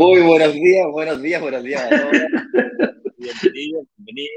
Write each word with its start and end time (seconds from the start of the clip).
Muy 0.00 0.22
buenos 0.22 0.54
días, 0.54 0.86
buenos 0.90 1.20
días, 1.20 1.42
buenos 1.42 1.62
días. 1.62 1.90
Bienvenidos, 3.18 3.86
bienvenida. 3.98 4.30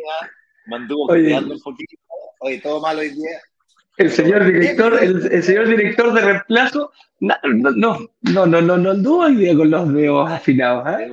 Manduvo 0.65 1.07
quedando 1.07 1.53
un 1.53 1.61
poquito. 1.61 1.95
Oye, 2.39 2.59
todo 2.59 2.81
malo 2.81 2.99
hoy 2.99 3.11
día. 3.11 3.39
El 3.95 4.11
señor 4.11 4.43
director, 4.43 5.01
el, 5.01 5.41
señor 5.41 5.69
director 5.69 6.11
de 6.11 6.19
reemplazo, 6.19 6.91
no, 7.21 7.35
no, 7.45 7.71
no, 8.23 8.45
no, 8.45 8.61
no, 8.61 8.77
no 8.77 8.91
anduvo 8.91 9.19
hoy 9.19 9.37
día 9.37 9.55
con 9.55 9.71
los 9.71 9.93
dedos 9.93 10.29
afinados. 10.29 10.99
¿eh? 10.99 11.07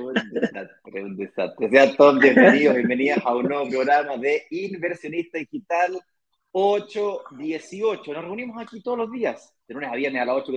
Es 0.93 1.01
un 1.01 1.15
desastre, 1.15 1.69
Sean 1.69 1.95
todos 1.95 2.19
bienvenidos, 2.19 2.75
bienvenidas 2.75 3.19
a 3.23 3.33
un 3.33 3.47
nuevo 3.47 3.69
programa 3.69 4.17
de 4.17 4.43
Inversionista 4.49 5.37
Digital 5.37 5.97
818. 6.51 8.13
Nos 8.13 8.21
reunimos 8.25 8.61
aquí 8.61 8.81
todos 8.81 8.97
los 8.97 9.11
días, 9.13 9.55
de 9.65 9.75
lunes 9.75 9.89
a 9.89 9.95
viernes 9.95 10.21
a 10.21 10.25
las 10.25 10.35
8 10.35 10.51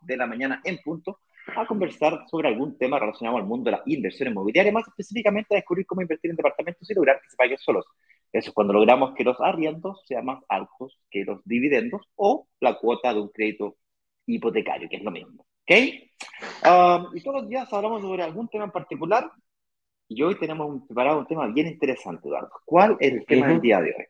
de 0.00 0.16
la 0.16 0.26
mañana 0.26 0.62
en 0.64 0.78
punto, 0.78 1.18
a 1.56 1.66
conversar 1.66 2.24
sobre 2.30 2.48
algún 2.48 2.76
tema 2.78 2.98
relacionado 2.98 3.36
al 3.36 3.44
mundo 3.44 3.70
de 3.70 3.76
la 3.76 3.82
inversión 3.86 4.28
inmobiliaria, 4.28 4.72
más 4.72 4.86
específicamente 4.88 5.54
a 5.54 5.56
descubrir 5.56 5.86
cómo 5.86 6.02
invertir 6.02 6.30
en 6.30 6.36
departamentos 6.36 6.90
y 6.90 6.94
lograr 6.94 7.20
que 7.20 7.30
se 7.30 7.36
paguen 7.36 7.58
solos. 7.58 7.84
Eso 8.32 8.50
es 8.50 8.54
cuando 8.54 8.72
logramos 8.72 9.14
que 9.14 9.24
los 9.24 9.40
arriendos 9.40 10.02
sean 10.06 10.24
más 10.24 10.42
altos 10.48 10.98
que 11.10 11.24
los 11.24 11.40
dividendos 11.44 12.02
o 12.16 12.48
la 12.60 12.74
cuota 12.74 13.14
de 13.14 13.20
un 13.20 13.28
crédito 13.28 13.76
hipotecario, 14.26 14.88
que 14.88 14.96
es 14.96 15.04
lo 15.04 15.10
mismo. 15.10 15.46
¿Ok? 15.62 15.76
Um, 16.66 17.16
y 17.16 17.20
todos 17.22 17.42
los 17.42 17.48
días 17.48 17.72
hablamos 17.72 18.02
sobre 18.02 18.22
algún 18.22 18.48
tema 18.48 18.64
en 18.64 18.70
particular 18.70 19.30
y 20.08 20.22
hoy 20.22 20.38
tenemos 20.38 20.82
preparado 20.86 21.20
un 21.20 21.26
tema 21.26 21.46
bien 21.46 21.68
interesante, 21.68 22.28
Eduardo. 22.28 22.50
¿Cuál 22.64 22.96
es 23.00 23.12
el 23.12 23.24
tema 23.24 23.48
del 23.48 23.60
día 23.60 23.80
de 23.80 23.94
hoy? 23.96 24.04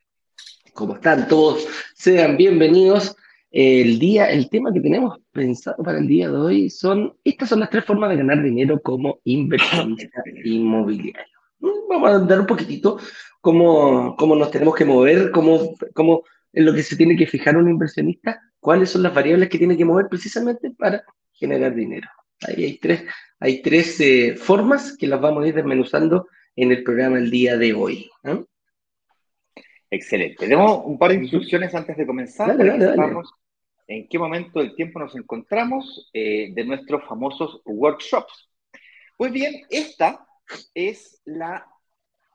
¿Cómo 0.73 0.95
están 0.95 1.29
todos? 1.29 1.69
Sean 1.95 2.37
bienvenidos 2.37 3.17
el 3.57 4.01
día, 4.01 4.31
el 4.31 4.51
tema 4.51 4.73
que 4.73 4.81
tenemos 4.81 5.17
pensado 5.31 5.81
para 5.85 5.99
el 5.99 6.09
día 6.09 6.29
de 6.29 6.37
hoy 6.37 6.71
son, 6.71 7.15
estas 7.23 7.51
son 7.51 7.61
las 7.61 7.71
tres 7.71 7.85
formas 7.85 8.11
de 8.11 8.17
ganar 8.17 8.43
dinero 8.43 8.83
como 8.83 9.21
inversionista 9.23 10.25
inmobiliario. 10.45 11.39
Mm, 11.61 11.89
vamos 11.89 12.11
a 12.11 12.19
dar 12.19 12.41
un 12.41 12.47
poquitito 12.47 12.99
cómo, 13.41 14.17
cómo 14.17 14.35
nos 14.35 14.51
tenemos 14.51 14.75
que 14.75 14.85
mover, 14.85 15.31
cómo, 15.31 15.77
cómo 15.95 16.25
en 16.53 16.65
lo 16.65 16.75
que 16.75 16.83
se 16.83 16.97
tiene 16.97 17.17
que 17.17 17.29
fijar 17.29 17.57
un 17.57 17.71
inversionista, 17.71 18.41
cuáles 18.59 18.91
son 18.91 19.05
las 19.05 19.15
variables 19.15 19.49
que 19.49 19.59
tiene 19.59 19.77
que 19.77 19.85
mover 19.85 20.09
precisamente 20.09 20.73
para 20.73 21.05
generar 21.33 21.77
dinero. 21.77 22.09
Ahí 22.49 22.65
hay 22.65 22.79
tres, 22.79 23.05
hay 23.39 23.63
tres 23.63 24.01
eh, 24.01 24.35
formas 24.37 24.97
que 24.97 25.07
las 25.07 25.21
vamos 25.21 25.45
a 25.45 25.47
ir 25.47 25.55
desmenuzando 25.55 26.27
en 26.57 26.73
el 26.73 26.83
programa 26.83 27.19
el 27.19 27.31
día 27.31 27.57
de 27.57 27.73
hoy. 27.73 28.11
Excelente. 29.91 30.39
Tenemos 30.41 30.83
un 30.85 30.99
par 30.99 31.13
de 31.13 31.19
instrucciones 31.19 31.73
antes 31.73 31.97
de 31.97 32.05
comenzar. 32.05 32.57
Dale, 32.57 32.79
dale, 32.79 33.15
en 33.87 34.09
qué 34.09 34.19
momento 34.19 34.61
del 34.61 34.75
tiempo 34.75 34.99
nos 34.99 35.15
encontramos 35.15 36.11
eh, 36.13 36.51
de 36.53 36.65
nuestros 36.65 37.05
famosos 37.05 37.61
workshops. 37.65 38.49
Pues 39.17 39.33
bien, 39.33 39.63
esta 39.71 40.27
es 40.75 41.21
la 41.25 41.67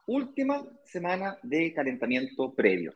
última 0.05 0.66
semana 0.86 1.38
de 1.44 1.73
calentamiento 1.73 2.53
previo. 2.53 2.94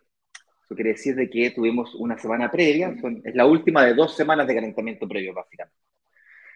Eso 0.64 0.76
quiere 0.76 0.92
decir 0.92 1.16
de 1.16 1.30
que 1.30 1.52
tuvimos 1.52 1.94
una 1.96 2.18
semana 2.18 2.50
previa, 2.50 2.96
es 3.24 3.36
la 3.36 3.46
última 3.46 3.86
de 3.86 3.94
dos 3.94 4.16
semanas 4.16 4.48
de 4.48 4.56
calentamiento 4.56 5.08
previo, 5.08 5.34
básicamente. 5.34 5.78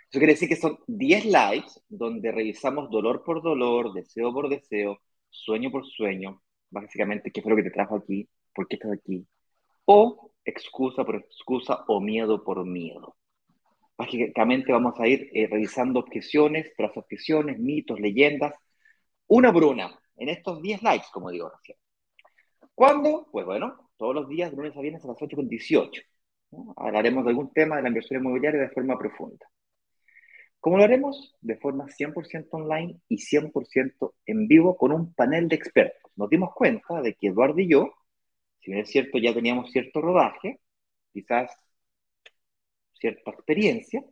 Eso 0.10 0.20
quiere 0.20 0.34
decir 0.34 0.48
que 0.48 0.56
son 0.56 0.80
10 0.88 1.26
lives 1.26 1.84
donde 1.90 2.32
revisamos 2.32 2.90
dolor 2.90 3.24
por 3.26 3.44
dolor, 3.44 3.94
deseo 3.94 4.34
por 4.34 4.48
deseo, 4.48 5.02
sueño 5.30 5.70
por 5.70 5.86
sueño, 5.86 6.42
básicamente 6.70 7.30
qué 7.32 7.42
fue 7.42 7.52
lo 7.52 7.58
que 7.58 7.64
te 7.64 7.72
trajo 7.72 7.98
aquí, 7.98 8.30
por 8.56 8.68
qué 8.70 8.78
estás 8.78 8.94
aquí, 8.94 9.28
o 9.86 10.27
excusa 10.48 11.04
por 11.04 11.16
excusa 11.16 11.84
o 11.88 12.00
miedo 12.00 12.44
por 12.44 12.66
miedo. 12.66 13.16
Básicamente 13.98 14.72
vamos 14.72 15.00
a 15.00 15.08
ir 15.08 15.30
eh, 15.34 15.48
revisando 15.48 16.00
objeciones 16.00 16.74
tras 16.76 16.96
objeciones, 16.96 17.60
mitos, 17.60 18.00
leyendas, 18.00 18.54
una 19.28 19.52
por 19.52 19.66
una, 19.66 20.00
en 20.18 20.30
estos 20.30 20.62
10 20.62 20.84
likes, 20.84 21.08
como 21.12 21.32
digo 21.32 21.50
recién. 21.50 21.78
¿Cuándo? 22.74 23.28
Pues 23.32 23.46
bueno, 23.46 23.90
todos 23.98 24.14
los 24.14 24.30
días, 24.30 24.52
de 24.52 24.58
lunes 24.58 24.78
a 24.78 24.82
viernes 24.82 25.04
a 25.04 25.08
las 25.08 25.18
8.18. 25.18 26.04
Hablaremos 26.78 27.26
de 27.26 27.32
algún 27.32 27.52
tema 27.52 27.76
de 27.76 27.82
la 27.82 27.88
inversión 27.90 28.22
inmobiliaria 28.22 28.62
de 28.62 28.70
forma 28.70 28.98
profunda. 28.98 29.48
¿Cómo 30.60 30.78
lo 30.78 30.84
haremos? 30.84 31.36
De 31.42 31.58
forma 31.58 31.88
100% 31.88 32.48
online 32.52 33.00
y 33.10 33.18
100% 33.18 34.14
en 34.26 34.48
vivo 34.48 34.78
con 34.78 34.92
un 34.92 35.14
panel 35.14 35.48
de 35.48 35.56
expertos. 35.56 36.12
Nos 36.16 36.30
dimos 36.30 36.54
cuenta 36.54 37.02
de 37.02 37.16
que 37.16 37.28
Eduardo 37.28 37.60
y 37.60 37.70
yo 37.70 37.94
si 38.68 38.72
bien 38.74 38.84
es 38.84 38.90
cierto, 38.90 39.18
ya 39.18 39.34
teníamos 39.34 39.72
cierto 39.72 40.02
rodaje, 40.02 40.60
quizás 41.14 41.50
cierta 43.00 43.32
experiencia, 43.32 44.04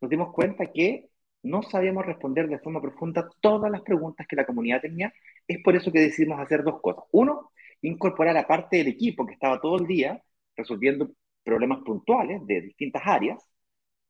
nos 0.00 0.08
dimos 0.08 0.32
cuenta 0.32 0.70
que 0.72 1.08
no 1.42 1.64
sabíamos 1.64 2.06
responder 2.06 2.46
de 2.48 2.60
forma 2.60 2.80
profunda 2.80 3.28
todas 3.40 3.68
las 3.68 3.82
preguntas 3.82 4.24
que 4.28 4.36
la 4.36 4.46
comunidad 4.46 4.80
tenía. 4.80 5.12
Es 5.48 5.58
por 5.60 5.74
eso 5.74 5.90
que 5.90 5.98
decidimos 5.98 6.38
hacer 6.38 6.62
dos 6.62 6.80
cosas. 6.80 7.02
Uno, 7.10 7.50
incorporar 7.82 8.36
a 8.36 8.46
parte 8.46 8.76
del 8.76 8.86
equipo 8.88 9.26
que 9.26 9.34
estaba 9.34 9.60
todo 9.60 9.76
el 9.78 9.88
día 9.88 10.22
resolviendo 10.56 11.10
problemas 11.42 11.80
puntuales 11.84 12.46
de 12.46 12.60
distintas 12.60 13.02
áreas, 13.04 13.42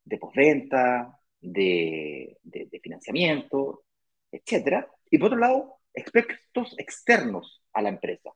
de 0.04 0.18
postventa, 0.18 1.18
de, 1.40 2.36
de, 2.42 2.80
financiamiento, 2.82 3.84
etc. 4.30 4.86
Y 5.10 5.16
por 5.16 5.28
otro 5.28 5.38
lado, 5.38 5.76
expertos 5.94 6.74
externos 6.76 7.62
a 7.72 7.80
la 7.80 7.88
empresa, 7.88 8.30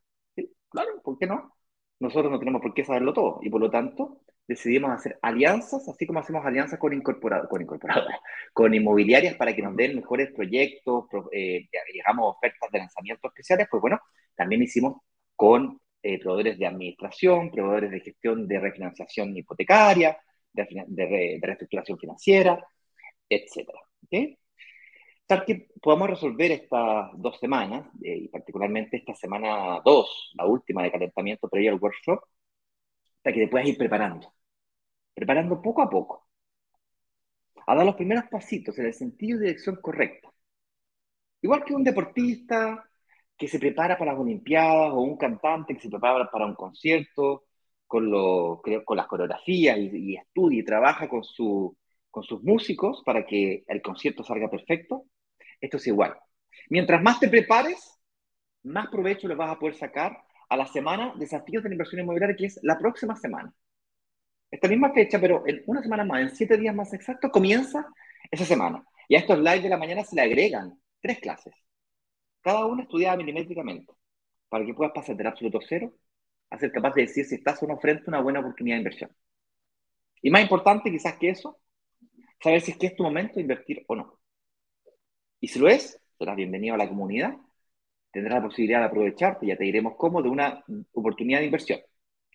Claro, 0.71 1.01
¿por 1.03 1.19
qué 1.19 1.27
no? 1.27 1.55
Nosotros 2.01 2.31
no 2.33 2.39
tenemos 2.39 2.63
por 2.63 2.73
qué 2.75 2.85
saberlo 2.85 3.13
todo 3.13 3.41
y 3.43 3.51
por 3.51 3.61
lo 3.61 3.71
tanto 3.71 4.23
decidimos 4.47 4.91
hacer 4.91 5.19
alianzas, 5.23 5.89
así 5.89 6.07
como 6.07 6.21
hacemos 6.21 6.45
alianzas 6.45 6.79
con 6.79 6.93
incorporadoras, 6.93 7.49
con, 7.51 7.63
incorporadoras, 7.63 8.19
con 8.53 8.75
inmobiliarias 8.75 9.37
para 9.37 9.55
que 9.55 9.63
nos 9.63 9.77
den 9.77 9.97
mejores 9.97 10.33
proyectos, 10.33 11.05
eh, 11.33 11.69
digamos, 11.93 12.37
ofertas 12.37 12.71
de 12.73 12.79
lanzamiento 12.79 13.29
especiales, 13.29 13.69
pues 13.71 13.81
bueno, 13.81 14.01
también 14.35 14.63
hicimos 14.63 15.03
con 15.37 15.81
eh, 16.03 16.19
proveedores 16.19 16.59
de 16.59 16.67
administración, 16.67 17.51
proveedores 17.51 17.91
de 17.93 18.01
gestión 18.01 18.49
de 18.49 18.59
refinanciación 18.59 19.37
hipotecaria, 19.37 20.19
de, 20.53 20.67
de, 20.89 21.39
reestructuración 21.43 21.99
financiera, 21.99 22.67
etcétera. 23.29 23.79
¿okay? 24.05 24.39
Tal 25.31 25.45
que 25.47 25.69
podamos 25.81 26.11
resolver 26.11 26.51
estas 26.51 27.11
dos 27.15 27.39
semanas, 27.39 27.87
eh, 28.03 28.17
y 28.25 28.29
particularmente 28.29 28.97
esta 28.97 29.15
semana 29.15 29.81
2, 29.85 30.33
la 30.35 30.45
última 30.47 30.83
de 30.83 30.91
calentamiento 30.91 31.49
previo 31.49 31.71
al 31.71 31.79
workshop, 31.81 32.21
para 33.23 33.35
que 33.35 33.43
te 33.45 33.49
puedas 33.49 33.69
ir 33.69 33.79
preparando. 33.79 34.35
Preparando 35.15 35.63
poco 35.63 35.83
a 35.83 35.91
poco. 35.91 36.27
A 37.69 37.77
dar 37.77 37.87
los 37.87 37.95
primeros 37.95 38.25
pasitos 38.29 38.77
en 38.81 38.87
el 38.87 38.95
sentido 38.95 39.39
y 39.39 39.43
dirección 39.43 39.77
correcta. 39.81 40.29
Igual 41.43 41.65
que 41.65 41.75
un 41.75 41.85
deportista 41.85 42.85
que 43.37 43.47
se 43.47 43.61
prepara 43.61 43.97
para 43.97 44.13
las 44.13 44.21
Olimpiadas 44.21 44.93
o 44.93 45.01
un 45.01 45.17
cantante 45.17 45.75
que 45.75 45.81
se 45.81 45.91
prepara 45.91 46.29
para 46.29 46.47
un 46.47 46.57
concierto 46.57 47.45
con, 47.87 48.11
lo, 48.11 48.61
con 48.85 48.97
las 48.97 49.07
coreografías 49.07 49.79
y, 49.79 50.13
y 50.13 50.17
estudia 50.17 50.59
y 50.61 50.65
trabaja 50.65 51.09
con, 51.09 51.23
su, 51.23 51.77
con 52.11 52.25
sus 52.25 52.43
músicos 52.43 53.03
para 53.07 53.25
que 53.25 53.63
el 53.69 53.81
concierto 53.81 54.25
salga 54.25 54.51
perfecto 54.51 55.07
esto 55.61 55.77
es 55.77 55.87
igual. 55.87 56.17
Mientras 56.69 57.03
más 57.03 57.21
te 57.21 57.29
prepares, 57.29 57.99
más 58.63 58.89
provecho 58.89 59.29
le 59.29 59.35
vas 59.35 59.51
a 59.51 59.59
poder 59.59 59.75
sacar 59.75 60.17
a 60.49 60.57
la 60.57 60.67
semana 60.67 61.15
Desafíos 61.17 61.63
de 61.63 61.69
la 61.69 61.75
Inversión 61.75 62.01
Inmobiliaria, 62.01 62.37
que 62.37 62.47
es 62.47 62.59
la 62.63 62.79
próxima 62.79 63.17
semana. 63.17 63.53
Esta 64.51 64.69
misma 64.69 64.93
fecha, 64.93 65.21
pero 65.21 65.45
en 65.47 65.63
una 65.67 65.83
semana 65.83 66.05
más, 66.05 66.21
en 66.23 66.35
siete 66.35 66.57
días 66.57 66.75
más 66.75 66.93
exactos, 66.93 67.31
comienza 67.31 67.87
esa 68.31 68.45
semana. 68.45 68.85
Y 69.09 69.15
a 69.15 69.21
estos 69.21 69.39
lives 69.39 69.63
de 69.63 69.69
la 69.69 69.77
mañana 69.77 70.05
se 70.05 70.17
le 70.17 70.23
agregan 70.23 70.79
tres 71.01 71.21
clases. 71.21 71.55
Cada 72.41 72.67
una 72.67 72.83
estudiada 72.83 73.17
milimétricamente, 73.17 73.93
para 74.49 74.65
que 74.65 74.75
puedas 74.75 74.93
pasar 74.93 75.17
del 75.17 75.29
absoluto 75.29 75.61
cero 75.67 75.95
a 76.51 76.59
ser 76.59 76.73
capaz 76.73 76.95
de 76.95 77.03
decir 77.03 77.25
si 77.25 77.37
estás 77.37 77.63
o 77.63 77.67
no 77.67 77.79
frente 77.79 78.05
una 78.09 78.21
buena 78.21 78.41
oportunidad 78.41 78.77
de 78.77 78.81
inversión. 78.81 79.11
Y 80.23 80.31
más 80.31 80.43
importante 80.43 80.91
quizás 80.91 81.17
que 81.17 81.31
eso, 81.31 81.61
saber 82.43 82.61
si 82.61 82.73
es 82.73 82.79
que 82.79 82.89
es 82.89 82.97
tu 82.97 83.05
momento 83.05 83.35
de 83.35 83.43
invertir 83.43 83.85
o 83.87 83.95
no. 83.95 84.19
Y 85.41 85.49
si 85.49 85.59
lo 85.59 85.69
es, 85.69 85.99
serás 86.19 86.37
bienvenido 86.37 86.75
a 86.75 86.79
la 86.79 86.89
comunidad, 86.89 87.35
tendrás 88.13 88.43
la 88.43 88.47
posibilidad 88.47 88.81
de 88.81 88.87
aprovecharte, 88.87 89.47
ya 89.47 89.57
te 89.57 89.65
diremos 89.65 89.95
cómo, 89.97 90.23
de 90.23 90.29
una 90.29 90.63
oportunidad 90.93 91.39
de 91.41 91.47
inversión, 91.47 91.81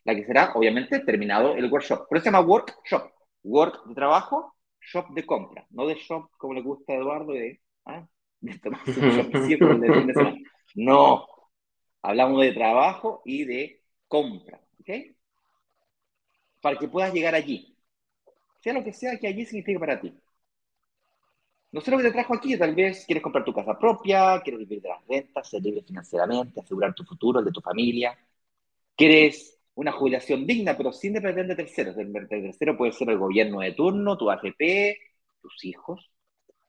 la 0.03 0.15
que 0.15 0.25
será, 0.25 0.53
obviamente, 0.55 0.99
terminado 1.01 1.55
el 1.55 1.71
workshop. 1.71 2.07
Por 2.07 2.17
eso 2.17 2.23
se 2.23 2.31
llama 2.31 2.45
workshop. 2.47 3.11
Work 3.43 3.85
de 3.85 3.93
trabajo, 3.93 4.55
shop 4.81 5.09
de 5.13 5.23
compra, 5.23 5.67
no 5.69 5.85
de 5.85 5.93
shop 5.95 6.31
como 6.37 6.55
le 6.55 6.61
gusta 6.61 6.93
a 6.93 6.95
Eduardo 6.95 7.33
de, 7.33 7.61
¿ah? 7.85 8.07
de 8.41 8.59
No, 10.75 11.27
hablamos 12.01 12.41
de 12.41 12.53
trabajo 12.53 13.21
y 13.23 13.45
de 13.45 13.81
compra, 14.07 14.59
¿ok? 14.79 14.89
Para 16.59 16.79
que 16.79 16.87
puedas 16.87 17.13
llegar 17.13 17.35
allí, 17.35 17.77
sea 18.61 18.73
lo 18.73 18.83
que 18.83 18.93
sea 18.93 19.19
que 19.19 19.27
allí 19.27 19.45
signifique 19.45 19.79
para 19.79 20.01
ti. 20.01 20.11
No 21.75 21.81
sé 21.81 21.91
lo 21.91 21.97
que 21.97 22.03
te 22.03 22.11
trajo 22.11 22.33
aquí, 22.33 22.57
tal 22.57 22.73
vez 22.73 23.03
quieres 23.05 23.21
comprar 23.21 23.43
tu 23.43 23.53
casa 23.53 23.77
propia, 23.77 24.39
quieres 24.41 24.61
vivir 24.61 24.81
de 24.81 24.87
las 24.87 25.05
rentas, 25.05 25.49
ser 25.49 25.61
libre 25.61 25.81
financieramente, 25.81 26.61
asegurar 26.61 26.95
tu 26.95 27.03
futuro, 27.03 27.39
el 27.39 27.45
de 27.45 27.51
tu 27.51 27.59
familia. 27.59 28.17
Quieres 28.95 29.59
una 29.75 29.91
jubilación 29.91 30.47
digna, 30.47 30.77
pero 30.77 30.93
sin 30.93 31.13
depender 31.13 31.47
de 31.47 31.55
terceros. 31.55 31.97
El 31.97 32.13
tercero 32.29 32.77
puede 32.77 32.93
ser 32.93 33.09
el 33.09 33.17
gobierno 33.17 33.59
de 33.59 33.73
turno, 33.73 34.17
tu 34.17 34.31
AFP, 34.31 34.97
tus 35.41 35.65
hijos. 35.65 36.09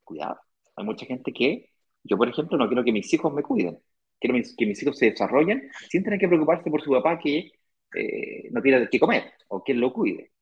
Cuidado. 0.05 0.41
Hay 0.77 0.85
mucha 0.85 1.07
gente 1.07 1.33
que, 1.33 1.71
yo 2.05 2.17
por 2.19 2.29
ejemplo, 2.29 2.59
no 2.59 2.69
quiero 2.69 2.85
que 2.85 2.93
mis 2.93 3.13
hijos 3.15 3.33
me 3.33 3.43
cuiden. 3.45 3.79
Quiero 4.21 4.37
que 4.59 4.67
mis 4.67 4.83
hijos 4.83 4.99
se 4.99 5.11
desarrollen 5.13 5.71
sin 5.89 6.03
tener 6.05 6.19
que 6.19 6.29
preocuparse 6.29 6.71
por 6.71 6.83
su 6.83 6.91
papá 6.91 7.19
que 7.19 7.53
eh, 7.95 8.49
no 8.51 8.61
tiene 8.63 8.89
que 8.91 9.01
comer 9.01 9.33
o 9.49 9.63
que 9.63 9.75
lo 9.75 9.93
cuide. 9.93 10.33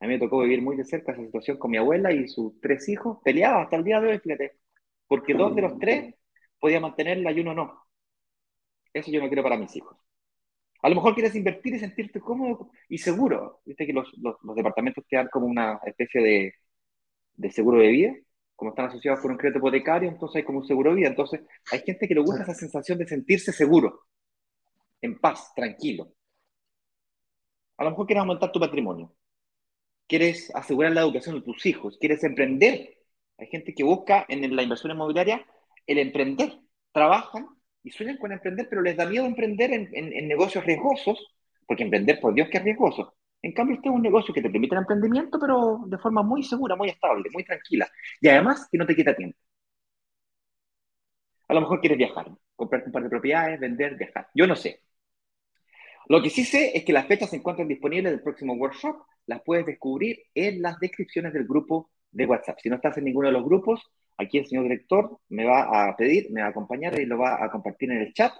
A 0.00 0.06
mí 0.06 0.14
me 0.14 0.18
tocó 0.18 0.40
vivir 0.40 0.62
muy 0.62 0.76
de 0.76 0.84
cerca 0.84 1.12
esa 1.12 1.22
situación 1.22 1.56
con 1.58 1.70
mi 1.70 1.78
abuela 1.78 2.12
y 2.12 2.28
sus 2.28 2.60
tres 2.60 2.88
hijos. 2.88 3.18
Peleaba 3.24 3.62
hasta 3.62 3.76
el 3.76 3.84
día 3.84 4.00
de 4.00 4.08
hoy, 4.08 4.18
fíjate. 4.18 4.52
Porque 5.06 5.34
dos 5.34 5.54
de 5.54 5.62
los 5.62 5.78
tres 5.78 6.14
podían 6.60 6.82
mantenerla 6.82 7.32
y 7.32 7.40
uno 7.40 7.54
no. 7.54 7.86
Eso 8.92 9.10
yo 9.10 9.20
no 9.20 9.28
quiero 9.28 9.42
para 9.42 9.56
mis 9.56 9.74
hijos. 9.76 9.96
A 10.82 10.88
lo 10.88 10.96
mejor 10.96 11.14
quieres 11.14 11.34
invertir 11.34 11.74
y 11.74 11.78
sentirte 11.78 12.20
cómodo 12.20 12.70
y 12.88 12.98
seguro. 12.98 13.60
Viste 13.64 13.86
que 13.86 13.92
los, 13.92 14.12
los, 14.18 14.36
departamentos 14.54 15.04
te 15.08 15.16
dan 15.16 15.28
como 15.28 15.46
una 15.46 15.80
especie 15.84 16.22
de, 16.22 16.54
de, 17.34 17.50
seguro 17.50 17.80
de 17.80 17.88
vida, 17.88 18.14
como 18.54 18.70
están 18.70 18.86
asociados 18.86 19.20
con 19.20 19.32
un 19.32 19.38
crédito 19.38 19.58
hipotecario, 19.58 20.08
entonces 20.08 20.36
hay 20.36 20.44
como 20.44 20.60
un 20.60 20.66
seguro 20.66 20.90
de 20.90 20.96
vida. 20.96 21.08
Entonces 21.08 21.40
hay 21.72 21.80
gente 21.80 22.06
que 22.06 22.14
le 22.14 22.20
gusta 22.20 22.42
esa 22.42 22.54
sensación 22.54 22.98
de 22.98 23.06
sentirse 23.08 23.52
seguro, 23.52 24.06
en 25.00 25.18
paz, 25.18 25.52
tranquilo. 25.54 26.12
A 27.78 27.84
lo 27.84 27.90
mejor 27.90 28.06
quieres 28.06 28.20
aumentar 28.20 28.52
tu 28.52 28.60
patrimonio 28.60 29.12
quieres 30.06 30.54
asegurar 30.54 30.92
la 30.92 31.02
educación 31.02 31.36
de 31.36 31.42
tus 31.42 31.66
hijos, 31.66 31.98
quieres 31.98 32.22
emprender. 32.24 32.96
Hay 33.38 33.48
gente 33.48 33.74
que 33.74 33.84
busca 33.84 34.24
en 34.28 34.54
la 34.54 34.62
inversión 34.62 34.92
inmobiliaria 34.92 35.44
el 35.86 35.98
emprender. 35.98 36.60
Trabajan 36.92 37.46
y 37.82 37.90
sueñan 37.90 38.16
con 38.18 38.32
emprender, 38.32 38.68
pero 38.68 38.82
les 38.82 38.96
da 38.96 39.06
miedo 39.06 39.26
emprender 39.26 39.72
en, 39.72 40.28
negocios 40.28 40.64
riesgosos, 40.64 41.34
porque 41.66 41.84
emprender, 41.84 42.20
por 42.20 42.34
Dios, 42.34 42.48
que 42.50 42.58
es 42.58 42.64
riesgoso. 42.64 43.14
En 43.42 43.52
cambio, 43.52 43.76
este 43.76 43.88
es 43.88 43.94
un 43.94 44.02
negocio 44.02 44.34
que 44.34 44.42
te 44.42 44.50
permite 44.50 44.74
el 44.74 44.80
emprendimiento, 44.80 45.38
pero 45.38 45.80
de 45.86 45.98
forma 45.98 46.22
muy 46.22 46.42
segura, 46.42 46.74
muy 46.76 46.88
estable, 46.88 47.28
muy 47.32 47.44
tranquila. 47.44 47.88
Y 48.20 48.28
además 48.28 48.68
que 48.70 48.78
no 48.78 48.86
te 48.86 48.96
quita 48.96 49.14
tiempo. 49.14 49.38
A 51.48 51.54
lo 51.54 51.60
mejor 51.60 51.80
quieres 51.80 51.98
viajar, 51.98 52.26
comprar 52.56 52.82
un 52.86 52.92
par 52.92 53.02
de 53.02 53.08
propiedades, 53.08 53.60
vender, 53.60 53.96
viajar. 53.96 54.28
Yo 54.34 54.46
no 54.46 54.56
sé. 54.56 54.82
Lo 56.08 56.22
que 56.22 56.30
sí 56.30 56.44
sé 56.44 56.76
es 56.76 56.84
que 56.84 56.92
las 56.92 57.06
fechas 57.06 57.30
se 57.30 57.36
encuentran 57.36 57.68
disponibles 57.68 58.12
del 58.12 58.22
próximo 58.22 58.54
workshop 58.54 58.96
las 59.26 59.42
puedes 59.42 59.66
descubrir 59.66 60.18
en 60.34 60.62
las 60.62 60.78
descripciones 60.78 61.32
del 61.32 61.46
grupo 61.46 61.90
de 62.10 62.26
WhatsApp. 62.26 62.58
Si 62.62 62.68
no 62.68 62.76
estás 62.76 62.96
en 62.98 63.04
ninguno 63.04 63.28
de 63.28 63.32
los 63.32 63.44
grupos, 63.44 63.82
aquí 64.16 64.38
el 64.38 64.46
señor 64.46 64.64
director 64.64 65.18
me 65.28 65.44
va 65.44 65.88
a 65.88 65.96
pedir, 65.96 66.30
me 66.30 66.40
va 66.40 66.48
a 66.48 66.50
acompañar 66.50 66.98
y 67.00 67.06
lo 67.06 67.18
va 67.18 67.44
a 67.44 67.50
compartir 67.50 67.90
en 67.90 67.98
el 67.98 68.12
chat. 68.14 68.32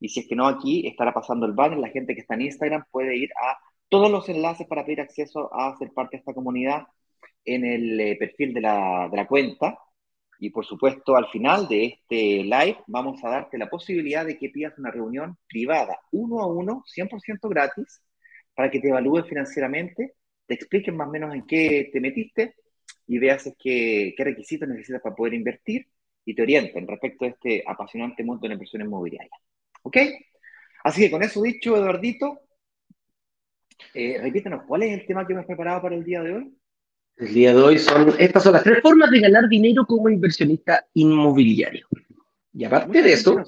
Y 0.00 0.08
si 0.08 0.20
es 0.20 0.28
que 0.28 0.36
no, 0.36 0.46
aquí 0.46 0.86
estará 0.86 1.14
pasando 1.14 1.46
el 1.46 1.52
banner. 1.52 1.78
La 1.78 1.88
gente 1.88 2.14
que 2.14 2.20
está 2.20 2.34
en 2.34 2.42
Instagram 2.42 2.84
puede 2.90 3.16
ir 3.16 3.30
a 3.42 3.58
todos 3.88 4.10
los 4.10 4.28
enlaces 4.28 4.66
para 4.66 4.84
pedir 4.84 5.00
acceso 5.00 5.54
a 5.54 5.76
ser 5.76 5.92
parte 5.92 6.16
de 6.16 6.20
esta 6.20 6.34
comunidad 6.34 6.86
en 7.44 7.64
el 7.64 8.00
eh, 8.00 8.16
perfil 8.16 8.52
de 8.54 8.60
la, 8.60 9.08
de 9.10 9.16
la 9.16 9.26
cuenta. 9.26 9.78
Y 10.38 10.50
por 10.50 10.66
supuesto, 10.66 11.16
al 11.16 11.28
final 11.28 11.68
de 11.68 11.84
este 11.86 12.42
live 12.44 12.78
vamos 12.86 13.22
a 13.24 13.30
darte 13.30 13.56
la 13.56 13.70
posibilidad 13.70 14.26
de 14.26 14.36
que 14.36 14.50
pidas 14.50 14.76
una 14.78 14.90
reunión 14.90 15.38
privada, 15.48 15.98
uno 16.10 16.40
a 16.40 16.46
uno, 16.46 16.82
100% 16.86 17.48
gratis, 17.48 18.02
para 18.54 18.70
que 18.70 18.80
te 18.80 18.88
evalúes 18.88 19.26
financieramente 19.26 20.14
te 20.46 20.54
expliquen 20.54 20.96
más 20.96 21.08
o 21.08 21.10
menos 21.10 21.34
en 21.34 21.46
qué 21.46 21.90
te 21.92 22.00
metiste 22.00 22.54
y 23.06 23.18
veas 23.18 23.52
qué, 23.58 24.14
qué 24.16 24.24
requisitos 24.24 24.68
necesitas 24.68 25.02
para 25.02 25.14
poder 25.14 25.34
invertir 25.34 25.86
y 26.24 26.34
te 26.34 26.42
orienten 26.42 26.86
respecto 26.86 27.24
a 27.24 27.28
este 27.28 27.62
apasionante 27.66 28.24
mundo 28.24 28.42
de 28.42 28.48
la 28.48 28.54
inversión 28.54 28.82
inmobiliaria. 28.82 29.36
¿Ok? 29.82 29.98
Así 30.84 31.02
que 31.02 31.10
con 31.10 31.22
eso 31.22 31.42
dicho, 31.42 31.76
Eduardito, 31.76 32.40
eh, 33.94 34.32
¿cuál 34.66 34.82
es 34.82 35.00
el 35.00 35.06
tema 35.06 35.26
que 35.26 35.34
has 35.34 35.46
preparado 35.46 35.82
para 35.82 35.94
el 35.94 36.04
día 36.04 36.22
de 36.22 36.32
hoy? 36.32 36.58
El 37.16 37.32
día 37.32 37.54
de 37.54 37.62
hoy 37.62 37.78
son, 37.78 38.12
estas 38.18 38.42
son 38.42 38.54
las 38.54 38.64
tres 38.64 38.80
formas 38.82 39.10
de 39.10 39.20
ganar 39.20 39.48
dinero 39.48 39.86
como 39.86 40.08
inversionista 40.08 40.84
inmobiliario. 40.94 41.86
Y 42.56 42.64
aparte 42.64 43.02
de 43.02 43.12
eso. 43.12 43.42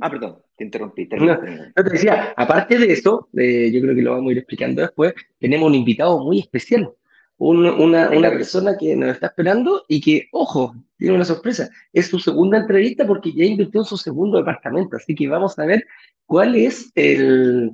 Ah, 0.00 0.10
perdón, 0.10 0.38
te 0.56 0.64
interrumpí. 0.64 1.08
te 1.08 1.82
decía, 1.84 2.34
aparte 2.36 2.76
de 2.76 2.92
eso, 2.92 3.28
eh, 3.36 3.70
yo 3.72 3.80
creo 3.80 3.94
que 3.94 4.02
lo 4.02 4.12
vamos 4.12 4.30
a 4.30 4.32
ir 4.32 4.38
explicando 4.38 4.82
después, 4.82 5.14
tenemos 5.38 5.68
un 5.68 5.76
invitado 5.76 6.18
muy 6.24 6.40
especial. 6.40 6.92
una, 7.36 8.10
persona 8.10 8.76
que 8.76 8.96
nos 8.96 9.10
está 9.10 9.28
esperando 9.28 9.84
y 9.86 10.00
que, 10.00 10.28
ojo, 10.32 10.74
tiene 10.96 11.14
una 11.14 11.24
sorpresa. 11.24 11.70
Es 11.92 12.08
su 12.08 12.18
segunda 12.18 12.58
entrevista 12.58 13.06
porque 13.06 13.32
ya 13.32 13.44
invirtió 13.44 13.82
en 13.82 13.86
su 13.86 13.96
segundo 13.96 14.38
departamento. 14.38 14.96
Así 14.96 15.14
que 15.14 15.28
vamos 15.28 15.56
a 15.56 15.64
ver 15.64 15.86
cuál 16.26 16.56
es 16.56 16.90
el, 16.96 17.72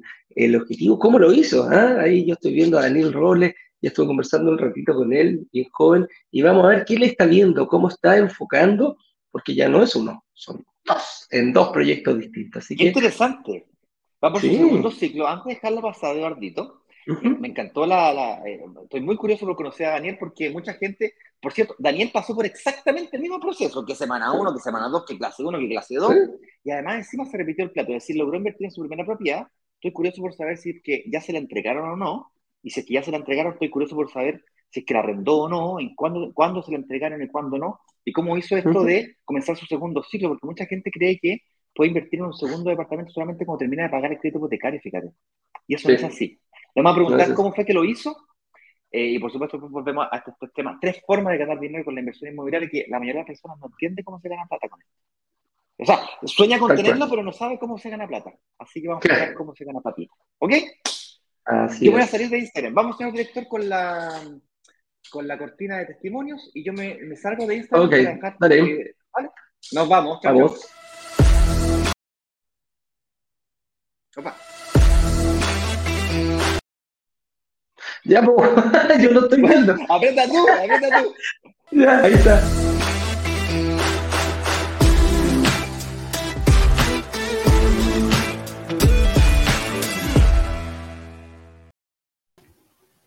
objetivo, 0.54 0.98
cómo 0.98 1.18
lo 1.18 1.32
hizo. 1.32 1.64
¿ah? 1.70 2.00
Ahí 2.00 2.26
yo 2.26 2.34
estoy 2.34 2.52
viendo 2.52 2.78
a 2.78 2.82
Daniel 2.82 3.14
Robles, 3.14 3.54
ya 3.80 3.88
estuve 3.88 4.08
conversando 4.08 4.50
un 4.50 4.58
ratito 4.58 4.94
con 4.94 5.10
él, 5.14 5.46
bien 5.52 5.68
joven, 5.72 6.06
y 6.30 6.42
vamos 6.42 6.66
a 6.66 6.68
ver 6.68 6.84
qué 6.84 6.98
le 6.98 7.06
está 7.06 7.24
viendo, 7.24 7.66
cómo 7.66 7.88
está 7.88 8.18
enfocando 8.18 8.98
porque 9.34 9.52
ya 9.52 9.68
no 9.68 9.82
es 9.82 9.96
uno, 9.96 10.23
son 10.34 10.66
dos, 10.84 11.26
en 11.30 11.52
dos 11.52 11.68
proyectos 11.68 12.18
distintos. 12.18 12.64
Así 12.64 12.76
Qué 12.76 12.84
interesante. 12.84 13.66
Vamos 14.20 14.42
por 14.42 14.50
segundo 14.50 14.90
ciclo. 14.90 15.26
Antes 15.26 15.44
de 15.44 15.54
dejarlo 15.54 15.82
pasar, 15.82 16.16
Eduardito, 16.16 16.82
me 17.38 17.48
encantó 17.48 17.86
la... 17.86 18.42
Eh, 18.46 18.64
estoy 18.82 19.00
muy 19.00 19.16
curioso 19.16 19.46
por 19.46 19.56
conocer 19.56 19.86
a 19.86 19.92
Daniel 19.92 20.16
porque 20.18 20.50
mucha 20.50 20.74
gente... 20.74 21.14
Por 21.40 21.52
cierto, 21.52 21.76
Daniel 21.78 22.10
pasó 22.12 22.34
por 22.34 22.46
exactamente 22.46 23.16
el 23.16 23.22
mismo 23.22 23.38
proceso, 23.38 23.84
que 23.84 23.94
semana 23.94 24.32
uno, 24.32 24.54
que 24.54 24.60
semana 24.60 24.88
dos, 24.88 25.04
que 25.06 25.18
clase 25.18 25.42
uno, 25.42 25.58
que 25.58 25.68
clase 25.68 25.96
dos, 25.96 26.14
y 26.64 26.70
además 26.70 26.96
encima 26.96 27.26
se 27.26 27.36
repitió 27.36 27.66
el 27.66 27.70
plato, 27.70 27.90
es 27.90 28.02
decir, 28.02 28.16
logró 28.16 28.38
invertir 28.38 28.64
en 28.64 28.70
su 28.70 28.80
primera 28.80 29.04
propiedad. 29.04 29.46
Estoy 29.74 29.92
curioso 29.92 30.22
por 30.22 30.32
saber 30.32 30.56
si 30.56 30.70
es 30.70 30.82
que 30.82 31.04
ya 31.06 31.20
se 31.20 31.34
la 31.34 31.38
entregaron 31.38 31.90
o 31.90 31.96
no, 31.96 32.32
y 32.62 32.70
si 32.70 32.80
es 32.80 32.86
que 32.86 32.94
ya 32.94 33.02
se 33.02 33.10
la 33.10 33.18
entregaron, 33.18 33.52
estoy 33.52 33.68
curioso 33.68 33.94
por 33.94 34.10
saber 34.10 34.42
si 34.74 34.80
es 34.80 34.86
que 34.86 34.94
la 34.94 35.00
arrendó 35.00 35.42
o 35.42 35.48
no, 35.48 35.78
en 35.78 35.94
cuándo, 35.94 36.32
cuándo 36.34 36.60
se 36.60 36.72
la 36.72 36.78
entregaron 36.78 37.22
y 37.22 37.28
cuándo 37.28 37.56
no, 37.58 37.80
y 38.04 38.12
cómo 38.12 38.36
hizo 38.36 38.56
esto 38.56 38.82
de 38.82 39.18
comenzar 39.24 39.56
su 39.56 39.66
segundo 39.66 40.02
ciclo, 40.02 40.30
porque 40.30 40.46
mucha 40.46 40.66
gente 40.66 40.90
cree 40.90 41.16
que 41.20 41.42
puede 41.72 41.88
invertir 41.88 42.18
en 42.18 42.26
un 42.26 42.34
segundo 42.34 42.70
departamento 42.70 43.12
solamente 43.12 43.46
cuando 43.46 43.60
termina 43.60 43.84
de 43.84 43.90
pagar 43.90 44.10
el 44.10 44.18
crédito 44.18 44.38
hipotecario, 44.38 44.80
fíjate. 44.80 45.12
Y 45.68 45.76
eso 45.76 45.88
no 45.88 45.94
es 45.94 46.02
así. 46.02 46.40
Le 46.74 46.82
vamos 46.82 46.92
a 46.92 46.94
preguntar 46.96 47.34
cómo 47.34 47.54
fue 47.54 47.64
que 47.64 47.72
lo 47.72 47.84
hizo, 47.84 48.16
eh, 48.90 49.06
y 49.06 49.18
por 49.20 49.30
supuesto 49.30 49.60
volvemos 49.60 50.08
a 50.10 50.16
este, 50.16 50.32
este, 50.32 50.48
tema. 50.48 50.76
Tres 50.80 51.00
formas 51.06 51.32
de 51.32 51.38
ganar 51.38 51.60
dinero 51.60 51.84
con 51.84 51.94
la 51.94 52.00
inversión 52.00 52.32
inmobiliaria 52.32 52.68
que 52.68 52.86
la 52.88 52.98
mayoría 52.98 53.22
de 53.22 53.28
las 53.28 53.40
personas 53.40 53.58
no 53.60 53.66
entiende 53.66 54.02
cómo 54.02 54.18
se 54.18 54.28
gana 54.28 54.44
plata 54.46 54.68
con 54.68 54.80
esto. 54.80 54.92
O 55.78 55.84
sea, 55.84 56.00
sueña 56.24 56.58
con 56.58 56.74
tenerlo, 56.74 57.08
pero 57.08 57.22
no 57.22 57.32
sabe 57.32 57.60
cómo 57.60 57.78
se 57.78 57.90
gana 57.90 58.08
plata. 58.08 58.32
Así 58.58 58.82
que 58.82 58.88
vamos 58.88 59.04
a 59.08 59.14
ver 59.14 59.34
cómo 59.34 59.54
se 59.54 59.64
gana 59.64 59.80
plata. 59.80 60.02
¿Ok? 60.38 60.52
Así 61.44 61.84
Yo 61.84 61.92
voy 61.92 62.00
a 62.00 62.06
salir 62.06 62.28
de 62.28 62.38
Instagram. 62.38 62.74
Vamos, 62.74 62.96
señor 62.96 63.12
director, 63.12 63.46
con 63.46 63.68
la, 63.68 64.22
con 65.14 65.28
la 65.28 65.38
cortina 65.38 65.78
de 65.78 65.86
testimonios 65.86 66.50
y 66.54 66.64
yo 66.64 66.72
me, 66.72 66.98
me 67.04 67.14
salgo 67.14 67.46
de 67.46 67.54
Instagram 67.54 67.88
para 67.88 68.04
dejar, 68.04 68.36
¿vale? 68.40 69.30
Nos 69.70 69.88
vamos. 69.88 70.20
Chao, 70.20 70.34
vamos. 70.34 70.66
Opa. 74.16 74.36
Ya, 78.04 78.22
pues, 78.22 78.50
yo 79.02 79.10
lo 79.12 79.20
estoy 79.20 79.40
viendo. 79.40 79.76
Aprieta 79.88 80.26
tú, 80.26 80.48
aprieta 80.48 81.02
tú. 81.02 81.14
Ya, 81.70 81.98
ahí 82.00 82.12
está. 82.14 82.42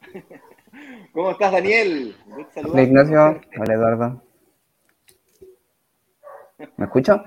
¿Cómo 1.14 1.32
estás, 1.32 1.52
Daniel? 1.52 2.16
Hola, 2.56 2.82
Ignacio. 2.84 3.42
Hola, 3.60 3.74
Eduardo. 3.74 4.24
¿Me 6.78 6.86
escucho? 6.86 7.24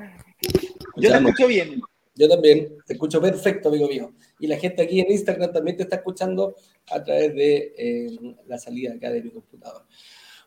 Yo 0.97 1.11
te 1.11 1.16
escucho 1.16 1.47
bien. 1.47 1.80
Yo 2.14 2.28
también, 2.28 2.76
te 2.87 2.92
escucho 2.92 3.21
perfecto, 3.21 3.69
amigo 3.69 3.88
mío. 3.88 4.12
Y 4.38 4.47
la 4.47 4.57
gente 4.57 4.83
aquí 4.83 5.00
en 5.00 5.11
Instagram 5.11 5.52
también 5.52 5.76
te 5.76 5.85
está 5.85 5.97
escuchando 5.97 6.54
a 6.90 7.02
través 7.02 7.35
de 7.35 7.75
eh, 7.78 8.37
la 8.47 8.59
salida 8.59 8.95
acá 8.95 9.11
de 9.11 9.23
mi 9.23 9.30
computador. 9.30 9.87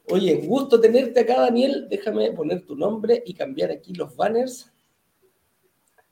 Oye, 0.10 0.36
gusto 0.36 0.80
tenerte 0.80 1.22
acá, 1.22 1.40
Daniel. 1.40 1.88
Déjame 1.90 2.32
poner 2.32 2.66
tu 2.66 2.76
nombre 2.76 3.24
y 3.26 3.34
cambiar 3.34 3.72
aquí 3.72 3.94
los 3.94 4.16
banners. 4.16 4.72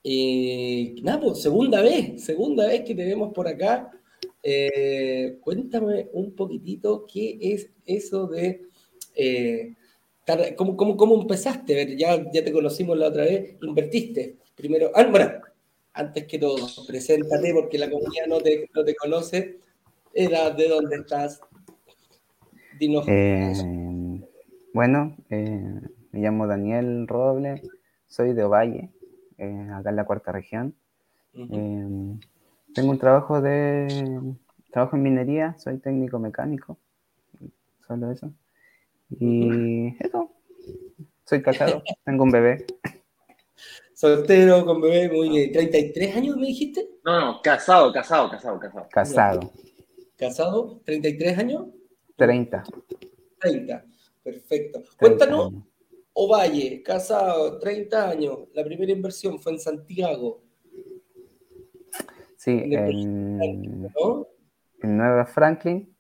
Eh, 0.03 0.95
nada, 1.03 1.19
pues, 1.19 1.41
segunda 1.41 1.81
vez, 1.81 2.23
segunda 2.23 2.67
vez 2.67 2.81
que 2.81 2.95
te 2.95 3.05
vemos 3.05 3.33
por 3.33 3.47
acá. 3.47 3.91
Eh, 4.43 5.37
cuéntame 5.41 6.09
un 6.13 6.35
poquitito 6.35 7.05
qué 7.11 7.37
es 7.41 7.69
eso 7.85 8.27
de... 8.27 8.67
Eh, 9.15 9.75
¿cómo, 10.55 10.75
cómo, 10.75 11.21
empezaste? 11.21 11.95
Ya, 11.97 12.23
ya 12.31 12.43
te 12.43 12.51
conocimos 12.51 12.97
la 12.97 13.07
otra 13.09 13.23
vez, 13.23 13.55
invertiste. 13.61 14.37
Primero, 14.55 14.91
ah, 14.95 15.03
bueno, 15.05 15.31
antes 15.93 16.25
que 16.25 16.39
todo, 16.39 16.55
preséntate 16.87 17.53
porque 17.53 17.77
la 17.77 17.89
comunidad 17.89 18.27
no 18.27 18.39
te, 18.39 18.69
no 18.73 18.83
te 18.83 18.95
conoce. 18.95 19.59
Edad, 20.13 20.55
¿de 20.55 20.67
dónde 20.67 20.95
estás? 20.97 21.41
Dinos. 22.79 23.05
Eh, 23.07 23.53
bueno, 24.73 25.15
me 25.29 26.19
llamo 26.19 26.47
Daniel 26.47 27.07
Roble, 27.07 27.61
soy 28.07 28.33
de 28.33 28.43
Ovalle, 28.43 28.89
acá 29.37 29.89
en 29.89 29.95
la 29.95 30.05
cuarta 30.05 30.31
región. 30.31 30.75
Tengo 32.73 32.91
un 32.91 32.99
trabajo 32.99 33.41
de 33.41 34.35
trabajo 34.71 34.95
en 34.95 35.03
minería, 35.03 35.55
soy 35.57 35.77
técnico 35.79 36.19
mecánico, 36.19 36.77
solo 37.85 38.11
eso. 38.11 38.31
Y 39.09 39.89
eso, 40.03 40.31
soy 41.25 41.41
casado, 41.41 41.83
tengo 42.05 42.23
un 42.23 42.31
bebé. 42.31 42.65
Soltero, 43.93 44.65
con 44.65 44.81
bebé, 44.81 45.09
muy 45.09 45.29
bien. 45.29 45.51
¿33 45.51 46.15
años 46.15 46.37
me 46.37 46.47
dijiste? 46.47 46.89
No, 47.05 47.19
no, 47.19 47.41
casado, 47.41 47.91
casado, 47.93 48.29
casado, 48.29 48.59
casado. 48.59 48.87
Casado. 48.89 49.51
¿Casado? 50.15 50.81
¿33 50.85 51.37
años? 51.37 51.67
30. 52.15 52.63
30, 53.39 53.85
perfecto. 54.23 54.83
Cuéntanos, 54.97 55.53
Ovalle, 56.13 56.83
casado, 56.83 57.59
30 57.59 58.09
años, 58.09 58.39
la 58.53 58.63
primera 58.63 58.91
inversión 58.91 59.39
fue 59.39 59.53
en 59.53 59.59
Santiago. 59.59 60.43
Sí, 62.41 62.59
en, 62.73 63.87
Nueva 64.81 65.27
Franklin. 65.27 65.95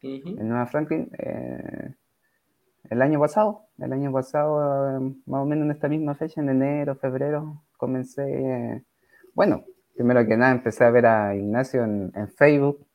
En 0.00 0.48
Nueva 0.48 0.64
Franklin, 0.64 1.10
eh, 1.18 1.94
el 2.88 3.02
año 3.02 3.20
pasado, 3.20 3.66
el 3.78 3.92
año 3.92 4.10
pasado, 4.10 4.98
más 5.26 5.42
o 5.42 5.44
menos 5.44 5.66
en 5.66 5.72
esta 5.72 5.88
misma 5.88 6.14
fecha, 6.14 6.40
en 6.40 6.48
enero, 6.48 6.96
febrero, 6.96 7.62
comencé, 7.76 8.82
bueno, 9.34 9.66
primero 9.94 10.26
que 10.26 10.34
nada 10.34 10.52
empecé 10.52 10.82
a 10.82 10.90
ver 10.90 11.04
a 11.04 11.36
Ignacio 11.36 11.84
en, 11.84 12.10
Facebook, 12.38 12.86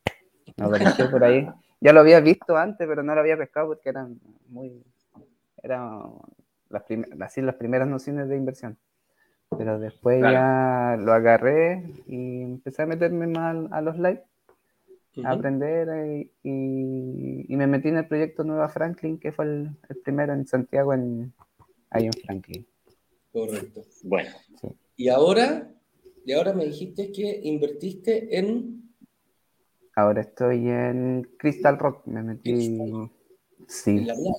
me 0.58 0.66
apareció 0.66 1.12
por 1.12 1.24
ahí. 1.24 1.48
Ya 1.80 1.94
lo 1.94 2.00
había 2.00 2.20
visto 2.20 2.58
antes, 2.58 2.88
pero 2.88 3.04
no 3.04 3.14
lo 3.14 3.22
había 3.22 3.38
pescado 3.38 3.68
porque 3.68 3.90
eran 3.90 4.20
muy, 4.50 4.84
eran 5.62 6.14
las, 6.70 6.84
así 7.22 7.44
las 7.44 7.54
primeras 7.54 7.88
nociones 7.88 8.28
de 8.28 8.36
inversión. 8.36 8.80
Pero 9.56 9.80
después 9.80 10.22
ya 10.22 10.98
lo 11.00 11.14
agarré 11.14 11.84
y 12.06 12.42
empecé 12.42 12.82
a 12.82 12.86
meterme 12.86 13.28
más 13.28 13.72
a 13.72 13.82
los 13.82 13.98
live, 13.98 14.24
a 15.24 15.32
aprender 15.32 15.88
eh, 15.90 16.30
y, 16.44 17.56
me 17.56 17.66
metí 17.66 17.88
en 17.88 17.98
el 17.98 18.08
proyecto 18.08 18.44
Nueva 18.44 18.70
Franklin, 18.70 19.18
que 19.20 19.32
fue 19.32 19.46
el, 19.46 19.78
primero 20.04 20.34
en 20.34 20.46
Santiago, 20.46 20.94
en, 20.94 21.34
ahí 21.90 22.06
en 22.06 22.14
Franklin. 22.14 22.68
Correcto. 23.32 23.82
Bueno. 24.04 24.30
Y 24.96 25.10
ahora, 25.10 25.72
y 26.26 26.34
ahora 26.34 26.54
me 26.54 26.66
dijiste 26.66 27.12
que 27.12 27.40
invertiste 27.44 28.38
en... 28.38 28.92
Ahora 29.96 30.22
estoy 30.22 30.70
en 30.70 31.28
Crystal 31.38 31.80
Rock, 31.80 32.06
me 32.06 32.22
metí... 32.22 32.70
Sí. 33.68 33.92
¿En 33.98 34.08
la 34.08 34.14
playa? 34.14 34.36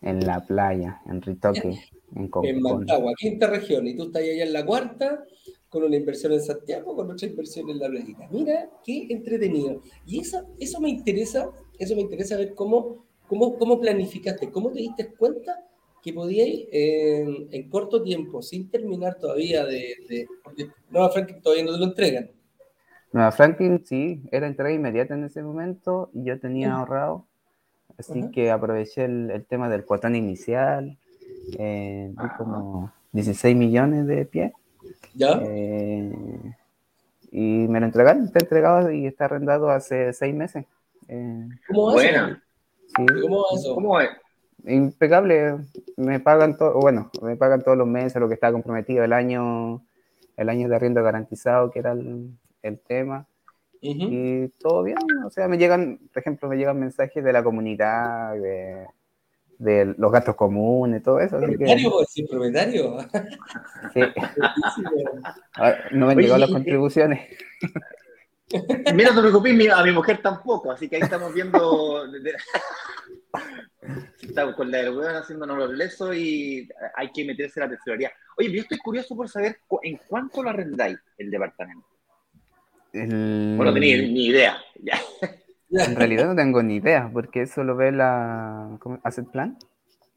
En 0.00 0.26
la 0.26 0.40
playa, 0.46 1.00
en 1.06 1.22
Ritoque. 1.22 1.78
En, 2.14 2.30
en 2.42 2.62
Mantagua, 2.62 3.12
quinta 3.16 3.46
región, 3.46 3.86
y 3.86 3.96
tú 3.96 4.04
estás 4.04 4.22
allá 4.22 4.44
en 4.44 4.52
la 4.52 4.66
cuarta, 4.66 5.24
con 5.68 5.84
una 5.84 5.96
inversión 5.96 6.32
en 6.32 6.42
Santiago, 6.42 6.94
con 6.94 7.10
otra 7.10 7.26
inversión 7.26 7.70
en 7.70 7.78
la 7.78 7.88
playita. 7.88 8.28
Mira, 8.30 8.68
qué 8.84 9.06
entretenido. 9.08 9.80
Y 10.04 10.20
eso, 10.20 10.46
eso 10.60 10.80
me 10.80 10.90
interesa, 10.90 11.50
eso 11.78 11.96
me 11.96 12.02
interesa 12.02 12.36
ver 12.36 12.54
cómo, 12.54 13.06
cómo, 13.26 13.56
cómo 13.56 13.80
planificaste, 13.80 14.50
cómo 14.50 14.70
te 14.70 14.80
diste 14.80 15.14
cuenta 15.14 15.66
que 16.02 16.12
podíais 16.12 16.66
en, 16.72 17.70
corto 17.70 18.02
tiempo, 18.02 18.42
sin 18.42 18.68
terminar 18.68 19.18
todavía 19.18 19.64
de, 19.64 19.94
de 20.08 20.26
porque 20.42 20.68
Nueva 20.90 21.10
Franklin 21.10 21.40
todavía 21.40 21.64
no 21.64 21.72
te 21.72 21.78
lo 21.78 21.84
entregan. 21.86 22.30
Nueva 23.12 23.30
Franklin 23.30 23.82
sí, 23.84 24.22
era 24.30 24.46
entrega 24.46 24.72
inmediata 24.72 25.14
en 25.14 25.24
ese 25.24 25.42
momento 25.42 26.10
y 26.12 26.24
yo 26.24 26.40
tenía 26.40 26.74
ahorrado, 26.74 27.26
así 27.96 28.30
que 28.30 28.50
aproveché 28.50 29.04
el, 29.04 29.30
el, 29.30 29.44
tema 29.46 29.68
del 29.68 29.84
cuotón 29.84 30.16
inicial, 30.16 30.98
eh, 31.58 32.12
como 32.36 32.92
16 33.12 33.56
millones 33.56 34.06
de 34.06 34.24
pies. 34.24 34.52
¿Ya? 35.14 35.40
Eh, 35.42 36.12
y 37.30 37.66
me 37.68 37.80
lo 37.80 37.86
entregaron, 37.86 38.24
está 38.24 38.40
entregado 38.40 38.90
y 38.90 39.06
está 39.06 39.24
arrendado 39.24 39.70
hace 39.70 40.12
seis 40.12 40.34
meses. 40.34 40.66
Eh, 41.08 41.48
¿Cómo 41.68 42.00
es? 42.00 42.12
¿Cómo 42.94 43.44
eso? 43.54 43.74
¿Cómo 43.74 44.00
es? 44.00 44.10
Impecable, 44.64 45.56
me 45.96 46.20
pagan 46.20 46.56
todo, 46.56 46.78
bueno, 46.78 47.10
me 47.20 47.36
pagan 47.36 47.62
todos 47.62 47.76
los 47.76 47.86
meses 47.86 48.20
lo 48.20 48.28
que 48.28 48.34
está 48.34 48.52
comprometido 48.52 49.02
el 49.02 49.12
año, 49.12 49.82
el 50.36 50.48
año 50.48 50.68
de 50.68 50.76
arriendo 50.76 51.02
garantizado, 51.02 51.70
que 51.70 51.80
era 51.80 51.92
el, 51.92 52.30
el 52.62 52.78
tema. 52.78 53.26
Y 53.84 54.46
todo 54.60 54.84
bien, 54.84 54.96
o 55.26 55.30
sea, 55.30 55.48
me 55.48 55.58
llegan, 55.58 55.98
por 56.12 56.20
ejemplo, 56.20 56.48
me 56.48 56.56
llegan 56.56 56.78
mensajes 56.78 57.24
de 57.24 57.32
la 57.32 57.42
comunidad, 57.42 58.34
de, 58.34 58.86
de 59.62 59.94
los 59.96 60.12
gastos 60.12 60.34
comunes, 60.34 61.02
todo 61.02 61.20
eso. 61.20 61.38
¿Propietario 61.38 61.94
o 61.94 62.00
decir 62.00 62.26
propietario? 62.28 62.98
Sí. 63.94 64.00
No 65.92 66.06
me 66.06 66.12
han 66.12 66.18
llegado 66.18 66.38
las 66.38 66.50
contribuciones. 66.50 67.28
Mira, 68.94 69.10
no 69.10 69.16
te 69.16 69.20
preocupes, 69.22 69.70
a 69.70 69.82
mi 69.82 69.92
mujer 69.92 70.20
tampoco, 70.20 70.72
así 70.72 70.88
que 70.88 70.96
ahí 70.96 71.02
estamos 71.02 71.32
viendo. 71.32 72.04
Estamos 74.20 74.54
con 74.54 74.70
la 74.70 74.78
del 74.78 74.96
hueón 74.96 75.16
haciéndonos 75.16 75.58
los 75.58 75.70
lesos 75.72 76.14
y 76.14 76.68
hay 76.94 77.10
que 77.10 77.24
meterse 77.24 77.60
en 77.60 77.68
la 77.68 77.76
tesorería. 77.76 78.12
Oye, 78.38 78.52
yo 78.52 78.60
estoy 78.60 78.78
curioso 78.78 79.16
por 79.16 79.28
saber 79.28 79.58
en 79.82 79.98
cuánto 80.06 80.42
lo 80.42 80.50
arrendáis 80.50 80.98
el 81.18 81.30
departamento. 81.30 81.86
Bueno, 82.92 83.64
no 83.64 83.74
tenía 83.74 83.96
ni 83.96 84.26
idea. 84.26 84.58
En 85.88 85.96
realidad 85.96 86.26
no 86.26 86.36
tengo 86.36 86.62
ni 86.62 86.76
idea, 86.76 87.10
porque 87.12 87.42
eso 87.42 87.64
lo 87.64 87.76
ve 87.76 87.92
la 87.92 88.78
Asset 89.02 89.26
Plan. 89.30 89.56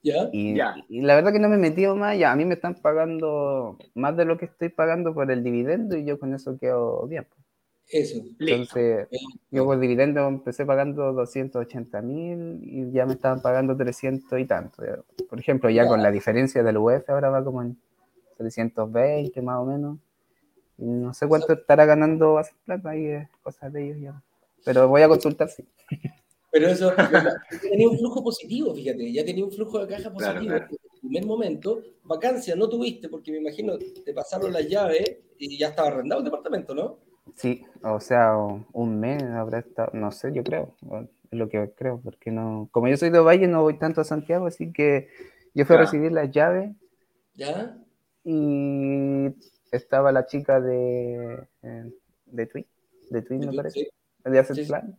¿Ya? 0.03 0.29
Y, 0.31 0.53
la 0.53 1.15
verdad 1.15 1.31
que 1.31 1.39
no 1.39 1.49
me 1.49 1.55
he 1.55 1.59
metido 1.59 1.95
más, 1.95 2.17
ya 2.19 2.31
a 2.31 2.35
mí 2.35 2.45
me 2.45 2.53
están 2.53 2.75
pagando 2.75 3.77
más 3.95 4.15
de 4.15 4.25
lo 4.25 4.37
que 4.37 4.45
estoy 4.45 4.69
pagando 4.69 5.15
por 5.15 5.31
el 5.31 5.43
dividendo 5.43 5.97
y 5.97 6.05
yo 6.05 6.19
con 6.19 6.35
eso 6.35 6.59
quedo 6.59 7.07
bien. 7.07 7.25
Pues. 7.27 7.45
Eso. 7.87 8.23
Entonces, 8.39 9.07
yo 9.51 9.65
por 9.65 9.79
dividendo 9.79 10.27
empecé 10.27 10.65
pagando 10.65 11.13
280 11.13 12.01
mil 12.01 12.59
y 12.61 12.91
ya 12.91 13.05
me 13.05 13.13
estaban 13.13 13.41
pagando 13.41 13.75
300 13.77 14.39
y 14.39 14.45
tanto. 14.45 14.83
Por 15.29 15.39
ejemplo, 15.39 15.69
ya 15.69 15.87
con 15.87 16.03
la 16.03 16.11
diferencia 16.11 16.63
del 16.63 16.77
UF 16.77 17.09
ahora 17.09 17.29
va 17.29 17.43
como 17.43 17.61
en 17.61 17.77
320 18.37 19.41
más 19.41 19.57
o 19.57 19.65
menos. 19.65 19.97
Y 20.77 20.85
no 20.85 21.13
sé 21.13 21.27
cuánto 21.27 21.53
estará 21.53 21.85
ganando 21.85 22.37
Asset 22.37 22.57
Plan, 22.65 22.81
ahí 22.85 23.05
es 23.05 23.29
cosas 23.41 23.71
de 23.71 23.85
ellos 23.85 24.01
ya 24.01 24.24
pero 24.65 24.89
voy 24.89 25.03
a 25.03 25.07
consultar, 25.07 25.47
sí. 25.47 25.63
Pero 26.51 26.67
eso, 26.67 26.93
ya 26.95 27.59
tenía 27.69 27.89
un 27.89 27.97
flujo 27.97 28.23
positivo, 28.23 28.73
fíjate, 28.73 29.11
ya 29.11 29.25
tenía 29.25 29.45
un 29.45 29.51
flujo 29.51 29.85
de 29.85 29.93
caja 29.93 30.11
positivo. 30.11 30.55
En 30.55 30.63
el 30.63 30.99
primer 31.01 31.25
momento, 31.25 31.81
vacancia 32.03 32.55
no 32.55 32.67
tuviste, 32.69 33.09
porque 33.09 33.31
me 33.31 33.39
imagino 33.39 33.77
te 33.77 34.13
pasaron 34.13 34.53
las 34.53 34.67
llaves 34.67 35.17
y 35.37 35.57
ya 35.57 35.67
estaba 35.67 35.89
arrendado 35.89 36.19
el 36.19 36.25
departamento, 36.25 36.73
¿no? 36.73 36.97
Sí, 37.35 37.63
o 37.83 37.99
sea, 37.99 38.37
un 38.37 38.99
mes 38.99 39.21
habrá 39.21 39.59
estado, 39.59 39.91
no 39.93 40.11
sé, 40.11 40.31
yo 40.33 40.43
creo, 40.43 40.75
es 41.29 41.37
lo 41.37 41.49
que 41.49 41.71
creo, 41.75 41.99
porque 42.01 42.31
no, 42.31 42.69
como 42.71 42.87
yo 42.87 42.95
soy 42.95 43.09
de 43.09 43.19
Valle, 43.19 43.47
no 43.47 43.61
voy 43.61 43.77
tanto 43.77 43.99
a 43.99 44.05
Santiago, 44.05 44.45
así 44.45 44.71
que 44.71 45.09
yo 45.53 45.65
fui 45.65 45.75
a 45.75 45.79
recibir 45.79 46.13
las 46.13 46.31
llaves. 46.31 46.71
¿Ya? 47.33 47.77
Y 48.23 49.27
estaba 49.71 50.13
la 50.13 50.25
chica 50.25 50.61
de, 50.61 51.47
eh, 51.63 51.91
de 52.27 52.45
Twin, 52.45 52.65
de 53.09 53.21
Twin, 53.21 53.39
me 53.41 53.53
parece 53.53 53.89
de 54.31 54.39
hacer 54.39 54.65
plan. 54.67 54.95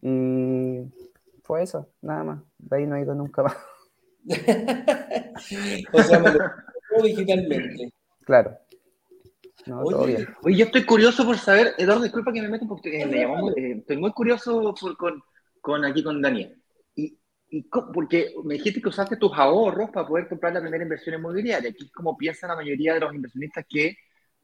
Y 0.00 0.82
fue 1.42 1.62
eso, 1.62 1.88
nada 2.02 2.24
más. 2.24 2.42
De 2.58 2.76
ahí 2.76 2.86
no 2.86 2.96
he 2.96 3.02
ido 3.02 3.14
nunca 3.14 3.42
más. 3.42 3.56
o 5.92 6.02
sea, 6.02 6.18
me 6.18 6.32
lo 6.32 7.02
digitalmente. 7.02 7.92
Claro. 8.24 8.58
No, 9.66 9.80
oye, 9.80 9.90
todo 9.90 10.06
bien. 10.06 10.28
oye, 10.42 10.56
yo 10.56 10.64
estoy 10.66 10.84
curioso 10.84 11.24
por 11.24 11.38
saber, 11.38 11.74
Eduardo, 11.78 12.04
disculpa 12.04 12.32
que 12.32 12.42
me 12.42 12.48
meto 12.48 12.66
porque 12.68 13.04
me 13.04 13.18
llamamos, 13.18 13.56
eh, 13.56 13.76
estoy 13.78 13.96
muy 13.96 14.12
curioso 14.12 14.74
por, 14.80 14.96
con, 14.96 15.22
con, 15.60 15.84
aquí 15.84 16.04
con 16.04 16.22
Daniel. 16.22 16.56
Y, 16.94 17.18
y 17.48 17.62
porque 17.62 18.32
me 18.44 18.54
dijiste 18.54 18.80
que 18.80 18.88
usaste 18.88 19.16
tus 19.16 19.32
ahorros 19.34 19.90
para 19.90 20.06
poder 20.06 20.28
comprar 20.28 20.52
la 20.52 20.60
primera 20.60 20.84
inversión 20.84 21.16
inmobiliaria. 21.16 21.70
Aquí 21.70 21.84
es 21.84 21.92
como 21.92 22.16
piensa 22.16 22.46
la 22.46 22.54
mayoría 22.54 22.94
de 22.94 23.00
los 23.00 23.14
inversionistas 23.14 23.64
que 23.68 23.96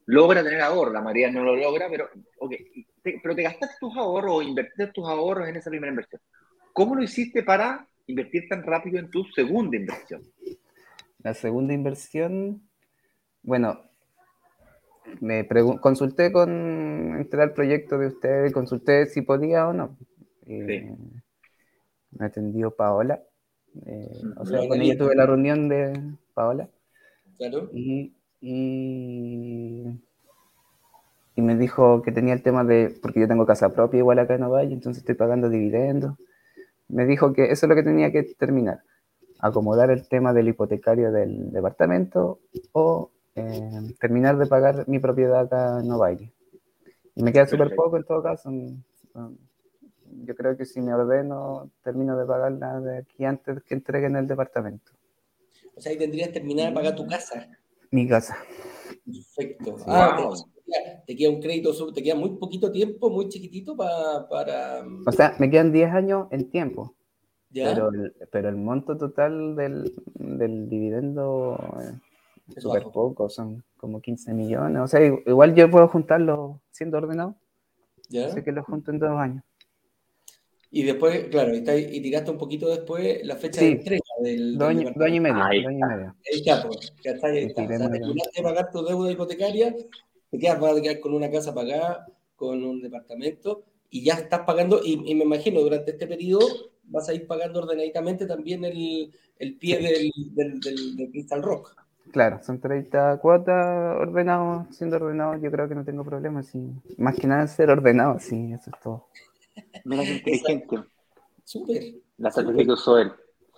logra 0.06 0.42
tener 0.42 0.60
ahorro, 0.60 0.92
la 0.92 1.00
mayoría 1.00 1.30
no 1.30 1.44
lo 1.44 1.56
logra, 1.56 1.88
pero, 1.88 2.08
pero 3.02 3.34
te 3.34 3.42
gastaste 3.42 3.76
tus 3.80 3.96
ahorros 3.96 4.36
o 4.36 4.42
invertiste 4.42 4.86
tus 4.88 5.08
ahorros 5.08 5.48
en 5.48 5.56
esa 5.56 5.70
primera 5.70 5.90
inversión. 5.90 6.20
¿Cómo 6.72 6.94
lo 6.94 7.02
hiciste 7.02 7.42
para 7.42 7.86
invertir 8.06 8.48
tan 8.48 8.62
rápido 8.62 8.98
en 8.98 9.10
tu 9.10 9.24
segunda 9.34 9.76
inversión? 9.76 10.22
La 11.18 11.34
segunda 11.34 11.74
inversión, 11.74 12.62
bueno, 13.42 13.80
me 15.20 15.46
consulté 15.80 16.32
con, 16.32 17.16
entré 17.18 17.42
al 17.42 17.52
proyecto 17.52 17.98
de 17.98 18.08
ustedes, 18.08 18.52
consulté 18.52 19.06
si 19.06 19.22
podía 19.22 19.68
o 19.68 19.72
no. 19.72 19.96
Eh, 20.46 20.94
me 22.10 22.26
atendió 22.26 22.70
Paola. 22.70 23.22
Eh, 23.86 24.22
o 24.36 24.44
sea, 24.44 24.66
con 24.68 24.80
ella 24.80 24.96
tuve 24.98 25.14
la 25.14 25.26
reunión 25.26 25.68
de 25.68 25.92
Paola. 26.34 26.68
Claro. 27.36 27.70
Y 27.72 28.14
y, 28.44 29.84
y 31.34 31.42
me 31.42 31.56
dijo 31.56 32.02
que 32.02 32.12
tenía 32.12 32.34
el 32.34 32.42
tema 32.42 32.64
de, 32.64 32.94
porque 33.00 33.20
yo 33.20 33.28
tengo 33.28 33.46
casa 33.46 33.72
propia 33.72 33.98
igual 33.98 34.18
acá 34.18 34.34
en 34.34 34.42
Ovalle, 34.42 34.74
entonces 34.74 35.02
estoy 35.02 35.14
pagando 35.14 35.48
dividendos. 35.48 36.16
Me 36.88 37.06
dijo 37.06 37.32
que 37.32 37.44
eso 37.50 37.66
es 37.66 37.68
lo 37.70 37.74
que 37.74 37.82
tenía 37.82 38.12
que 38.12 38.22
terminar, 38.22 38.82
acomodar 39.38 39.90
el 39.90 40.06
tema 40.08 40.32
del 40.32 40.48
hipotecario 40.48 41.10
del 41.10 41.50
departamento 41.50 42.40
o 42.72 43.10
eh, 43.34 43.94
terminar 43.98 44.36
de 44.36 44.46
pagar 44.46 44.86
mi 44.88 44.98
propiedad 44.98 45.40
acá 45.40 45.80
en 45.80 45.90
Ovalle. 45.90 46.32
Y 47.14 47.22
me 47.22 47.32
queda 47.32 47.46
súper 47.46 47.74
poco 47.74 47.96
en 47.96 48.04
todo 48.04 48.22
caso. 48.22 48.50
Yo 50.24 50.34
creo 50.36 50.56
que 50.56 50.66
si 50.66 50.82
me 50.82 50.92
ordeno, 50.92 51.70
termino 51.82 52.16
de 52.18 52.26
pagarla 52.26 52.80
de 52.80 52.98
aquí 52.98 53.24
antes 53.24 53.62
que 53.62 53.74
entreguen 53.74 54.16
el 54.16 54.26
departamento. 54.26 54.92
O 55.74 55.80
sea, 55.80 55.92
ahí 55.92 55.98
tendrías 55.98 56.32
terminado 56.32 56.68
de 56.68 56.74
pagar 56.74 56.94
tu 56.94 57.06
casa. 57.06 57.48
Mi 57.90 58.06
casa. 58.06 58.36
Perfecto. 59.04 59.76
Ah, 59.86 60.30
te, 61.06 61.16
queda 61.16 61.30
un 61.30 61.40
crédito, 61.40 61.92
te 61.92 62.02
queda 62.02 62.14
muy 62.14 62.30
poquito 62.36 62.70
tiempo, 62.70 63.10
muy 63.10 63.28
chiquitito 63.28 63.76
para... 63.76 64.84
O 65.06 65.12
sea, 65.12 65.34
me 65.38 65.50
quedan 65.50 65.72
10 65.72 65.90
años 65.92 66.28
en 66.30 66.50
tiempo. 66.50 66.94
Pero, 67.52 67.90
el, 67.90 68.14
pero 68.30 68.48
el 68.48 68.56
monto 68.56 68.96
total 68.96 69.54
del, 69.56 69.92
del 70.14 70.68
dividendo 70.70 71.58
es 72.56 72.62
súper 72.62 72.84
poco, 72.84 73.28
son 73.28 73.62
como 73.76 74.00
15 74.00 74.32
millones. 74.32 74.82
O 74.82 74.86
sea, 74.86 75.00
igual 75.04 75.54
yo 75.54 75.70
puedo 75.70 75.88
juntarlo 75.88 76.60
siendo 76.70 76.98
ordenado. 76.98 77.36
¿Ya? 78.08 78.30
Sé 78.30 78.42
que 78.42 78.52
lo 78.52 78.62
junto 78.62 78.90
en 78.90 78.98
dos 78.98 79.10
años. 79.10 79.42
Y 80.74 80.84
después, 80.84 81.24
claro, 81.28 81.54
y, 81.54 82.00
tiraste 82.00 82.30
un 82.30 82.38
poquito 82.38 82.66
después 82.70 83.20
la 83.24 83.36
fecha 83.36 83.60
de 83.60 83.72
entrega 83.72 84.02
del. 84.22 84.56
Dos, 84.56 84.68
años, 84.70 84.92
y 85.10 85.20
medio. 85.20 85.44
Ahí, 85.44 85.62
dos 85.62 85.68
años 85.68 85.80
y 85.82 85.94
medio. 85.94 86.16
Ahí 86.32 86.38
está, 86.38 86.66
pues. 86.66 86.94
Ya 87.04 87.10
está, 87.10 87.26
ahí 87.26 87.38
está. 87.44 87.62
O 87.62 87.68
sea, 87.68 87.90
terminaste 87.90 88.30
de 88.36 88.42
pagar 88.42 88.70
tu 88.70 88.82
deuda 88.82 89.12
hipotecaria, 89.12 89.76
te 90.32 90.38
quedas, 90.38 90.58
vas 90.58 90.76
a 90.76 90.80
quedar 90.80 90.98
con 91.00 91.14
una 91.14 91.30
casa 91.30 91.54
pagada, 91.54 92.06
con 92.34 92.64
un 92.64 92.80
departamento, 92.80 93.62
y 93.90 94.02
ya 94.02 94.14
estás 94.14 94.40
pagando, 94.40 94.80
y, 94.82 94.94
y 95.04 95.14
me 95.14 95.24
imagino 95.24 95.60
durante 95.60 95.90
este 95.92 96.06
periodo 96.06 96.72
vas 96.84 97.08
a 97.08 97.14
ir 97.14 97.26
pagando 97.26 97.60
ordenadamente 97.60 98.26
también 98.26 98.64
el, 98.64 99.12
el 99.38 99.58
pie 99.58 99.78
del, 99.78 100.10
del, 100.34 100.60
del, 100.60 100.96
del 100.96 101.10
Crystal 101.10 101.42
Rock. 101.42 101.76
Claro, 102.10 102.40
son 102.42 102.60
30 102.60 103.18
cuotas 103.18 103.96
ordenados, 103.98 104.74
siendo 104.74 104.96
ordenado 104.96 105.36
yo 105.36 105.50
creo 105.50 105.68
que 105.68 105.74
no 105.74 105.84
tengo 105.84 106.04
problemas, 106.04 106.46
sí. 106.46 106.70
más 106.96 107.16
que 107.16 107.26
nada 107.26 107.46
ser 107.46 107.70
ordenado, 107.70 108.18
sí, 108.18 108.52
eso 108.52 108.70
es 108.74 108.80
todo. 108.82 109.06
Mira 109.84 110.02
qué 110.24 110.34
inteligente. 110.34 110.76
Súper. 111.44 111.82
La 112.18 112.30
que 112.30 112.72
usó 112.72 112.98
él. 112.98 113.12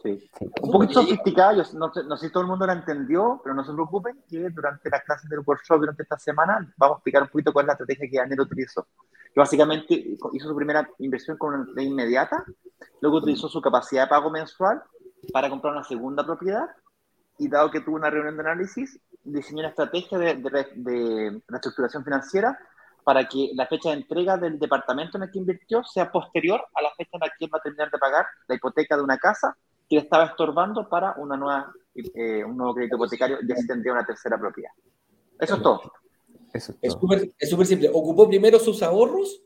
Sí. 0.04 0.30
Un 0.60 0.70
poquito 0.70 1.00
sofisticada, 1.00 1.54
yo 1.54 1.62
no, 1.78 1.90
no, 2.06 2.16
sé 2.18 2.26
si 2.26 2.32
todo 2.32 2.42
el 2.42 2.48
mundo 2.50 2.66
la 2.66 2.74
entendió, 2.74 3.40
pero 3.42 3.54
no 3.54 3.64
se 3.64 3.72
preocupen 3.72 4.22
que 4.28 4.50
durante 4.50 4.90
las 4.90 5.02
clases 5.02 5.30
del 5.30 5.40
workshop, 5.40 5.78
durante 5.78 6.02
esta 6.02 6.18
semana, 6.18 6.58
vamos 6.76 6.96
a 6.96 6.98
explicar 6.98 7.22
un 7.22 7.28
poquito 7.28 7.54
cuál 7.54 7.64
es 7.64 7.68
la 7.68 7.72
estrategia 7.72 8.10
que 8.10 8.18
Daniel 8.18 8.42
utilizó. 8.42 8.86
Que 9.32 9.40
básicamente 9.40 9.94
hizo 9.94 10.48
su 10.48 10.54
primera 10.54 10.86
inversión 10.98 11.38
con 11.38 11.54
una 11.54 11.82
inmediata, 11.82 12.44
luego 13.00 13.16
utilizó 13.16 13.48
su 13.48 13.62
capacidad 13.62 14.02
de 14.02 14.08
pago 14.08 14.30
mensual 14.30 14.82
para 15.32 15.48
comprar 15.48 15.72
una 15.72 15.84
segunda 15.84 16.22
propiedad 16.22 16.66
y 17.38 17.48
dado 17.48 17.70
que 17.70 17.80
tuvo 17.80 17.96
una 17.96 18.10
reunión 18.10 18.36
de 18.36 18.42
análisis, 18.42 19.00
diseñó 19.22 19.60
una 19.60 19.70
estrategia 19.70 20.18
de, 20.18 20.34
de, 20.34 20.66
de 20.74 21.42
reestructuración 21.48 22.04
financiera 22.04 22.58
para 23.04 23.26
que 23.26 23.52
la 23.54 23.66
fecha 23.66 23.88
de 23.88 23.96
entrega 23.96 24.36
del 24.36 24.58
departamento 24.58 25.16
en 25.16 25.24
el 25.24 25.30
que 25.30 25.38
invirtió 25.38 25.82
sea 25.82 26.12
posterior 26.12 26.62
a 26.74 26.82
la 26.82 26.90
fecha 26.94 27.12
en 27.14 27.20
la 27.20 27.28
que 27.28 27.46
él 27.46 27.50
va 27.52 27.58
a 27.58 27.62
terminar 27.62 27.90
de 27.90 27.98
pagar 27.98 28.26
la 28.48 28.54
hipoteca 28.54 28.98
de 28.98 29.02
una 29.02 29.16
casa 29.16 29.56
que 29.88 29.96
le 29.96 30.02
estaba 30.02 30.26
estorbando 30.26 30.88
para 30.88 31.14
una 31.18 31.36
nueva, 31.36 31.72
eh, 31.94 32.44
un 32.44 32.56
nuevo 32.56 32.74
crédito 32.74 32.96
hipotecario 32.96 33.38
y 33.46 33.52
así 33.52 33.66
tendría 33.66 33.92
una 33.92 34.06
tercera 34.06 34.38
propiedad. 34.38 34.72
Eso 35.38 35.56
es 35.56 35.62
todo. 35.62 35.92
Eso 36.52 36.74
es 36.80 37.50
súper 37.50 37.66
simple. 37.66 37.90
Ocupó 37.92 38.28
primero 38.28 38.58
sus 38.58 38.82
ahorros 38.82 39.42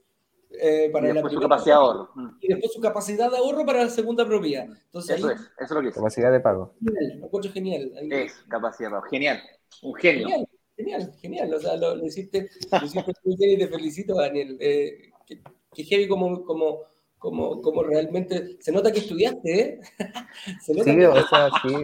eh, 0.50 0.88
para 0.92 1.10
y 1.10 1.12
la 1.12 1.28
su 1.28 1.40
capacidad 1.40 1.76
de 1.76 1.80
ahorro. 1.80 2.10
Mm. 2.14 2.28
Y 2.40 2.48
después 2.48 2.72
su 2.72 2.80
capacidad 2.80 3.30
de 3.30 3.36
ahorro 3.36 3.66
para 3.66 3.84
la 3.84 3.90
segunda 3.90 4.26
propiedad. 4.26 4.64
Entonces, 4.64 5.18
eso 5.18 5.30
es, 5.30 5.40
eso 5.40 5.50
es 5.60 5.70
lo 5.70 5.80
que 5.82 5.88
es. 5.88 5.94
Capacidad 5.94 6.32
de 6.32 6.40
pago. 6.40 6.74
Genial, 6.80 7.52
genial. 7.52 7.92
Es 8.10 8.32
capacidad 8.48 8.88
de 8.88 8.94
pago. 8.94 9.06
Genial. 9.10 9.40
Un 9.82 9.94
genio. 9.94 10.26
Genial, 10.28 10.48
genial, 10.76 11.14
genial. 11.20 11.54
O 11.54 11.60
sea, 11.60 11.76
lo, 11.76 11.96
lo 11.96 12.06
hiciste, 12.06 12.50
lo 12.70 12.86
hiciste 12.86 13.12
muy 13.24 13.36
bien 13.36 13.50
y 13.52 13.58
te 13.58 13.68
felicito, 13.68 14.14
Daniel. 14.14 14.56
Eh, 14.60 15.10
que, 15.26 15.42
que 15.74 15.84
heavy 15.84 16.08
como, 16.08 16.44
como, 16.44 16.80
como, 17.18 17.60
como 17.60 17.82
realmente. 17.82 18.56
Se 18.60 18.72
nota 18.72 18.92
que 18.92 19.00
estudiaste, 19.00 19.60
¿eh? 19.60 19.80
Se 20.60 20.72
nota 20.72 20.84
sí, 20.84 20.96
que... 20.96 21.06
o 21.06 21.26
sea, 21.26 21.48
sí. 21.62 21.74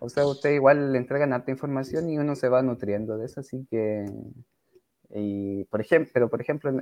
O 0.00 0.08
sea, 0.08 0.26
usted 0.26 0.50
igual 0.50 0.92
le 0.92 0.98
entregan 0.98 1.32
harta 1.32 1.50
información 1.50 2.10
y 2.10 2.18
uno 2.18 2.34
se 2.36 2.48
va 2.48 2.62
nutriendo 2.62 3.16
de 3.16 3.26
eso, 3.26 3.40
así 3.40 3.66
que. 3.70 4.04
Y, 5.10 5.64
por 5.64 5.80
ejemplo, 5.80 6.10
pero 6.12 6.28
por 6.28 6.40
ejemplo, 6.40 6.72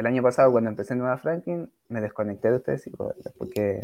el 0.00 0.06
año 0.06 0.22
pasado 0.22 0.52
cuando 0.52 0.70
empecé 0.70 0.94
Nueva 0.94 1.18
Franklin, 1.18 1.70
me 1.88 2.00
desconecté 2.00 2.50
de 2.50 2.56
ustedes 2.56 2.86
y 2.86 2.90
porque 2.90 3.80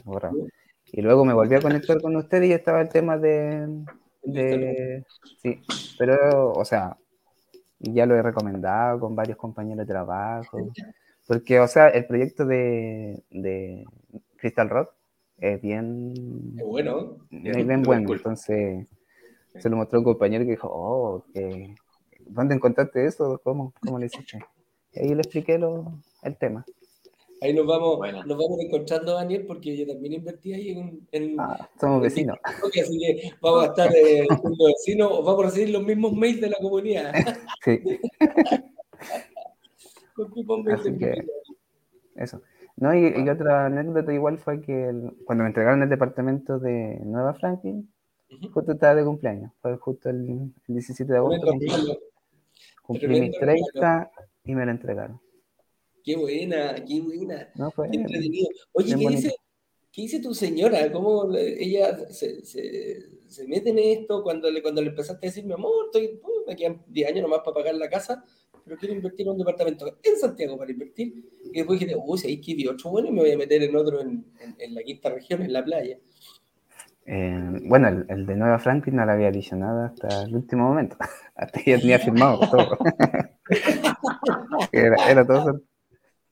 Y 0.93 1.03
luego 1.03 1.25
me 1.25 1.35
volví 1.35 1.57
a 1.57 1.61
conectar 1.61 2.01
con 2.01 2.17
ustedes 2.17 2.49
y 2.49 2.53
estaba 2.53 2.81
el 2.81 2.89
tema 2.89 3.19
de, 3.19 3.85
de 4.23 5.05
sí, 5.43 5.61
pero, 5.99 6.53
o 6.53 6.65
sea, 6.65 6.97
ya 7.81 8.07
lo 8.07 8.15
he 8.15 8.23
recomendado 8.23 9.01
con 9.01 9.15
varios 9.15 9.37
compañeros 9.37 9.87
de 9.87 9.93
trabajo, 9.93 10.71
porque, 11.27 11.61
o 11.61 11.69
sea, 11.69 11.89
el 11.89 12.07
proyecto 12.07 12.45
de, 12.45 13.23
de 13.31 13.85
Crystal 14.37 14.69
Rock 14.69 14.93
es 15.39 15.61
bien... 15.61 16.13
Es 16.57 16.65
bueno. 16.65 17.19
Es 17.31 17.67
bien 17.67 17.83
bueno, 17.83 18.13
entonces 18.13 18.89
se 19.59 19.71
lo 19.71 19.77
mostró 19.77 19.99
un 20.01 20.05
compañero 20.05 20.45
que 20.45 20.53
dijo, 20.53 20.69
oh, 20.71 21.25
¿dónde 22.27 22.55
encontraste 22.55 23.07
eso? 23.07 23.41
¿Cómo, 23.43 23.73
cómo 23.81 23.99
le 23.99 24.07
hiciste? 24.07 24.39
Y 24.93 25.01
ahí 25.01 25.09
le 25.09 25.21
expliqué 25.21 25.59
lo, 25.59 26.01
el 26.23 26.37
tema. 26.37 26.65
Ahí 27.43 27.53
nos 27.53 27.67
vamos, 27.67 27.99
nos 28.27 28.39
vamos 28.39 28.61
encontrando, 28.61 29.13
Daniel, 29.15 29.45
porque 29.47 29.77
yo 29.77 29.87
también 29.87 30.15
invertí 30.15 30.55
ahí 30.55 30.71
en. 30.71 31.07
en 31.13 31.39
ah, 31.39 31.69
somos 31.79 32.01
vecinos. 32.01 32.39
así 32.43 32.99
que 32.99 33.31
vamos 33.43 33.65
a 33.65 33.67
estar 33.67 33.95
eh, 33.95 34.27
vecinos, 34.67 35.23
vamos 35.23 35.45
a 35.45 35.47
recibir 35.49 35.71
los 35.71 35.85
mismos 35.85 36.15
mails 36.15 36.41
de 36.41 36.51
la 36.51 36.57
comunidad. 36.61 37.13
Sí. 37.65 37.81
así 40.73 40.97
que, 40.99 41.25
eso. 42.17 42.43
No, 42.77 42.95
y, 42.95 43.13
y, 43.17 43.29
otra 43.29 43.67
anécdota 43.67 44.13
igual 44.13 44.39
fue 44.39 44.61
que 44.61 44.93
cuando 45.25 45.45
me 45.45 45.49
entregaron 45.49 45.83
el 45.83 45.89
departamento 45.89 46.59
de 46.59 47.01
Nueva 47.05 47.35
Franklin, 47.35 47.91
justo 48.53 48.73
estaba 48.73 48.95
de 48.95 49.05
cumpleaños. 49.05 49.53
Fue 49.61 49.77
justo 49.79 50.11
el, 50.11 50.53
el 50.69 50.75
17 50.75 51.11
de 51.11 51.19
agosto. 51.19 51.47
Cumplí 52.83 53.21
mis 53.21 53.39
30 53.39 54.11
y 54.45 54.55
me 54.55 54.65
lo 54.65 54.71
entregaron. 54.71 55.21
Qué 56.05 56.17
buena, 56.17 56.75
qué 56.87 57.01
buena. 57.01 57.53
qué 57.91 57.97
entretenido. 57.97 58.49
Oye, 58.73 58.95
¿qué 58.95 59.09
dice, 59.09 59.35
¿qué 59.91 60.03
dice, 60.03 60.21
tu 60.21 60.35
señora? 60.35 60.93
¿Cómo 60.93 61.35
ella 61.35 61.99
se, 62.11 62.45
se, 62.45 63.09
se, 63.27 63.49
mete 63.49 63.71
en 63.71 63.79
esto 63.81 64.23
cuando 64.23 64.49
le, 64.49 64.63
cuando 64.63 64.83
le 64.83 64.91
empezaste 64.91 65.27
a 65.27 65.31
decir, 65.31 65.45
mi 65.45 65.55
amor, 65.55 65.87
estoy, 65.87 66.21
me 66.47 66.55
quedan 66.55 66.81
10 66.87 67.09
años 67.09 67.23
nomás 67.23 67.41
para 67.41 67.55
pagar 67.55 67.75
la 67.75 67.91
casa, 67.91 68.25
pero 68.67 68.77
quiero 68.77 68.95
invertir 68.95 69.27
en 69.27 69.33
un 69.33 69.39
departamento 69.39 69.99
en 70.03 70.17
Santiago 70.19 70.59
para 70.59 70.73
invertir? 70.73 71.31
Y 71.45 71.59
después 71.59 71.79
dije, 71.79 71.95
uy, 71.97 72.19
si 72.19 72.27
hay 72.27 72.41
que 72.41 72.55
vi 72.55 72.67
otro 72.67 72.91
bueno 72.91 73.09
y 73.09 73.13
me 73.13 73.21
voy 73.21 73.31
a 73.31 73.39
meter 73.39 73.63
en 73.63 73.77
otro 73.77 74.01
en, 74.01 74.27
en, 74.59 74.75
la 74.75 74.83
quinta 74.83 75.09
región, 75.09 75.43
en 75.43 75.53
la 75.53 75.65
playa. 75.65 75.99
Eh, 77.07 77.61
bueno, 77.63 77.87
el, 77.87 78.05
el, 78.09 78.27
de 78.27 78.35
Nueva 78.35 78.59
Franklin 78.59 78.97
no 78.97 79.07
lo 79.07 79.13
había 79.13 79.31
dicho 79.31 79.55
nada 79.55 79.87
hasta 79.87 80.25
el 80.25 80.35
último 80.35 80.69
momento. 80.69 80.97
hasta 81.37 81.63
que 81.63 81.71
ya 81.71 81.79
tenía 81.79 82.01
firmado 82.01 82.41
todo. 82.51 82.77
era, 84.73 84.97
era 85.09 85.25
todo 85.25 85.63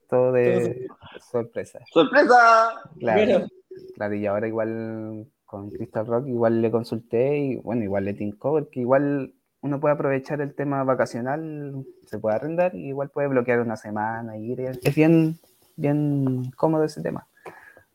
todo 0.07 0.31
de 0.31 0.87
sorpresa. 1.31 1.79
¡Sorpresa! 1.91 2.69
Claro, 2.99 3.47
claro, 3.95 4.15
y 4.15 4.25
ahora 4.25 4.47
igual 4.47 5.27
con 5.45 5.69
Crystal 5.69 6.05
Rock 6.05 6.27
igual 6.27 6.61
le 6.61 6.71
consulté 6.71 7.37
y 7.37 7.55
bueno, 7.57 7.83
igual 7.83 8.05
le 8.05 8.13
tincó, 8.13 8.69
que 8.69 8.79
igual 8.79 9.33
uno 9.65 9.79
puede 9.79 9.95
aprovechar 9.95 10.41
el 10.41 10.53
tema 10.53 10.83
vacacional, 10.83 11.83
se 12.05 12.19
puede 12.19 12.35
arrendar 12.35 12.75
y 12.75 12.89
igual 12.89 13.09
puede 13.09 13.29
bloquear 13.29 13.61
una 13.61 13.75
semana 13.75 14.37
ir. 14.37 14.61
Es 14.61 14.93
bien, 14.93 15.39
bien 15.75 16.51
cómodo 16.55 16.83
ese 16.83 17.01
tema. 17.01 17.27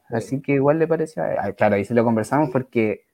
Así 0.08 0.42
que 0.42 0.54
igual 0.54 0.80
le 0.80 0.88
pareció, 0.88 1.22
ah, 1.22 1.52
claro, 1.52 1.76
ahí 1.76 1.84
sí 1.84 1.94
lo 1.94 2.02
conversamos 2.02 2.50
porque 2.50 3.04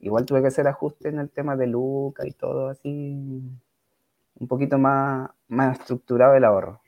igual 0.00 0.26
tuve 0.26 0.40
que 0.40 0.48
hacer 0.48 0.66
ajustes 0.66 1.12
en 1.12 1.20
el 1.20 1.30
tema 1.30 1.54
de 1.54 1.68
Luca 1.68 2.26
y 2.26 2.32
todo 2.32 2.70
así, 2.70 2.90
un 2.90 4.48
poquito 4.48 4.78
más, 4.78 5.30
más 5.46 5.78
estructurado 5.78 6.34
el 6.34 6.42
ahorro. 6.42 6.80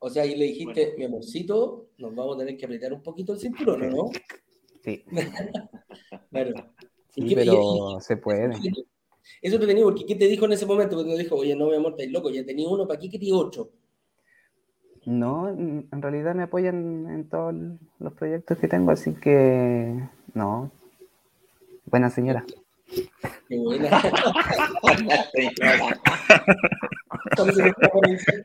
O 0.00 0.10
sea, 0.10 0.24
ahí 0.24 0.36
le 0.36 0.44
dijiste, 0.44 0.94
mi 0.98 1.06
amorcito, 1.06 1.86
nos 1.96 2.14
vamos 2.14 2.36
a 2.36 2.40
tener 2.40 2.58
que 2.58 2.66
apretar 2.66 2.92
un 2.92 3.02
poquito 3.02 3.32
el 3.32 3.38
cinturón, 3.40 3.88
¿no? 3.88 4.10
Sí. 4.84 5.02
claro. 6.30 6.52
Sí, 7.08 7.34
pero 7.34 8.00
se 8.00 8.18
puede. 8.18 8.50
Eso 9.42 9.58
te 9.58 9.66
tenía, 9.66 9.84
porque 9.84 10.06
¿qué 10.06 10.14
te 10.14 10.26
dijo 10.26 10.44
en 10.46 10.52
ese 10.52 10.66
momento? 10.66 10.96
Cuando 10.96 11.14
te 11.14 11.22
dijo, 11.22 11.36
oye, 11.36 11.54
no, 11.54 11.68
mi 11.68 11.76
amor, 11.76 11.92
estás 11.92 12.12
loco, 12.12 12.30
ya 12.30 12.44
tenía 12.44 12.68
uno, 12.68 12.86
¿para 12.86 13.00
qué 13.00 13.08
quería 13.08 13.34
ocho? 13.34 13.70
No, 15.06 15.48
en 15.48 16.02
realidad 16.02 16.34
me 16.34 16.42
apoyan 16.42 17.08
en 17.08 17.28
todos 17.28 17.54
los 17.98 18.12
proyectos 18.12 18.58
que 18.58 18.68
tengo, 18.68 18.90
así 18.90 19.14
que 19.14 19.94
no. 20.34 20.70
Buena 21.86 22.10
señora. 22.10 22.44
Qué 23.48 23.56
buena. 23.56 24.02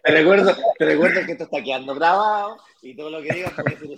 te, 0.03 0.11
recuerdo, 0.11 0.55
te 0.77 0.85
recuerdo 0.85 1.25
que 1.25 1.31
esto 1.33 1.43
está 1.45 1.61
quedando 1.61 1.95
grabado 1.95 2.57
y 2.81 2.95
todo 2.95 3.09
lo 3.09 3.21
que 3.21 3.33
digas 3.33 3.53
puede 3.53 3.77
ser 3.77 3.89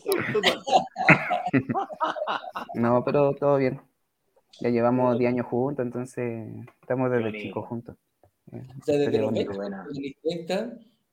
No, 2.74 3.04
pero 3.04 3.34
todo 3.36 3.58
bien. 3.58 3.82
Ya 4.62 4.70
llevamos 4.70 5.18
10 5.18 5.34
años 5.34 5.46
juntos, 5.48 5.86
entonces 5.86 6.48
estamos 6.82 7.12
desde 7.12 7.40
chicos 7.40 7.66
juntos. 7.66 7.96
desde, 8.86 9.20
los 9.20 9.34
20, 9.34 9.46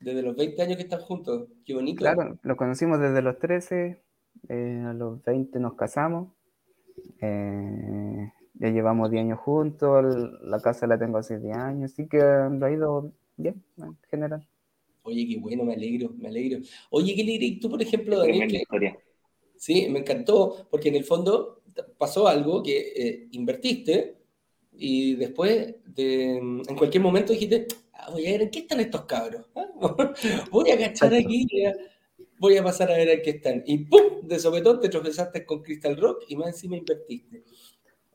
desde 0.01 0.23
los 0.23 0.37
20 0.37 0.63
años 0.63 0.77
que 0.77 0.83
están 0.83 1.01
juntos. 1.01 1.49
Qué 1.65 1.75
bonito. 1.75 1.99
Claro, 1.99 2.39
nos 2.43 2.57
conocimos 2.57 3.01
desde 3.01 3.23
los 3.23 3.39
13, 3.39 4.01
eh, 4.49 4.83
a 4.87 4.93
los 4.93 5.23
20 5.25 5.59
nos 5.59 5.75
casamos. 5.75 6.29
Eh, 7.21 8.33
ya 8.55 8.69
llevamos 8.71 9.11
10 9.11 9.25
años 9.25 9.39
juntos, 9.41 10.17
la 10.43 10.61
casa 10.61 10.87
la 10.87 10.99
tengo 10.99 11.19
hace 11.19 11.39
10 11.39 11.57
años, 11.57 11.93
así 11.93 12.07
que 12.07 12.19
lo 12.19 12.67
ha 12.67 12.71
ido 12.71 13.13
bien 13.37 13.63
en 13.79 13.97
general. 14.11 14.47
Oye, 15.05 15.27
qué 15.27 15.39
bueno, 15.39 15.65
me 15.65 15.75
alegro, 15.75 16.11
me 16.17 16.29
alegro. 16.29 16.61
Oye, 16.91 17.15
¿qué 17.17 17.25
le 17.25 17.33
dirías 17.33 17.61
tú, 17.61 17.71
por 17.71 17.83
ejemplo, 17.83 18.19
Daniel? 18.19 18.65
Sí, 19.57 19.89
me 19.91 20.01
encantó, 20.01 20.67
porque 20.71 20.89
en 20.89 20.97
el 20.97 21.05
fondo 21.05 21.62
pasó 21.99 22.29
algo 22.29 22.63
que 22.63 22.93
eh, 22.95 23.29
invertiste 23.33 24.17
y 24.73 25.15
después 25.17 25.77
en 25.97 26.77
cualquier 26.77 27.03
momento 27.03 27.33
dijiste, 27.33 27.67
ah, 27.93 28.11
voy 28.11 28.27
a 28.27 28.33
ver 28.33 28.43
en 28.43 28.51
qué 28.51 28.61
están 28.61 28.81
estos 28.81 29.05
cabros. 29.05 29.47
¿ah? 29.55 29.67
voy 30.51 30.71
a 30.71 30.75
agachar 30.75 31.15
aquí, 31.15 31.47
voy 32.39 32.57
a 32.57 32.65
pasar 32.65 32.91
a 32.91 32.97
ver 32.97 33.09
en 33.09 33.23
qué 33.23 33.31
están. 33.31 33.63
Y 33.67 33.85
¡pum! 33.85 34.23
De 34.23 34.39
sopetón 34.39 34.81
te 34.81 34.89
tropezaste 34.89 35.45
con 35.45 35.63
Crystal 35.63 35.97
Rock 35.97 36.25
y 36.29 36.37
más 36.37 36.49
encima 36.49 36.77
invertiste. 36.77 37.45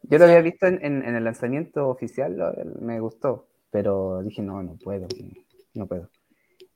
Yo 0.04 0.18
lo 0.18 0.26
había 0.26 0.42
visto 0.42 0.68
en, 0.68 1.04
el 1.04 1.24
lanzamiento 1.24 1.90
oficial, 1.90 2.38
me 2.80 3.00
gustó, 3.00 3.48
pero 3.70 4.24
dije, 4.24 4.42
no, 4.42 4.64
no 4.64 4.78
puedo, 4.78 5.08
no 5.74 5.86
puedo. 5.86 6.10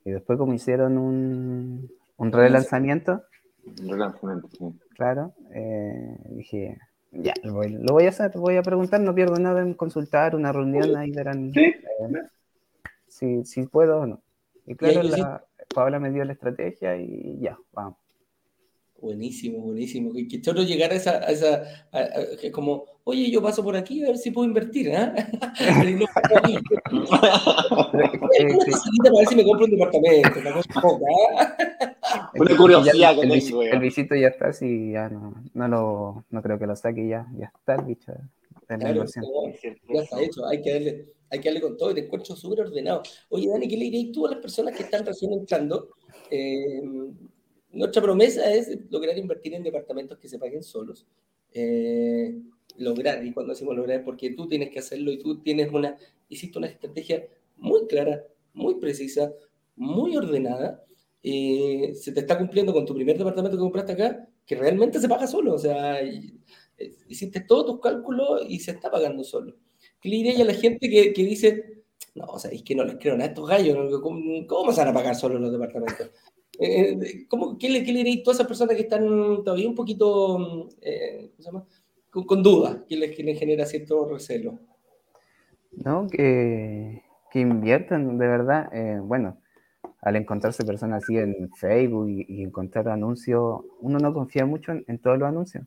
Y 0.03 0.11
después 0.11 0.37
como 0.37 0.53
hicieron 0.53 0.97
un, 0.97 1.89
un 2.17 2.31
relanzamiento. 2.31 3.23
Relanzamiento, 3.65 4.49
sí. 4.49 4.65
Claro, 4.95 5.33
eh, 5.53 6.17
dije, 6.29 6.77
ya, 7.11 7.33
lo 7.43 7.53
voy, 7.53 8.05
a 8.05 8.09
hacer, 8.09 8.31
voy 8.35 8.55
a 8.55 8.63
preguntar, 8.63 9.01
no 9.01 9.13
pierdo 9.13 9.37
nada 9.37 9.61
en 9.61 9.73
consultar 9.73 10.35
una 10.35 10.51
reunión, 10.51 10.95
ahí 10.95 11.11
verán 11.11 11.51
eh, 11.55 11.81
si, 13.07 13.43
puedo 13.67 14.01
o 14.01 14.05
no. 14.05 14.21
Y 14.65 14.75
claro, 14.75 15.03
la, 15.03 15.43
Paola 15.73 15.99
me 15.99 16.11
dio 16.11 16.23
la 16.23 16.33
estrategia 16.33 16.97
y 16.97 17.39
ya, 17.39 17.57
vamos. 17.73 17.97
Buenísimo, 19.01 19.59
buenísimo. 19.59 20.13
Que, 20.13 20.27
que 20.27 20.43
solo 20.43 20.61
llegar 20.61 20.91
a 20.91 20.95
esa, 20.95 21.17
a 21.17 21.31
esa 21.31 21.63
como, 22.51 22.85
oye, 23.03 23.31
yo 23.31 23.41
paso 23.41 23.63
por 23.63 23.75
aquí 23.75 24.03
a 24.03 24.07
ver 24.07 24.17
si 24.17 24.29
puedo 24.29 24.47
invertir, 24.47 24.87
¿eh? 24.93 24.93
para 24.93 26.41
ver 29.17 29.27
si 29.27 29.35
me 29.35 29.43
compro 29.43 29.65
un 29.65 29.71
departamento, 29.71 30.39
una 30.39 30.53
¿ah? 32.33 32.57
curiosidad 32.57 33.17
el, 33.19 33.31
el, 33.31 33.79
visito 33.79 34.15
ya 34.15 34.29
está, 34.29 34.53
sí, 34.53 34.91
ya 34.91 35.09
no, 35.09 35.43
no 35.53 35.67
lo, 35.67 36.25
no 36.29 36.41
creo 36.41 36.57
que 36.57 36.67
lo 36.67 36.75
saque 36.75 37.07
ya, 37.07 37.27
ya 37.37 37.51
está 37.55 37.75
el 37.75 37.85
bicho. 37.85 38.13
Claro, 38.67 39.05
ya 39.05 40.01
está 40.01 40.21
hecho, 40.21 40.45
hay 40.45 40.61
que 40.61 40.73
darle, 40.73 41.05
hay 41.29 41.39
que 41.39 41.49
darle 41.49 41.61
con 41.61 41.77
todo 41.77 41.91
y 41.91 41.95
te 41.95 42.01
encuentro 42.01 42.35
súper 42.35 42.61
ordenado. 42.61 43.03
Oye, 43.29 43.49
Dani, 43.49 43.67
¿qué 43.67 43.77
le 43.77 43.85
dirías 43.85 44.11
tú 44.13 44.25
a 44.25 44.31
las 44.31 44.39
personas 44.39 44.75
que 44.75 44.83
están 44.83 45.05
recién 45.05 45.33
entrando? 45.33 45.89
Eh, 46.29 46.81
nuestra 47.71 48.01
promesa 48.01 48.49
es 48.53 48.77
lograr 48.89 49.17
invertir 49.17 49.53
en 49.53 49.63
departamentos 49.63 50.17
que 50.17 50.27
se 50.27 50.39
paguen 50.39 50.63
solos. 50.63 51.05
Eh, 51.53 52.39
lograr, 52.77 53.23
y 53.25 53.33
cuando 53.33 53.53
decimos 53.53 53.75
lograr, 53.75 54.03
porque 54.03 54.31
tú 54.31 54.47
tienes 54.47 54.69
que 54.69 54.79
hacerlo 54.79 55.11
y 55.11 55.19
tú 55.19 55.41
tienes 55.41 55.71
una, 55.71 55.97
hiciste 56.29 56.57
una 56.57 56.67
estrategia 56.67 57.27
muy 57.57 57.87
clara, 57.87 58.23
muy 58.53 58.75
precisa, 58.75 59.33
muy 59.75 60.15
ordenada. 60.15 60.83
Eh, 61.23 61.93
se 61.95 62.11
te 62.11 62.21
está 62.21 62.37
cumpliendo 62.37 62.73
con 62.73 62.85
tu 62.85 62.95
primer 62.95 63.17
departamento 63.17 63.57
que 63.57 63.61
compraste 63.61 63.91
acá, 63.93 64.27
que 64.45 64.55
realmente 64.55 64.99
se 64.99 65.09
paga 65.09 65.27
solo. 65.27 65.53
O 65.53 65.59
sea, 65.59 66.01
eh, 66.01 66.33
hiciste 67.07 67.41
todos 67.41 67.65
tus 67.65 67.79
cálculos 67.79 68.43
y 68.47 68.59
se 68.59 68.71
está 68.71 68.89
pagando 68.89 69.23
solo. 69.23 69.55
¿Qué 69.99 70.09
le 70.09 70.17
diría 70.17 70.41
a 70.41 70.45
la 70.45 70.53
gente 70.53 70.89
que, 70.89 71.13
que 71.13 71.23
dice, 71.23 71.83
no, 72.15 72.25
o 72.25 72.39
sea, 72.39 72.51
es 72.51 72.63
que 72.63 72.75
no 72.75 72.83
les 72.83 72.97
creo 72.97 73.15
a 73.15 73.25
estos 73.25 73.47
gallos, 73.47 73.99
¿cómo, 74.01 74.47
¿cómo, 74.47 74.71
se 74.71 74.81
van 74.81 74.89
a 74.89 74.93
pagar 74.93 75.15
solo 75.15 75.39
los 75.39 75.51
departamentos? 75.51 76.11
Eh, 76.59 77.25
¿cómo, 77.27 77.57
qué, 77.57 77.69
le, 77.69 77.83
¿Qué 77.83 77.91
le 77.91 77.99
diréis 77.99 78.19
a 78.19 78.23
todas 78.23 78.37
esas 78.37 78.47
personas 78.47 78.75
que 78.75 78.83
están 78.83 79.03
todavía 79.43 79.69
un 79.69 79.75
poquito 79.75 80.69
eh, 80.81 81.31
con, 82.09 82.43
dudas? 82.43 82.79
¿Qué 82.87 82.97
les, 82.97 83.39
genera 83.39 83.65
cierto 83.65 84.05
recelo? 84.05 84.59
No, 85.71 86.07
que, 86.07 87.01
que 87.31 87.39
inviertan, 87.39 88.17
de 88.17 88.27
verdad. 88.27 88.69
Eh, 88.73 88.99
bueno, 89.01 89.40
al 90.01 90.15
encontrarse 90.15 90.65
personas 90.65 91.03
así 91.03 91.17
en 91.17 91.51
Facebook 91.51 92.09
y, 92.09 92.43
encontrar 92.43 92.89
anuncios, 92.89 93.61
uno 93.79 93.99
no 93.99 94.13
confía 94.13 94.45
mucho 94.45 94.71
en, 94.71 94.97
todos 94.99 95.19
los 95.19 95.29
anuncios. 95.29 95.65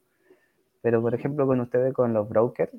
Pero, 0.82 1.00
por 1.00 1.14
ejemplo, 1.14 1.46
con 1.46 1.60
ustedes, 1.60 1.94
con 1.94 2.12
los 2.12 2.28
brokers, 2.28 2.72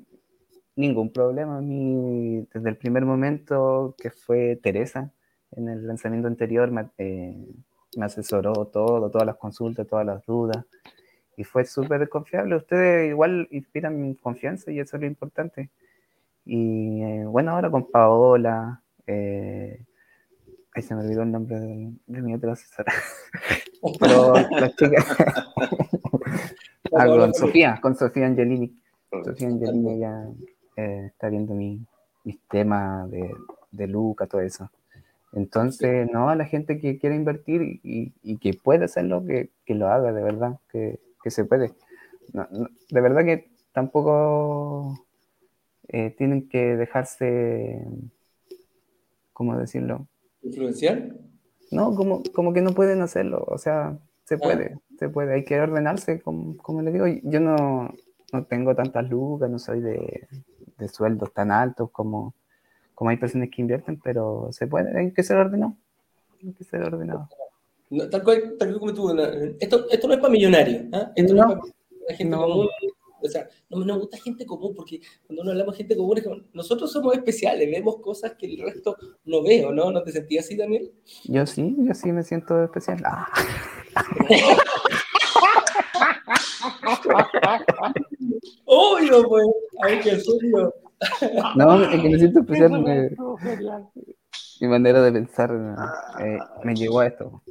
ningún 0.76 1.12
problema. 1.12 1.60
Desde 1.60 2.68
el 2.68 2.76
primer 2.76 3.04
momento 3.04 3.94
que 3.98 4.10
fue 4.10 4.56
Teresa, 4.62 5.10
en 5.52 5.68
el 5.68 5.86
lanzamiento 5.86 6.28
anterior, 6.28 6.70
eh, 6.98 7.46
me 7.96 8.04
asesoró 8.04 8.52
todo, 8.66 9.10
todas 9.10 9.26
las 9.26 9.36
consultas, 9.36 9.86
todas 9.86 10.04
las 10.04 10.24
dudas, 10.26 10.64
y 11.36 11.44
fue 11.44 11.64
súper 11.64 12.08
confiable. 12.08 12.56
Ustedes 12.56 13.10
igual 13.10 13.48
inspiran 13.50 14.14
confianza 14.14 14.70
y 14.70 14.80
eso 14.80 14.96
es 14.96 15.00
lo 15.00 15.06
importante. 15.06 15.70
Y 16.44 17.02
eh, 17.02 17.24
bueno, 17.24 17.52
ahora 17.52 17.70
con 17.70 17.90
Paola, 17.90 18.82
eh, 19.06 19.80
ahí 20.76 20.82
se 20.82 20.94
me 20.94 21.00
olvidó 21.00 21.22
el 21.22 21.32
nombre 21.32 21.58
de, 21.58 22.20
mi 22.20 22.34
otra 22.34 22.52
asesora, 22.52 22.92
pero 23.98 24.34
la 24.34 24.70
chica, 24.76 25.02
ah, 26.92 27.06
con 27.06 27.32
Sofía, 27.32 27.78
con 27.80 27.96
Sofía 27.96 28.26
Angelini. 28.26 28.78
Sofía 29.24 29.48
Angelini 29.48 29.98
ya 30.00 30.28
eh, 30.76 31.06
está 31.06 31.30
viendo 31.30 31.54
mi, 31.54 31.80
mis 32.24 32.38
temas 32.48 33.10
de, 33.10 33.34
de 33.70 33.86
Luca, 33.86 34.26
todo 34.26 34.42
eso. 34.42 34.70
Entonces, 35.32 36.10
no, 36.12 36.28
a 36.28 36.36
la 36.36 36.44
gente 36.44 36.78
que 36.78 36.98
quiere 36.98 37.16
invertir 37.16 37.80
y, 37.82 38.36
que 38.36 38.52
puede 38.52 38.84
hacerlo, 38.84 39.24
que, 39.24 39.50
que, 39.64 39.74
lo 39.74 39.88
haga, 39.88 40.12
de 40.12 40.22
verdad, 40.22 40.58
que, 40.70 41.00
que 41.22 41.30
se 41.30 41.46
puede. 41.46 41.72
de 42.32 43.00
verdad 43.00 43.24
que 43.24 43.50
tampoco 43.72 44.98
eh, 45.88 46.10
tienen 46.10 46.48
que 46.48 46.76
dejarse, 46.76 47.82
¿cómo 49.32 49.56
decirlo? 49.56 50.06
¿Influenciar? 50.46 51.14
No, 51.70 51.94
como, 51.94 52.22
como 52.34 52.52
que 52.52 52.62
no 52.62 52.72
pueden 52.72 53.02
hacerlo, 53.02 53.44
o 53.46 53.58
sea, 53.58 53.98
se 54.24 54.36
ah. 54.36 54.38
puede, 54.38 54.78
se 54.98 55.08
puede, 55.08 55.34
hay 55.34 55.44
que 55.44 55.60
ordenarse, 55.60 56.20
como, 56.20 56.56
como 56.58 56.82
les 56.82 56.92
digo, 56.92 57.06
yo 57.24 57.40
no, 57.40 57.94
no 58.32 58.44
tengo 58.44 58.74
tantas 58.74 59.08
lucas, 59.08 59.50
no 59.50 59.58
soy 59.58 59.80
de, 59.80 60.28
de 60.78 60.88
sueldos 60.88 61.32
tan 61.32 61.50
altos 61.50 61.90
como 61.90 62.34
como 62.96 63.10
hay 63.10 63.18
personas 63.18 63.50
que 63.54 63.60
invierten, 63.60 64.00
pero 64.02 64.48
se 64.52 64.66
puede, 64.66 64.98
hay 64.98 65.12
que 65.12 65.22
ser 65.22 65.36
ordenado. 65.36 65.76
Hay 66.42 66.52
que 66.54 66.64
ser 66.64 66.82
ordenado. 66.82 67.28
tal, 68.10 68.24
cual, 68.24 68.56
tal 68.58 68.68
cual 68.68 68.78
como 68.78 68.94
tú, 68.94 69.20
esto, 69.60 69.86
esto 69.90 70.08
no 70.08 70.14
es 70.14 70.20
para 70.20 70.32
millonarios, 70.32 70.84
¿eh? 70.84 71.08
esto 71.14 71.34
no, 71.34 71.42
es 71.42 71.58
para 72.06 72.16
gente 72.16 72.36
común. 72.36 72.68
O 73.22 73.28
sea, 73.28 73.48
no 73.70 73.78
me 73.78 73.98
gusta 73.98 74.18
gente 74.18 74.44
común, 74.46 74.74
porque 74.74 75.00
cuando 75.26 75.42
uno 75.42 75.52
hablamos 75.52 75.74
de 75.74 75.78
gente 75.78 75.96
común, 75.96 76.18
es 76.18 76.24
que 76.24 76.42
nosotros 76.52 76.92
somos 76.92 77.14
especiales, 77.14 77.70
vemos 77.70 77.96
cosas 78.00 78.34
que 78.34 78.46
el 78.46 78.58
resto 78.58 78.96
no 79.24 79.42
ve, 79.42 79.64
¿o 79.64 79.72
no? 79.72 79.90
¿No 79.90 80.02
te 80.02 80.12
sentías 80.12 80.44
así, 80.44 80.56
Daniel? 80.56 80.92
Yo 81.24 81.46
sí, 81.46 81.74
yo 81.78 81.94
sí 81.94 82.12
me 82.12 82.22
siento 82.22 82.64
especial. 82.64 83.02
Ah. 83.04 83.26
Obvio, 88.64 89.28
pues, 89.28 89.46
hay 89.82 90.00
que 90.00 90.10
hacerlo. 90.12 90.74
No, 91.56 91.82
es 91.82 92.00
que 92.00 92.08
me 92.08 92.18
siento 92.18 92.40
especial. 92.40 92.70
mi 94.60 94.68
manera 94.68 95.02
de 95.02 95.12
pensar 95.12 95.50
eh, 96.20 96.38
me 96.64 96.74
llevó 96.74 97.00
a 97.00 97.06
esto. 97.06 97.42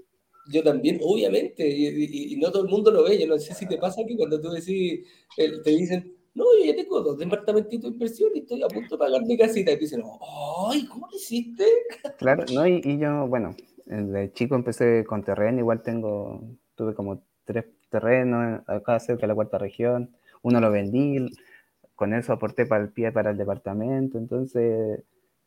Yo 0.51 0.63
también, 0.63 0.99
obviamente, 1.01 1.67
y, 1.67 2.35
no 2.37 2.51
todo 2.51 2.63
el 2.63 2.69
mundo 2.69 2.91
lo 2.91 3.03
ve. 3.03 3.19
Yo 3.19 3.27
no 3.27 3.37
sé 3.39 3.53
si 3.53 3.67
te 3.67 3.77
pasa 3.77 4.03
que 4.07 4.15
cuando 4.15 4.39
tú 4.39 4.49
decís, 4.51 5.05
te 5.35 5.69
dicen, 5.71 6.15
no, 6.33 6.45
yo 6.59 6.65
ya 6.65 6.75
tengo 6.75 7.01
dos 7.01 7.17
departamentitos 7.17 7.89
de 7.89 7.95
inversión 7.95 8.29
y 8.35 8.39
estoy 8.39 8.61
a 8.61 8.67
punto 8.67 8.95
de 8.95 8.99
pagar 8.99 9.25
mi 9.25 9.37
casita. 9.37 9.71
Y 9.71 9.75
te 9.75 9.81
dicen, 9.81 10.03
ay, 10.69 10.85
¿cómo 10.85 11.07
lo 11.09 11.17
hiciste? 11.17 11.65
Claro, 12.17 12.45
no, 12.53 12.67
y, 12.67 12.81
y 12.83 12.97
yo, 12.99 13.27
bueno, 13.27 13.55
de 13.85 14.31
chico 14.33 14.55
empecé 14.55 15.05
con 15.05 15.23
terreno, 15.23 15.59
igual 15.59 15.81
tengo, 15.81 16.41
tuve 16.75 16.93
como 16.93 17.21
tres 17.45 17.65
terrenos 17.89 18.61
acá 18.67 18.99
cerca 18.99 19.21
de 19.21 19.27
la 19.27 19.35
cuarta 19.35 19.57
región. 19.57 20.15
Uno 20.41 20.59
lo 20.59 20.71
vendí, 20.71 21.25
con 21.95 22.13
eso 22.13 22.33
aporté 22.33 22.65
para 22.65 22.83
el 22.83 22.89
pie 22.89 23.11
para 23.11 23.31
el 23.31 23.37
departamento, 23.37 24.17
entonces 24.17 25.01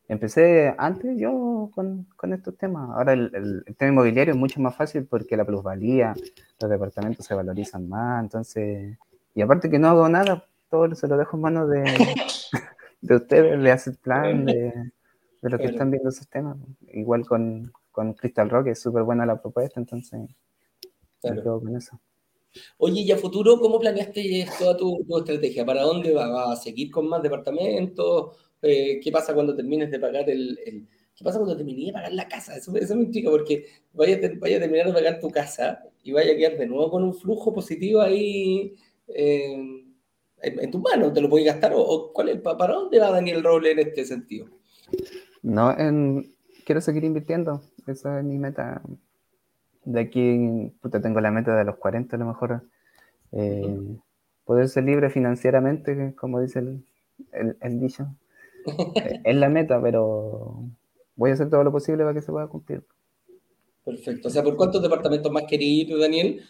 empecé 0.08 0.74
antes 0.78 1.18
yo 1.18 1.70
con, 1.74 2.06
con 2.16 2.32
estos 2.32 2.56
temas. 2.56 2.90
Ahora 2.96 3.12
el, 3.12 3.30
el, 3.66 3.76
tema 3.76 3.92
inmobiliario 3.92 4.34
es 4.34 4.40
mucho 4.40 4.60
más 4.60 4.74
fácil 4.74 5.04
porque 5.04 5.36
la 5.36 5.44
plusvalía, 5.44 6.14
los 6.60 6.70
departamentos 6.70 7.24
se 7.26 7.34
valorizan 7.34 7.88
más, 7.88 8.22
entonces, 8.22 8.98
y 9.34 9.42
aparte 9.42 9.70
que 9.70 9.78
no 9.78 9.88
hago 9.88 10.08
nada, 10.08 10.44
todo 10.70 10.92
se 10.94 11.06
lo 11.06 11.16
dejo 11.16 11.36
en 11.36 11.42
manos 11.42 11.70
de, 11.70 11.84
de 13.00 13.14
ustedes, 13.14 13.58
le 13.58 13.70
hace 13.70 13.90
el 13.90 13.96
plan 13.96 14.44
de, 14.46 14.72
de 15.42 15.50
los 15.50 15.60
que 15.60 15.66
están 15.66 15.90
viendo 15.90 16.08
esos 16.08 16.28
temas. 16.28 16.56
Igual 16.92 17.26
con, 17.26 17.72
con 17.92 18.14
Crystal 18.14 18.48
Rock, 18.50 18.68
es 18.68 18.80
súper 18.80 19.02
buena 19.02 19.26
la 19.26 19.40
propuesta, 19.40 19.78
entonces 19.78 20.28
me 21.22 21.42
quedo 21.42 21.60
con 21.60 21.76
eso. 21.76 21.98
Oye, 22.78 23.02
y 23.02 23.12
a 23.12 23.16
futuro, 23.18 23.60
¿cómo 23.60 23.78
planeaste 23.78 24.46
toda 24.58 24.76
tu, 24.76 25.04
estrategia? 25.18 25.66
¿Para 25.66 25.82
dónde 25.82 26.12
va? 26.12 26.28
¿Va 26.28 26.52
a 26.52 26.56
seguir 26.56 26.90
con 26.90 27.08
más 27.08 27.22
departamentos? 27.22 28.36
Eh, 28.62 29.00
¿Qué 29.02 29.12
pasa 29.12 29.34
cuando 29.34 29.54
termines 29.54 29.90
de 29.90 30.00
pagar 30.00 30.28
el, 30.28 30.86
¿Qué 31.14 31.24
pasa 31.24 31.38
cuando 31.38 31.56
termines 31.56 31.86
de 31.86 31.92
pagar 31.92 32.12
la 32.12 32.28
casa? 32.28 32.56
Eso, 32.56 32.74
eso 32.76 32.96
me 32.96 33.04
intriga 33.04 33.30
porque 33.30 33.66
vaya, 33.92 34.16
a 34.16 34.20
terminar 34.20 34.86
de 34.86 34.92
pagar 34.92 35.20
tu 35.20 35.30
casa 35.30 35.82
y 36.02 36.12
vaya 36.12 36.32
a 36.32 36.36
quedar 36.36 36.58
de 36.58 36.66
nuevo 36.66 36.90
con 36.90 37.04
un 37.04 37.14
flujo 37.14 37.52
positivo 37.54 38.00
ahí. 38.00 38.74
Eh, 39.08 39.84
en, 40.40 40.70
tus 40.70 40.80
manos, 40.80 41.12
te 41.12 41.20
lo 41.20 41.28
puedes 41.28 41.46
gastar 41.46 41.72
o, 41.74 42.12
cuál 42.12 42.28
es, 42.28 42.40
para 42.40 42.74
dónde 42.74 43.00
va 43.00 43.10
Daniel 43.10 43.42
Roble 43.42 43.72
en 43.72 43.80
este 43.80 44.04
sentido. 44.04 44.46
No, 45.42 45.74
quiero 46.64 46.80
seguir 46.80 47.04
invirtiendo, 47.04 47.62
esa 47.86 48.18
es 48.18 48.24
mi 48.24 48.38
meta. 48.38 48.82
De 49.84 50.00
aquí, 50.00 50.70
puta, 50.80 51.00
tengo 51.00 51.20
la 51.20 51.30
meta 51.30 51.56
de 51.56 51.64
los 51.64 51.76
40 51.76 52.16
a 52.16 52.18
lo 52.18 52.26
mejor. 52.26 52.62
Eh, 53.32 53.78
poder 54.44 54.68
ser 54.68 54.84
libre 54.84 55.10
financieramente, 55.10 56.14
como 56.14 56.40
dice 56.40 56.60
el, 56.60 56.84
el, 57.60 57.80
dicho. 57.80 58.06
es 59.24 59.36
la 59.36 59.48
meta, 59.48 59.80
pero 59.80 60.64
voy 61.16 61.30
a 61.30 61.34
hacer 61.34 61.50
todo 61.50 61.64
lo 61.64 61.72
posible 61.72 62.04
para 62.04 62.14
que 62.14 62.22
se 62.22 62.32
pueda 62.32 62.46
cumplir. 62.46 62.82
Perfecto. 63.84 64.28
O 64.28 64.30
sea, 64.30 64.42
¿por 64.42 64.56
cuántos 64.56 64.82
departamentos 64.82 65.32
más 65.32 65.44
querido, 65.44 65.98
Daniel? 65.98 66.42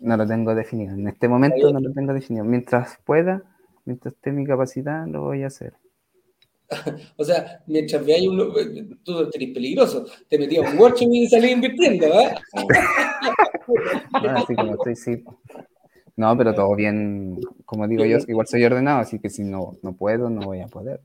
No 0.00 0.16
lo 0.16 0.26
tengo 0.26 0.54
definido. 0.54 0.94
En 0.94 1.08
este 1.08 1.28
momento 1.28 1.72
no 1.72 1.80
lo 1.80 1.92
tengo 1.92 2.12
definido. 2.12 2.44
Mientras 2.44 2.98
pueda, 3.04 3.42
mientras 3.84 4.14
esté 4.14 4.32
mi 4.32 4.44
capacidad, 4.44 5.06
lo 5.06 5.22
voy 5.22 5.42
a 5.44 5.46
hacer. 5.46 5.74
o 7.16 7.24
sea, 7.24 7.62
mientras 7.66 8.04
veáis 8.04 8.28
uno, 8.28 8.52
tú 9.02 9.30
eres 9.34 9.54
peligroso. 9.54 10.06
Te 10.28 10.38
metías 10.38 10.72
un 10.72 10.78
workshop 10.78 11.08
y 11.12 11.26
salí 11.26 11.50
invirtiendo, 11.52 12.06
¿verdad? 12.08 12.38
no, 14.22 14.30
así 14.30 14.54
como 14.54 14.72
estoy, 14.72 14.96
sí. 14.96 15.24
No, 16.16 16.36
pero 16.38 16.54
todo 16.54 16.74
bien, 16.76 17.40
como 17.64 17.88
digo 17.88 18.04
yo, 18.04 18.18
igual 18.28 18.46
soy 18.46 18.64
ordenado, 18.64 19.00
así 19.00 19.18
que 19.18 19.28
si 19.28 19.42
no, 19.42 19.76
no 19.82 19.96
puedo, 19.96 20.30
no 20.30 20.42
voy 20.42 20.60
a 20.60 20.66
poder. 20.66 21.00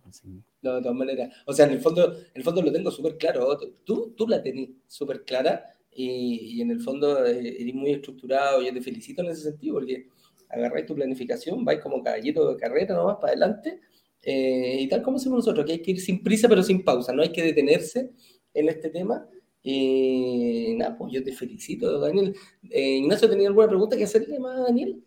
No, 0.62 0.76
de 0.76 0.82
todas 0.82 0.95
maneras. 0.95 1.34
O 1.45 1.54
sea, 1.54 1.65
en 1.65 1.72
el 1.72 1.80
fondo, 1.80 2.13
en 2.13 2.32
el 2.36 2.43
fondo 2.43 2.62
lo 2.62 2.72
tengo 2.72 2.91
súper 2.91 3.17
claro. 3.17 3.58
Tú, 3.84 4.13
tú 4.15 4.28
la 4.28 4.43
tenés 4.43 4.69
súper 4.88 5.24
clara 5.24 5.65
y, 5.91 6.62
en 6.62 6.69
el 6.72 6.80
fondo 6.80 7.26
eh, 7.26 7.58
eres 7.60 7.74
muy 7.74 7.91
estructurado. 7.91 8.62
Yo 8.62 8.72
te 8.72 8.82
felicito 8.82 9.24
en 9.24 9.30
ese 9.30 9.50
sentido 9.50 9.76
porque 9.76 10.08
agarráis 10.50 10.86
tu 10.86 10.95
planificación, 10.95 11.65
vais 11.65 11.80
como 11.80 12.04
caballito 12.04 12.48
de 12.48 12.58
carrera 12.58 12.95
nomás 12.95 13.15
para 13.15 13.34
adelante. 13.34 13.80
Eh, 14.22 14.78
y 14.82 14.88
tal 14.89 15.02
como 15.02 15.17
hacemos 15.17 15.38
nosotros, 15.38 15.65
que 15.65 15.74
hay 15.74 15.82
que 15.82 15.91
ir 15.91 16.02
sin 16.02 16.22
prisa 16.22 16.48
pero 16.50 16.62
sin 16.62 16.84
pausa, 16.84 17.13
no 17.13 17.22
hay 17.22 17.32
que 17.32 17.43
detenerse 17.43 18.12
en 18.54 18.69
este 18.69 18.89
tema. 18.89 19.28
Y 19.62 20.76
nada, 20.78 20.98
pues 20.98 21.13
yo 21.13 21.24
te 21.24 21.34
felicito, 21.34 22.00
Daniel. 22.00 22.36
Eh, 22.69 22.98
Ignacio, 22.98 23.30
¿tenía 23.30 23.48
alguna 23.48 23.67
pregunta 23.67 23.98
que 23.98 24.06
hacerle 24.06 24.39
más 24.39 24.58
a 24.58 24.63
Daniel? 24.63 25.04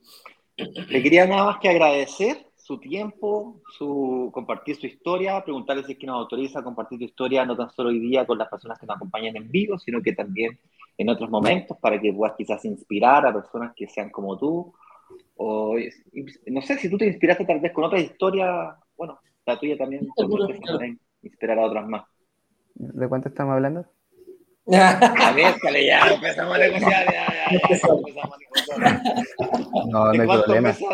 Le 0.56 1.02
quería 1.02 1.26
nada 1.26 1.46
más 1.46 1.58
que 1.60 1.68
agradecer 1.68 2.46
su 2.56 2.78
tiempo, 2.78 3.60
su 3.76 4.30
compartir 4.32 4.76
su 4.76 4.86
historia, 4.86 5.42
preguntarle 5.42 5.84
si 5.84 5.92
es 5.92 5.98
que 5.98 6.06
nos 6.06 6.16
autoriza 6.16 6.60
a 6.60 6.62
compartir 6.62 6.98
tu 6.98 7.04
historia 7.04 7.44
no 7.44 7.56
tan 7.56 7.70
solo 7.70 7.88
hoy 7.88 7.98
día 7.98 8.24
con 8.24 8.38
las 8.38 8.48
personas 8.48 8.78
que 8.78 8.86
nos 8.86 8.96
acompañan 8.96 9.36
en 9.36 9.50
vivo, 9.50 9.78
sino 9.78 10.00
que 10.00 10.12
también 10.12 10.58
en 10.96 11.08
otros 11.08 11.28
momentos 11.28 11.76
para 11.78 12.00
que 12.00 12.12
puedas 12.12 12.36
quizás 12.36 12.64
inspirar 12.64 13.26
a 13.26 13.32
personas 13.32 13.72
que 13.74 13.88
sean 13.88 14.10
como 14.10 14.38
tú. 14.38 14.72
O 15.36 15.76
no 16.46 16.62
sé 16.62 16.76
si 16.78 16.88
tú 16.88 16.98
te 16.98 17.06
inspiraste 17.06 17.44
tal 17.44 17.60
vez 17.60 17.72
con 17.72 17.84
otra 17.84 17.98
historia, 17.98 18.76
bueno, 18.96 19.18
la 19.44 19.58
tuya 19.58 19.76
también, 19.76 20.08
inspirar 21.22 21.58
a 21.58 21.66
otras 21.66 21.88
más. 21.88 22.04
¿De 22.74 23.08
cuánto 23.08 23.28
estamos 23.28 23.54
hablando? 23.54 23.86
A 24.72 25.32
ver, 25.34 25.54
ya 25.84 26.14
empezamos 26.14 26.54
a 26.54 26.58
negociar, 26.58 27.06
ya, 27.12 27.26
ya, 27.26 27.56
empezamos 27.56 28.04
a 28.04 28.38
negociar. 28.38 29.12
No, 29.88 30.12
no 30.12 30.22
hay 30.22 30.42
problema. 30.42 30.76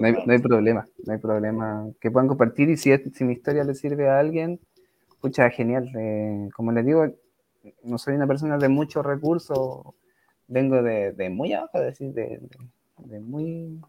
No 0.00 0.06
hay, 0.06 0.12
no 0.26 0.32
hay, 0.32 0.38
problema, 0.40 0.86
no 1.06 1.12
hay 1.12 1.18
problema. 1.18 1.86
Que 2.00 2.10
puedan 2.10 2.26
compartir 2.26 2.70
y 2.70 2.76
si, 2.76 2.90
si 3.14 3.24
mi 3.24 3.34
historia 3.34 3.62
le 3.62 3.74
sirve 3.74 4.08
a 4.08 4.18
alguien, 4.18 4.58
escucha, 5.08 5.48
genial. 5.50 5.88
Eh, 5.96 6.48
como 6.54 6.72
les 6.72 6.84
digo, 6.84 7.06
no 7.84 7.98
soy 7.98 8.14
una 8.14 8.26
persona 8.26 8.58
de 8.58 8.68
muchos 8.68 9.06
recursos, 9.06 9.94
vengo 10.48 10.82
de, 10.82 11.12
de 11.12 11.30
muy 11.30 11.52
abajo, 11.52 11.78
es 11.78 11.84
decir, 11.84 12.12
de, 12.12 12.40
de, 12.98 13.20
muy... 13.20 13.80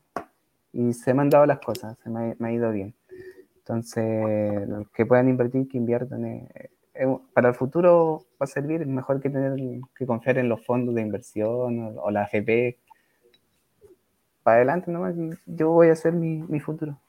Y 0.71 0.93
se 0.93 1.13
me 1.13 1.23
han 1.23 1.29
dado 1.29 1.45
las 1.45 1.59
cosas, 1.59 1.97
se 2.03 2.09
me 2.09 2.19
ha, 2.19 2.35
me 2.37 2.49
ha 2.49 2.53
ido 2.53 2.71
bien. 2.71 2.93
Entonces, 3.57 4.67
los 4.69 4.89
que 4.91 5.05
puedan 5.05 5.29
invertir, 5.29 5.67
que 5.67 5.77
inviertan. 5.77 6.25
Eh, 6.25 6.69
para 7.33 7.49
el 7.49 7.55
futuro 7.55 8.25
va 8.33 8.45
a 8.45 8.47
servir, 8.47 8.85
mejor 8.85 9.21
que 9.21 9.29
tener 9.29 9.53
que 9.97 10.05
confiar 10.05 10.37
en 10.37 10.49
los 10.49 10.65
fondos 10.65 10.95
de 10.95 11.01
inversión 11.01 11.97
o, 11.97 12.11
la 12.11 12.23
AFP. 12.23 12.77
Para 14.43 14.57
adelante 14.57 14.91
nomás, 14.91 15.15
yo 15.45 15.71
voy 15.71 15.89
a 15.89 15.93
hacer 15.93 16.13
mi, 16.13 16.43
mi 16.43 16.59
futuro. 16.59 16.99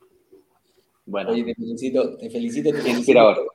Bueno. 1.04 1.30
Oye, 1.30 1.44
te 1.44 1.54
felicito, 1.54 2.16
te 2.16 2.30
felicito, 2.30 2.70
te 2.70 2.78
felicito. 2.78 3.46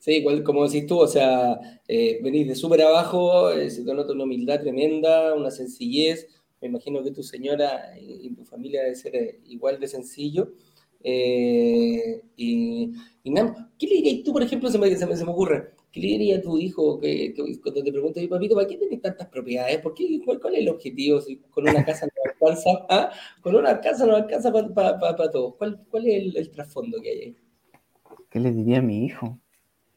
Sí, 0.00 0.12
igual 0.12 0.42
como 0.42 0.66
decís 0.66 0.86
tú, 0.86 0.98
o 0.98 1.06
sea, 1.06 1.60
eh, 1.86 2.20
venís 2.22 2.48
de 2.48 2.54
súper 2.54 2.80
abajo, 2.82 3.50
eh, 3.50 3.68
se 3.68 3.84
te 3.84 3.94
nota 3.94 4.14
una 4.14 4.24
humildad 4.24 4.60
tremenda, 4.60 5.34
una 5.34 5.50
sencillez. 5.50 6.26
Me 6.60 6.68
imagino 6.68 7.02
que 7.02 7.10
tu 7.10 7.22
señora 7.22 7.98
y, 7.98 8.34
tu 8.34 8.44
familia 8.44 8.82
debe 8.82 8.94
ser 8.94 9.40
igual 9.46 9.78
de 9.78 9.88
sencillo. 9.88 10.52
Eh, 11.02 12.22
y, 12.36 12.92
y 13.22 13.30
nada, 13.30 13.70
¿qué 13.78 13.86
le 13.86 13.96
dirías 13.96 14.22
tú, 14.24 14.32
por 14.32 14.42
ejemplo, 14.42 14.68
se 14.70 14.78
me, 14.78 14.94
se 14.94 15.06
me, 15.06 15.16
se 15.16 15.24
me 15.24 15.30
ocurre? 15.30 15.70
¿Qué 15.92 16.00
le 16.00 16.06
diría 16.06 16.36
a 16.36 16.40
tu 16.40 16.56
hijo 16.58 17.00
que, 17.00 17.34
cuando 17.62 17.82
te 17.82 17.90
pregunte, 17.90 18.28
papito, 18.28 18.54
¿para 18.54 18.66
qué 18.66 18.76
tienes 18.76 19.00
tantas 19.00 19.28
propiedades? 19.28 19.78
¿Por 19.78 19.94
qué, 19.94 20.20
cuál, 20.24 20.54
es 20.54 20.60
el 20.60 20.68
objetivo? 20.68 21.20
Si 21.20 21.36
con 21.50 21.68
una 21.68 21.84
casa 21.84 22.06
no 22.06 22.30
alcanza, 22.30 22.70
¿ah? 22.88 23.10
con 23.40 23.56
una 23.56 23.80
casa 23.80 24.06
no 24.06 24.14
alcanza 24.14 24.52
para 24.52 25.30
todos. 25.30 25.56
¿Cuál, 25.56 25.80
¿Cuál 25.90 26.06
es 26.06 26.22
el, 26.22 26.36
el, 26.36 26.50
trasfondo 26.50 27.00
que 27.00 27.10
hay 27.10 27.18
ahí? 27.18 27.36
¿Qué 28.28 28.38
le 28.38 28.52
diría 28.52 28.78
a 28.78 28.82
mi 28.82 29.04
hijo? 29.04 29.38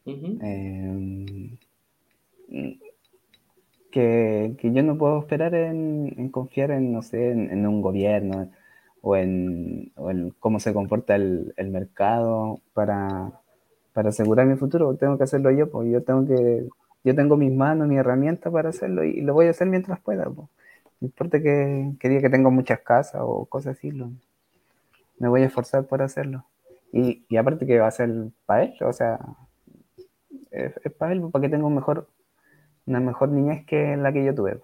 Em, 0.04 1.56
que, 3.90 4.54
que, 4.58 4.72
yo 4.72 4.82
no 4.82 4.98
puedo 4.98 5.20
esperar 5.20 5.54
en, 5.54 6.12
en 6.18 6.28
confiar 6.28 6.72
en, 6.72 6.92
no 6.92 7.02
sé, 7.02 7.30
en, 7.30 7.50
en 7.50 7.66
un 7.66 7.80
gobierno 7.80 8.50
o 9.04 9.16
en, 9.16 9.92
o 9.96 10.10
en 10.10 10.30
cómo 10.40 10.58
se 10.60 10.72
comporta 10.72 11.14
el, 11.14 11.52
el 11.58 11.70
mercado 11.70 12.60
para, 12.72 13.32
para, 13.92 14.08
asegurar 14.08 14.46
mi 14.46 14.56
futuro, 14.56 14.96
tengo 14.96 15.18
que 15.18 15.24
hacerlo 15.24 15.50
yo, 15.50 15.70
pues 15.70 15.90
yo 15.92 16.02
tengo 16.02 16.26
que, 16.26 16.66
yo 17.04 17.14
tengo 17.14 17.36
mis 17.36 17.52
manos, 17.52 17.86
mi 17.86 17.96
herramienta 17.98 18.50
para 18.50 18.70
hacerlo 18.70 19.04
y, 19.04 19.20
lo 19.20 19.34
voy 19.34 19.46
a 19.46 19.50
hacer 19.50 19.68
mientras 19.68 20.00
pueda, 20.00 20.24
pues. 20.24 20.48
No 21.00 21.08
importa 21.08 21.42
que, 21.42 21.92
que 22.00 22.08
diga 22.08 22.22
que 22.22 22.30
tengo 22.30 22.50
muchas 22.50 22.80
casas 22.80 23.20
o 23.22 23.44
cosas 23.44 23.76
así, 23.76 23.90
lo, 23.90 24.10
me 25.18 25.28
voy 25.28 25.42
a 25.42 25.46
esforzar 25.46 25.84
por 25.84 26.00
hacerlo. 26.00 26.46
Y, 26.90 27.26
y 27.28 27.36
aparte 27.36 27.66
que 27.66 27.78
va 27.78 27.88
a 27.88 27.90
ser 27.90 28.10
para 28.46 28.64
él, 28.64 28.74
o 28.80 28.92
sea, 28.92 29.18
es, 30.50 30.80
es 30.82 30.92
para 30.92 31.12
él, 31.12 31.20
para 31.30 31.42
que 31.42 31.50
tenga 31.50 31.66
un 31.66 31.74
mejor, 31.74 32.08
una 32.86 33.00
mejor 33.00 33.28
niñez 33.28 33.66
que 33.66 33.98
la 33.98 34.12
que 34.14 34.24
yo 34.24 34.34
tuve. 34.34 34.60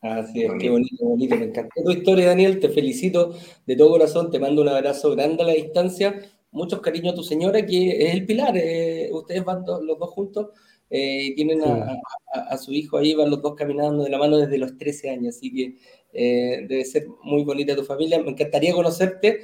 Así 0.00 0.44
es, 0.44 0.52
qué 0.58 0.70
bonito, 0.70 1.04
bonito. 1.04 1.36
Me 1.36 1.44
encantó 1.44 1.82
tu 1.84 1.90
historia, 1.90 2.26
Daniel. 2.28 2.58
Te 2.58 2.70
felicito 2.70 3.34
de 3.66 3.76
todo 3.76 3.90
corazón. 3.90 4.30
Te 4.30 4.38
mando 4.38 4.62
un 4.62 4.68
abrazo 4.68 5.10
grande 5.10 5.42
a 5.42 5.46
la 5.46 5.52
distancia. 5.52 6.22
Muchos 6.52 6.80
cariños 6.80 7.12
a 7.12 7.16
tu 7.16 7.22
señora, 7.22 7.64
que 7.66 8.06
es 8.06 8.14
el 8.14 8.24
pilar. 8.24 8.56
Eh, 8.56 9.10
ustedes 9.12 9.44
van 9.44 9.64
los 9.66 9.98
dos 9.98 10.10
juntos 10.10 10.48
eh, 10.92 11.34
tienen 11.36 11.60
a, 11.62 12.56
su 12.56 12.72
hijo 12.72 12.98
ahí, 12.98 13.14
van 13.14 13.30
los 13.30 13.40
dos 13.40 13.54
caminando 13.54 14.02
de 14.02 14.10
la 14.10 14.18
mano 14.18 14.38
desde 14.38 14.58
los 14.58 14.76
13 14.76 15.10
años. 15.10 15.36
Así 15.36 15.52
que 15.52 15.76
eh, 16.12 16.66
debe 16.66 16.84
ser 16.84 17.06
muy 17.22 17.44
bonita 17.44 17.76
tu 17.76 17.84
familia. 17.84 18.20
Me 18.22 18.30
encantaría 18.30 18.72
conocerte, 18.72 19.42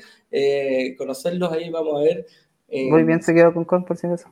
conocerlos 0.96 1.52
ahí. 1.52 1.68
Vamos 1.70 2.00
a 2.00 2.02
ver. 2.02 2.26
Muy 2.68 3.04
bien 3.04 3.22
seguido 3.22 3.52
con 3.52 3.64
Con, 3.64 3.84
por 3.84 3.96
si 3.96 4.06
eso. 4.06 4.28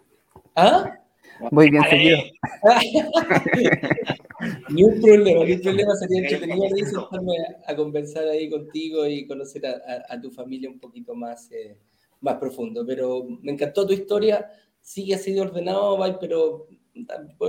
¿Ah? 0.57 1.04
Muy 1.51 1.71
bien 1.71 1.83
seguido. 1.91 2.19
ni 4.71 4.85
un 4.85 5.01
problema, 5.01 5.45
ni 5.45 5.53
un 5.53 5.61
problema 5.61 5.95
sería 5.97 6.21
entretenido 6.21 6.77
sentarme 6.77 7.35
a, 7.67 7.77
conversar 7.77 8.29
ahí 8.29 8.51
contigo 8.51 9.07
y 9.07 9.27
conocer 9.27 9.67
a, 9.67 10.21
tu 10.21 10.31
familia 10.31 10.71
un 10.71 10.79
poquito 10.79 11.15
más, 11.15 11.51
eh, 11.53 11.79
más 12.21 12.37
profundo. 12.37 12.85
Pero 12.87 13.27
me 13.43 13.53
encantó 13.53 13.87
tu 13.87 13.93
historia, 13.93 14.47
sigue 14.81 15.15
así 15.15 15.33
de 15.33 15.41
ordenado, 15.41 15.99
pero 16.21 16.67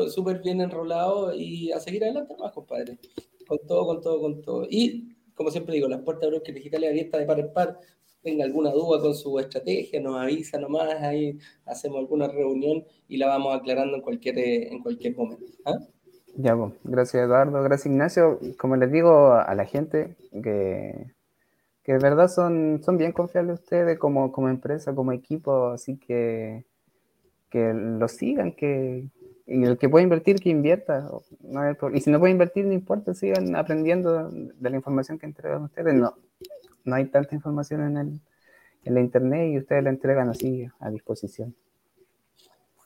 súper 0.10 0.42
bien 0.42 0.62
enrolado 0.62 1.36
y 1.36 1.72
a 1.72 1.80
seguir 1.80 2.04
adelante 2.04 2.36
más, 2.38 2.52
compadre. 2.52 2.98
Con 3.48 3.60
todo, 3.68 3.86
con 3.86 4.02
todo, 4.02 4.22
con 4.22 4.42
todo. 4.42 4.68
Y 4.70 5.16
como 5.36 5.52
siempre 5.52 5.76
digo, 5.76 5.88
las 5.88 6.02
puertas 6.02 6.24
de 6.24 6.36
Brokers 6.36 6.56
Digitales 6.56 6.90
abiertas 6.90 7.20
de 7.20 7.28
par 7.28 7.40
en 7.40 7.54
par 7.54 7.80
tenga 8.26 8.44
alguna 8.44 8.72
duda 8.72 9.00
con 9.00 9.16
su 9.16 9.40
estrategia, 9.40 10.02
nos 10.02 10.18
avisa 10.18 10.60
nomás, 10.60 11.02
ahí 11.02 11.38
hacemos 11.66 12.00
alguna 12.00 12.28
reunión 12.28 12.84
y 13.08 13.18
la 13.18 13.28
vamos 13.28 13.56
aclarando 13.56 13.96
en 13.96 14.02
cualquier, 14.02 14.38
eh, 14.40 14.68
en 14.74 14.82
cualquier 14.82 15.16
momento. 15.16 15.46
¿ah? 15.64 15.78
Ya, 16.36 16.58
pues, 16.58 16.74
gracias 16.84 17.24
Eduardo, 17.24 17.64
gracias 17.64 17.86
Ignacio. 17.86 18.40
Como 18.58 18.76
les 18.76 18.92
digo 18.92 19.34
a 19.34 19.56
la 19.56 19.66
gente, 19.66 20.18
que, 20.32 21.14
que 21.84 21.94
de 21.94 22.00
verdad 22.00 22.28
son, 22.28 22.82
son 22.84 22.98
bien 22.98 23.14
confiables 23.14 23.62
ustedes 23.62 23.98
como, 23.98 24.32
como 24.32 24.50
empresa, 24.50 24.94
como 24.94 25.14
equipo, 25.14 25.68
así 25.68 25.98
que 25.98 26.66
que 27.56 27.74
lo 27.74 28.08
sigan, 28.10 28.52
que 28.52 29.08
y 29.48 29.64
el 29.64 29.78
que 29.78 29.88
puede 29.88 30.04
invertir, 30.04 30.40
que 30.40 30.50
invierta. 30.50 31.08
y 31.94 32.02
si 32.02 32.10
no 32.10 32.20
puede 32.20 32.32
invertir, 32.32 32.66
no 32.66 32.74
importa, 32.74 33.14
sigan 33.14 33.56
aprendiendo 33.56 34.30
de 34.30 34.70
la 34.70 34.76
información 34.76 35.20
que 35.20 35.28
entregan 35.28 35.64
ustedes. 35.64 35.94
No, 35.94 36.16
no 36.86 36.96
hay 36.96 37.06
tanta 37.06 37.36
información 37.36 37.82
en, 37.82 37.98
el, 37.98 38.22
en 38.84 38.94
la 38.94 39.02
internet 39.02 39.52
y 39.54 39.58
ustedes 39.58 39.84
la 39.84 39.90
entregan 39.90 40.30
así 40.30 40.68
a 40.80 40.90
disposición. 40.90 41.56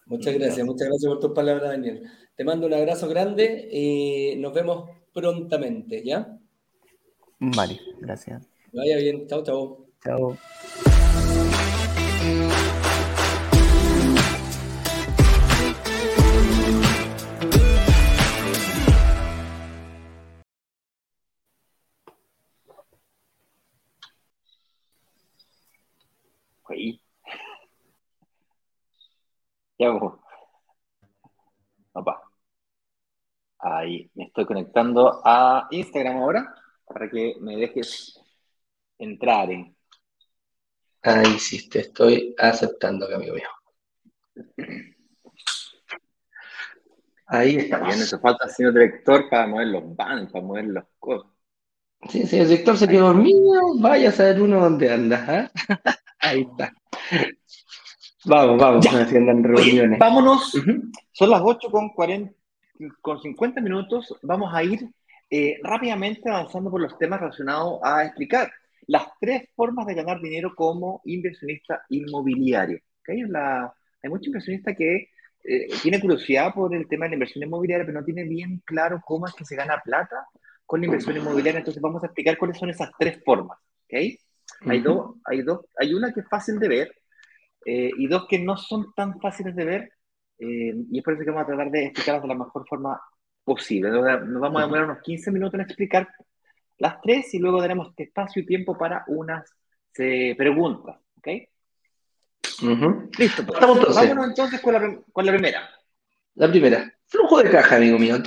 Muchas 0.06 0.34
gracias, 0.34 0.66
muchas 0.66 0.88
gracias 0.88 1.08
por 1.08 1.20
tus 1.20 1.32
palabras, 1.34 1.70
Daniel. 1.70 2.04
Te 2.36 2.44
mando 2.44 2.66
un 2.66 2.74
abrazo 2.74 3.08
grande 3.08 3.70
y 3.72 4.36
nos 4.38 4.54
vemos 4.54 4.90
prontamente, 5.14 6.04
¿ya? 6.04 6.40
Vale, 7.40 7.80
gracias. 8.00 8.50
Vaya 8.74 8.98
bien, 8.98 9.28
chao, 9.28 9.44
chao. 9.44 9.86
Chao. 10.04 10.38
Ya, 29.80 29.92
Opa. 31.94 32.22
Ahí, 33.60 34.12
me 34.14 34.26
estoy 34.26 34.46
conectando 34.46 35.22
a 35.24 35.68
Instagram 35.72 36.18
ahora 36.18 36.54
para 36.86 37.10
que 37.10 37.36
me 37.40 37.56
dejes 37.56 38.20
entrar 38.98 39.50
en. 39.50 39.74
Ahí 41.02 41.40
sí, 41.40 41.70
te 41.70 41.80
estoy 41.80 42.36
aceptando, 42.38 43.06
amigo 43.06 43.36
mío. 43.36 43.48
Ahí 47.28 47.56
está. 47.56 47.80
Bien, 47.80 48.02
eso 48.02 48.20
falta 48.20 48.50
señor 48.50 48.74
director 48.74 49.30
para 49.30 49.48
mover 49.48 49.68
los 49.68 49.96
banners, 49.96 50.32
para 50.32 50.46
mover 50.46 50.66
las 50.66 50.86
cosas. 51.00 51.32
Sí, 52.10 52.22
el 52.38 52.50
director 52.50 52.78
se 52.78 52.88
quedó 52.88 53.08
dormido, 53.08 53.80
vaya 53.80 54.10
a 54.10 54.12
saber 54.12 54.42
uno 54.42 54.60
dónde 54.60 54.92
anda. 54.92 55.40
¿eh? 55.40 55.50
Ahí 56.20 56.42
está. 56.42 56.74
Vamos, 58.30 58.60
vamos, 58.60 58.86
haciendo 58.86 59.34
reuniones. 59.34 59.98
vámonos, 59.98 60.54
son 61.12 61.30
las 61.32 61.42
8 61.44 61.72
con, 61.72 61.90
40, 61.90 62.32
con 63.02 63.20
50 63.20 63.60
minutos, 63.60 64.16
vamos 64.22 64.54
a 64.54 64.64
ir 64.64 64.88
eh, 65.32 65.58
rápidamente 65.64 66.30
avanzando 66.30 66.70
por 66.70 66.80
los 66.80 66.96
temas 67.00 67.20
relacionados 67.20 67.80
a 67.84 68.06
explicar 68.06 68.52
las 68.86 69.08
tres 69.20 69.50
formas 69.56 69.88
de 69.88 69.96
ganar 69.96 70.22
dinero 70.22 70.54
como 70.56 71.02
inversionista 71.06 71.82
inmobiliario. 71.90 72.80
¿okay? 73.02 73.22
La, 73.22 73.74
hay 74.04 74.10
muchos 74.10 74.28
inversionistas 74.28 74.76
que 74.78 75.10
eh, 75.44 75.68
tiene 75.82 76.00
curiosidad 76.00 76.54
por 76.54 76.76
el 76.76 76.88
tema 76.88 77.06
de 77.06 77.10
la 77.10 77.16
inversión 77.16 77.44
inmobiliaria, 77.44 77.86
pero 77.86 78.00
no 78.00 78.06
tiene 78.06 78.26
bien 78.26 78.62
claro 78.64 79.02
cómo 79.04 79.26
es 79.26 79.34
que 79.34 79.46
se 79.46 79.56
gana 79.56 79.82
plata 79.84 80.28
con 80.68 80.82
la 80.82 80.86
inversión 80.86 81.18
inmobiliaria. 81.18 81.60
Entonces 81.60 81.82
vamos 81.82 82.04
a 82.04 82.08
explicar 82.08 82.38
cuáles 82.38 82.60
son 82.60 82.70
esas 82.70 82.92
tres 83.00 83.24
formas. 83.26 83.58
¿okay? 83.86 84.20
Hay, 84.68 84.82
dos, 84.82 85.16
hay, 85.26 85.42
dos, 85.42 85.62
hay 85.80 85.96
una 85.96 86.14
que 86.14 86.20
es 86.20 86.28
fácil 86.28 86.60
de 86.60 86.68
ver 86.68 86.92
eh, 87.66 87.92
y 87.98 88.08
dos 88.08 88.28
que 88.28 88.40
no 88.40 88.58
son 88.58 88.94
tan 88.94 89.20
fáciles 89.20 89.56
de 89.56 89.66
ver. 89.66 89.94
Eh, 90.40 90.74
y 90.92 90.98
es 90.98 91.04
por 91.04 91.14
eso 91.14 91.24
que 91.24 91.32
vamos 91.32 91.44
a 91.44 91.48
tratar 91.48 91.72
de 91.72 91.86
explicarlas 91.86 92.22
de 92.22 92.28
la 92.30 92.36
mejor 92.36 92.66
forma 92.68 93.00
posible. 93.44 93.90
Nos 93.90 94.42
vamos 94.42 94.62
a 94.62 94.66
demorar 94.66 94.86
unos 94.86 95.02
15 95.02 95.32
minutos 95.32 95.56
en 95.56 95.62
explicar 95.62 96.08
las 96.78 97.02
tres 97.02 97.34
y 97.34 97.40
luego 97.40 97.62
daremos 97.62 97.94
espacio 97.98 98.42
y 98.42 98.46
tiempo 98.46 98.78
para 98.78 99.04
unas 99.08 99.54
eh, 99.98 100.36
preguntas. 100.38 100.98
¿Ok? 101.18 101.28
Listo. 103.18 103.46
Pues. 103.46 103.60
Vámonos 103.60 104.28
entonces 104.30 104.60
con 104.62 104.74
la, 104.74 105.00
con 105.12 105.26
la 105.26 105.32
primera. 105.32 105.70
La 106.36 106.50
primera. 106.50 106.94
Flujo 107.06 107.42
de 107.42 107.50
caja, 107.50 107.78
amigo 107.78 107.98
mío. 107.98 108.18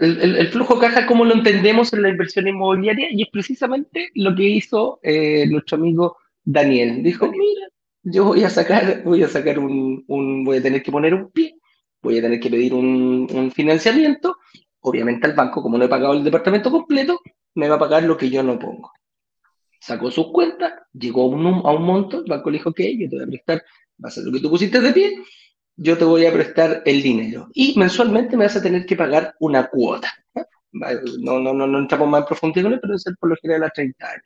El, 0.00 0.36
el, 0.36 0.48
flujo 0.48 0.76
de 0.76 0.80
caja, 0.80 1.06
como 1.06 1.24
lo 1.24 1.34
entendemos 1.34 1.92
en 1.92 2.02
la 2.02 2.08
inversión 2.08 2.46
inmobiliaria, 2.46 3.08
y 3.10 3.22
es 3.22 3.28
precisamente 3.30 4.10
lo 4.14 4.34
que 4.34 4.44
hizo 4.44 5.00
eh, 5.02 5.46
nuestro 5.48 5.76
amigo 5.76 6.16
Daniel. 6.44 7.02
Dijo, 7.02 7.26
mira, 7.30 7.66
yo 8.02 8.24
voy 8.24 8.44
a 8.44 8.50
sacar, 8.50 9.02
voy 9.04 9.22
a 9.22 9.28
sacar 9.28 9.58
un, 9.58 10.04
un, 10.08 10.44
voy 10.44 10.58
a 10.58 10.62
tener 10.62 10.82
que 10.82 10.92
poner 10.92 11.14
un 11.14 11.30
pie, 11.30 11.56
voy 12.02 12.18
a 12.18 12.22
tener 12.22 12.40
que 12.40 12.50
pedir 12.50 12.74
un, 12.74 13.28
un 13.32 13.50
financiamiento. 13.50 14.36
Obviamente 14.80 15.26
al 15.28 15.34
banco, 15.34 15.62
como 15.62 15.78
no 15.78 15.84
he 15.84 15.88
pagado 15.88 16.14
el 16.14 16.24
departamento 16.24 16.70
completo, 16.70 17.20
me 17.54 17.68
va 17.68 17.76
a 17.76 17.78
pagar 17.78 18.02
lo 18.02 18.16
que 18.16 18.28
yo 18.28 18.42
no 18.42 18.58
pongo. 18.58 18.90
Sacó 19.80 20.10
sus 20.10 20.32
cuentas, 20.32 20.72
llegó 20.92 21.22
a 21.22 21.26
un, 21.72 21.84
monto, 21.84 22.18
el 22.18 22.30
banco 22.30 22.50
le 22.50 22.58
dijo, 22.58 22.70
ok, 22.70 22.80
yo 22.98 23.08
te 23.08 23.16
voy 23.16 23.24
a 23.24 23.28
prestar, 23.28 23.64
va 24.02 24.08
a 24.08 24.10
ser 24.10 24.24
lo 24.24 24.32
que 24.32 24.40
tú 24.40 24.50
pusiste 24.50 24.80
de 24.80 24.92
pie, 24.92 25.22
yo 25.76 25.96
te 25.96 26.04
voy 26.04 26.26
a 26.26 26.32
prestar 26.32 26.82
el 26.84 27.02
dinero 27.02 27.48
y 27.54 27.78
mensualmente 27.78 28.36
me 28.36 28.44
vas 28.44 28.56
a 28.56 28.62
tener 28.62 28.86
que 28.86 28.96
pagar 28.96 29.34
una 29.40 29.68
cuota. 29.68 30.12
No, 30.72 31.38
no, 31.38 31.52
no, 31.52 31.66
no 31.66 31.78
entramos 31.80 32.08
más 32.08 32.22
en 32.22 32.26
profundidad 32.28 32.78
pero 32.80 32.94
es 32.94 33.04
por 33.20 33.28
lo 33.28 33.36
general 33.36 33.64
a 33.64 33.70
30 33.70 34.08
años. 34.08 34.24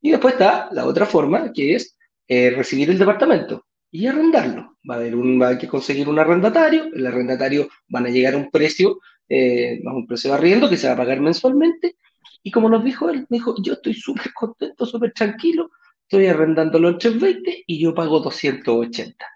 Y 0.00 0.10
después 0.12 0.34
está 0.34 0.68
la 0.70 0.86
otra 0.86 1.06
forma, 1.06 1.52
que 1.52 1.74
es 1.74 1.95
eh, 2.28 2.50
recibir 2.50 2.90
el 2.90 2.98
departamento 2.98 3.66
y 3.90 4.06
arrendarlo. 4.06 4.76
Va 4.88 4.94
a 4.94 4.98
haber 4.98 5.14
un, 5.14 5.40
va 5.40 5.50
a 5.50 5.58
que 5.58 5.68
conseguir 5.68 6.08
un 6.08 6.18
arrendatario, 6.18 6.86
el 6.92 7.06
arrendatario 7.06 7.68
van 7.88 8.06
a 8.06 8.10
llegar 8.10 8.34
a 8.34 8.38
un 8.38 8.50
precio, 8.50 9.00
eh, 9.28 9.80
un 9.84 10.06
precio 10.06 10.30
de 10.30 10.36
arriendo 10.36 10.68
que 10.68 10.76
se 10.76 10.86
va 10.86 10.94
a 10.94 10.98
pagar 10.98 11.20
mensualmente. 11.20 11.96
Y 12.42 12.50
como 12.50 12.68
nos 12.68 12.84
dijo 12.84 13.08
él, 13.10 13.26
me 13.28 13.38
dijo, 13.38 13.54
yo 13.62 13.74
estoy 13.74 13.94
súper 13.94 14.32
contento, 14.32 14.86
súper 14.86 15.12
tranquilo, 15.12 15.70
estoy 16.02 16.26
arrendándolo 16.26 16.90
en 16.90 16.98
320 16.98 17.64
y 17.66 17.80
yo 17.80 17.94
pago 17.94 18.20
280. 18.20 19.26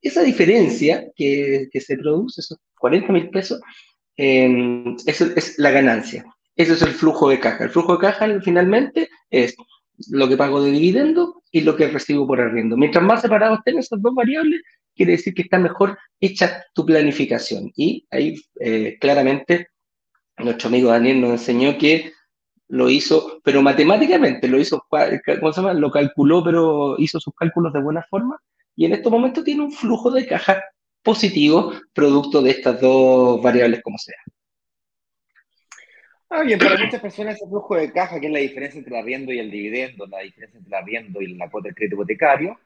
Esa 0.00 0.22
diferencia 0.22 1.06
que, 1.14 1.68
se 1.72 1.96
produce, 1.96 2.40
esos 2.40 2.58
40 2.78 3.12
mil 3.12 3.30
pesos, 3.30 3.60
eh, 4.16 4.94
es, 5.06 5.58
la 5.58 5.70
ganancia. 5.70 6.24
Ese 6.54 6.74
es 6.74 6.82
el 6.82 6.92
flujo 6.92 7.30
de 7.30 7.40
caja. 7.40 7.64
El 7.64 7.70
flujo 7.70 7.94
de 7.94 8.00
caja 8.00 8.40
finalmente 8.42 9.08
es 9.30 9.56
lo 10.10 10.28
que 10.28 10.36
pago 10.36 10.62
de 10.62 10.72
dividendo 10.72 11.41
y 11.52 11.60
lo 11.60 11.76
que 11.76 11.86
recibo 11.88 12.26
por 12.26 12.40
arriendo. 12.40 12.76
Mientras 12.76 13.04
más 13.04 13.20
separados 13.20 13.58
estén 13.58 13.78
esas 13.78 14.02
dos 14.02 14.14
variables, 14.14 14.62
quiere 14.96 15.12
decir 15.12 15.34
que 15.34 15.42
está 15.42 15.58
mejor 15.58 15.98
hecha 16.18 16.64
tu 16.74 16.84
planificación. 16.84 17.70
Y 17.76 18.06
ahí 18.10 18.34
eh, 18.58 18.96
claramente 19.00 19.68
nuestro 20.38 20.68
amigo 20.68 20.90
Daniel 20.90 21.20
nos 21.20 21.32
enseñó 21.32 21.78
que 21.78 22.12
lo 22.68 22.88
hizo, 22.88 23.40
pero 23.44 23.60
matemáticamente 23.60 24.48
lo 24.48 24.58
hizo, 24.58 24.82
¿cómo 24.88 25.52
se 25.52 25.60
llama? 25.60 25.74
Lo 25.74 25.90
calculó, 25.90 26.42
pero 26.42 26.96
hizo 26.98 27.20
sus 27.20 27.34
cálculos 27.34 27.72
de 27.74 27.82
buena 27.82 28.02
forma 28.08 28.40
y 28.74 28.86
en 28.86 28.94
estos 28.94 29.12
momentos 29.12 29.44
tiene 29.44 29.62
un 29.62 29.72
flujo 29.72 30.10
de 30.10 30.26
caja 30.26 30.62
positivo 31.02 31.72
producto 31.92 32.40
de 32.40 32.50
estas 32.50 32.80
dos 32.80 33.42
variables 33.42 33.82
como 33.82 33.98
sea. 33.98 34.16
Ah, 36.34 36.44
bien, 36.44 36.58
para 36.58 36.82
muchas 36.82 37.02
personas 37.02 37.36
ese 37.36 37.46
flujo 37.46 37.76
de 37.76 37.92
caja, 37.92 38.18
que 38.18 38.26
es 38.26 38.32
la 38.32 38.38
diferencia 38.38 38.78
entre 38.78 38.94
el 38.94 39.02
arriendo 39.02 39.32
y 39.34 39.38
el 39.38 39.50
dividendo, 39.50 40.06
la 40.06 40.20
diferencia 40.20 40.56
entre 40.56 40.70
el 40.70 40.82
arriendo 40.82 41.20
y 41.20 41.34
la 41.34 41.50
cuota 41.50 41.68
de 41.68 41.74
crédito 41.74 41.96
hipotecario, 41.96 42.58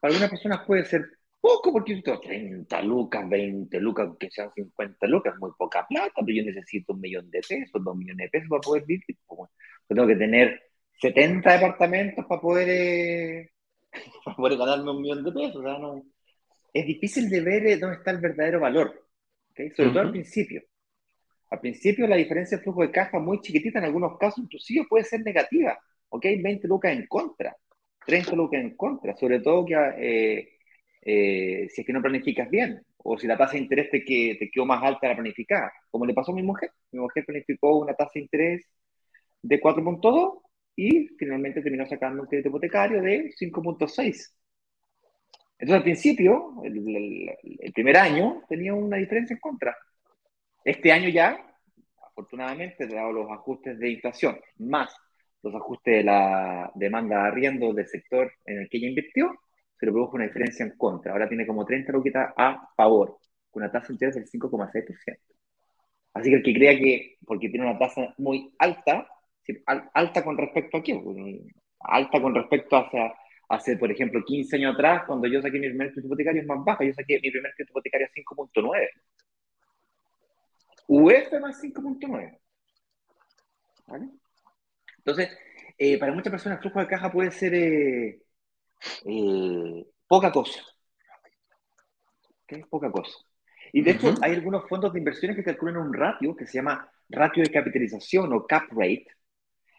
para 0.00 0.10
algunas 0.14 0.30
personas 0.30 0.64
puede 0.66 0.86
ser 0.86 1.04
poco, 1.38 1.70
porque 1.70 1.96
yo 1.96 2.02
tengo 2.02 2.18
30 2.18 2.80
lucas, 2.80 3.28
20 3.28 3.78
lucas, 3.78 4.08
que 4.18 4.30
sean 4.30 4.50
50 4.54 5.06
lucas, 5.06 5.34
muy 5.38 5.50
poca 5.58 5.86
plata, 5.86 6.14
pero 6.24 6.34
yo 6.34 6.44
necesito 6.44 6.94
un 6.94 7.00
millón 7.02 7.30
de 7.30 7.42
pesos, 7.46 7.84
dos 7.84 7.94
millones 7.94 8.24
de 8.24 8.30
pesos 8.30 8.48
para 8.48 8.62
poder 8.62 8.84
vivir. 8.86 9.04
Pues, 9.26 9.50
yo 9.90 9.94
tengo 9.94 10.08
que 10.08 10.16
tener 10.16 10.58
70 11.02 11.52
departamentos 11.52 12.24
para 12.24 12.40
poder 12.40 12.68
eh, 12.70 13.50
para 14.34 14.56
ganarme 14.56 14.92
un 14.92 15.02
millón 15.02 15.24
de 15.24 15.32
pesos. 15.32 15.62
no, 15.62 16.02
es 16.72 16.86
difícil 16.86 17.28
de 17.28 17.40
ver 17.42 17.66
eh, 17.66 17.76
dónde 17.76 17.96
está 17.96 18.12
el 18.12 18.18
verdadero 18.18 18.60
valor, 18.60 19.08
sobre 19.76 19.90
todo 19.90 20.00
al 20.00 20.10
principio. 20.10 20.62
Al 21.50 21.60
principio 21.60 22.06
la 22.06 22.16
diferencia 22.16 22.56
de 22.56 22.62
flujo 22.62 22.82
de 22.82 22.90
caja 22.90 23.18
muy 23.18 23.40
chiquitita, 23.40 23.78
en 23.78 23.86
algunos 23.86 24.16
casos 24.18 24.44
inclusive 24.44 24.86
puede 24.88 25.04
ser 25.04 25.20
negativa, 25.22 25.78
¿ok? 26.08 26.24
20 26.42 26.68
lucas 26.68 26.92
en 26.92 27.06
contra, 27.06 27.56
30 28.06 28.36
lucas 28.36 28.60
en 28.60 28.76
contra, 28.76 29.16
sobre 29.16 29.40
todo 29.40 29.64
que 29.66 29.74
eh, 29.74 30.48
eh, 31.02 31.68
si 31.68 31.80
es 31.80 31.86
que 31.86 31.92
no 31.92 32.02
planificas 32.02 32.48
bien, 32.50 32.82
o 32.98 33.18
si 33.18 33.26
la 33.26 33.36
tasa 33.36 33.52
de 33.52 33.60
interés 33.60 33.90
te, 33.90 34.04
que, 34.04 34.36
te 34.38 34.50
quedó 34.50 34.66
más 34.66 34.82
alta 34.82 35.08
la 35.08 35.14
planificada, 35.14 35.72
como 35.90 36.06
le 36.06 36.14
pasó 36.14 36.32
a 36.32 36.34
mi 36.34 36.42
mujer. 36.42 36.70
Mi 36.92 37.00
mujer 37.00 37.24
planificó 37.24 37.78
una 37.78 37.94
tasa 37.94 38.12
de 38.14 38.20
interés 38.20 38.66
de 39.42 39.60
4.2 39.60 40.42
y 40.76 41.08
finalmente 41.18 41.62
terminó 41.62 41.86
sacando 41.86 42.22
un 42.22 42.28
crédito 42.28 42.48
hipotecario 42.50 43.02
de 43.02 43.32
5.6. 43.38 44.34
Entonces, 45.58 45.76
al 45.76 45.82
principio, 45.82 46.62
el, 46.64 47.72
primer 47.74 47.96
año, 47.96 48.42
tenía 48.48 48.72
una 48.74 48.96
diferencia 48.96 49.34
en 49.34 49.40
contra. 49.40 49.76
Este 50.64 50.92
año 50.92 51.08
ya, 51.08 51.38
afortunadamente, 52.08 52.86
dado 52.86 53.12
los 53.12 53.30
ajustes 53.30 53.78
de 53.78 53.90
inflación, 53.90 54.38
más 54.58 54.94
los 55.42 55.54
ajustes 55.54 55.98
de 55.98 56.04
la 56.04 56.70
demanda 56.74 57.22
de 57.22 57.28
arriendo 57.28 57.72
del 57.72 57.86
sector 57.86 58.30
en 58.44 58.58
el 58.58 58.68
que 58.68 58.76
ella 58.76 58.88
invirtió, 58.88 59.30
se 59.78 59.86
le 59.86 59.92
produjo 59.92 60.16
una 60.16 60.26
diferencia 60.26 60.64
en 60.64 60.76
contra. 60.76 61.12
Ahora 61.12 61.28
tiene 61.28 61.46
como 61.46 61.64
30 61.64 61.92
luquitas 61.92 62.32
a 62.36 62.68
favor, 62.76 63.18
con 63.50 63.62
una 63.62 63.72
tasa 63.72 63.88
de 63.88 63.94
interés 63.94 64.14
del 64.16 64.26
5,6%. 64.26 65.18
Así 66.12 66.28
que 66.28 66.36
el 66.36 66.42
que 66.42 66.54
crea 66.54 66.78
que, 66.78 67.16
porque 67.26 67.48
tiene 67.48 67.66
una 67.66 67.78
tasa 67.78 68.14
muy 68.18 68.52
alta, 68.58 69.08
alta 69.94 70.24
con 70.24 70.36
respecto 70.36 70.76
a 70.76 70.82
quién, 70.82 71.02
pues, 71.02 71.16
alta 71.80 72.20
con 72.20 72.34
respecto 72.34 72.76
a 72.76 73.14
hace, 73.48 73.76
por 73.76 73.90
ejemplo, 73.90 74.22
15 74.24 74.56
años 74.56 74.74
atrás, 74.74 75.04
cuando 75.06 75.26
yo 75.26 75.42
saqué 75.42 75.58
mi 75.58 75.68
primer 75.68 75.88
crédito 75.88 76.06
hipotecario 76.06 76.42
es 76.42 76.46
más 76.46 76.64
baja, 76.64 76.84
yo 76.84 76.92
saqué 76.92 77.18
mi 77.20 77.30
primer 77.30 77.52
crédito 77.54 77.72
hipotecario 77.72 78.06
a 78.06 78.10
5.9. 78.10 78.88
UF 80.92 81.40
más 81.40 81.62
5.9. 81.62 82.36
¿Vale? 83.86 84.10
Entonces, 84.98 85.38
eh, 85.78 85.98
para 85.98 86.12
muchas 86.12 86.32
personas 86.32 86.58
el 86.58 86.62
flujo 86.62 86.80
de 86.80 86.88
caja 86.88 87.12
puede 87.12 87.30
ser 87.30 87.54
eh, 87.54 88.22
eh, 89.04 89.86
poca 90.08 90.32
cosa. 90.32 90.60
¿Okay? 92.42 92.64
Poca 92.68 92.90
cosa. 92.90 93.16
Y 93.72 93.82
de 93.82 93.92
hecho, 93.92 94.14
hay 94.20 94.32
algunos 94.32 94.68
fondos 94.68 94.92
de 94.92 94.98
inversiones 94.98 95.36
que 95.36 95.44
calculan 95.44 95.76
un 95.76 95.94
ratio 95.94 96.34
que 96.34 96.46
se 96.46 96.54
llama 96.54 96.90
ratio 97.08 97.44
de 97.44 97.52
capitalización 97.52 98.32
o 98.32 98.44
cap 98.44 98.64
rate, 98.72 99.06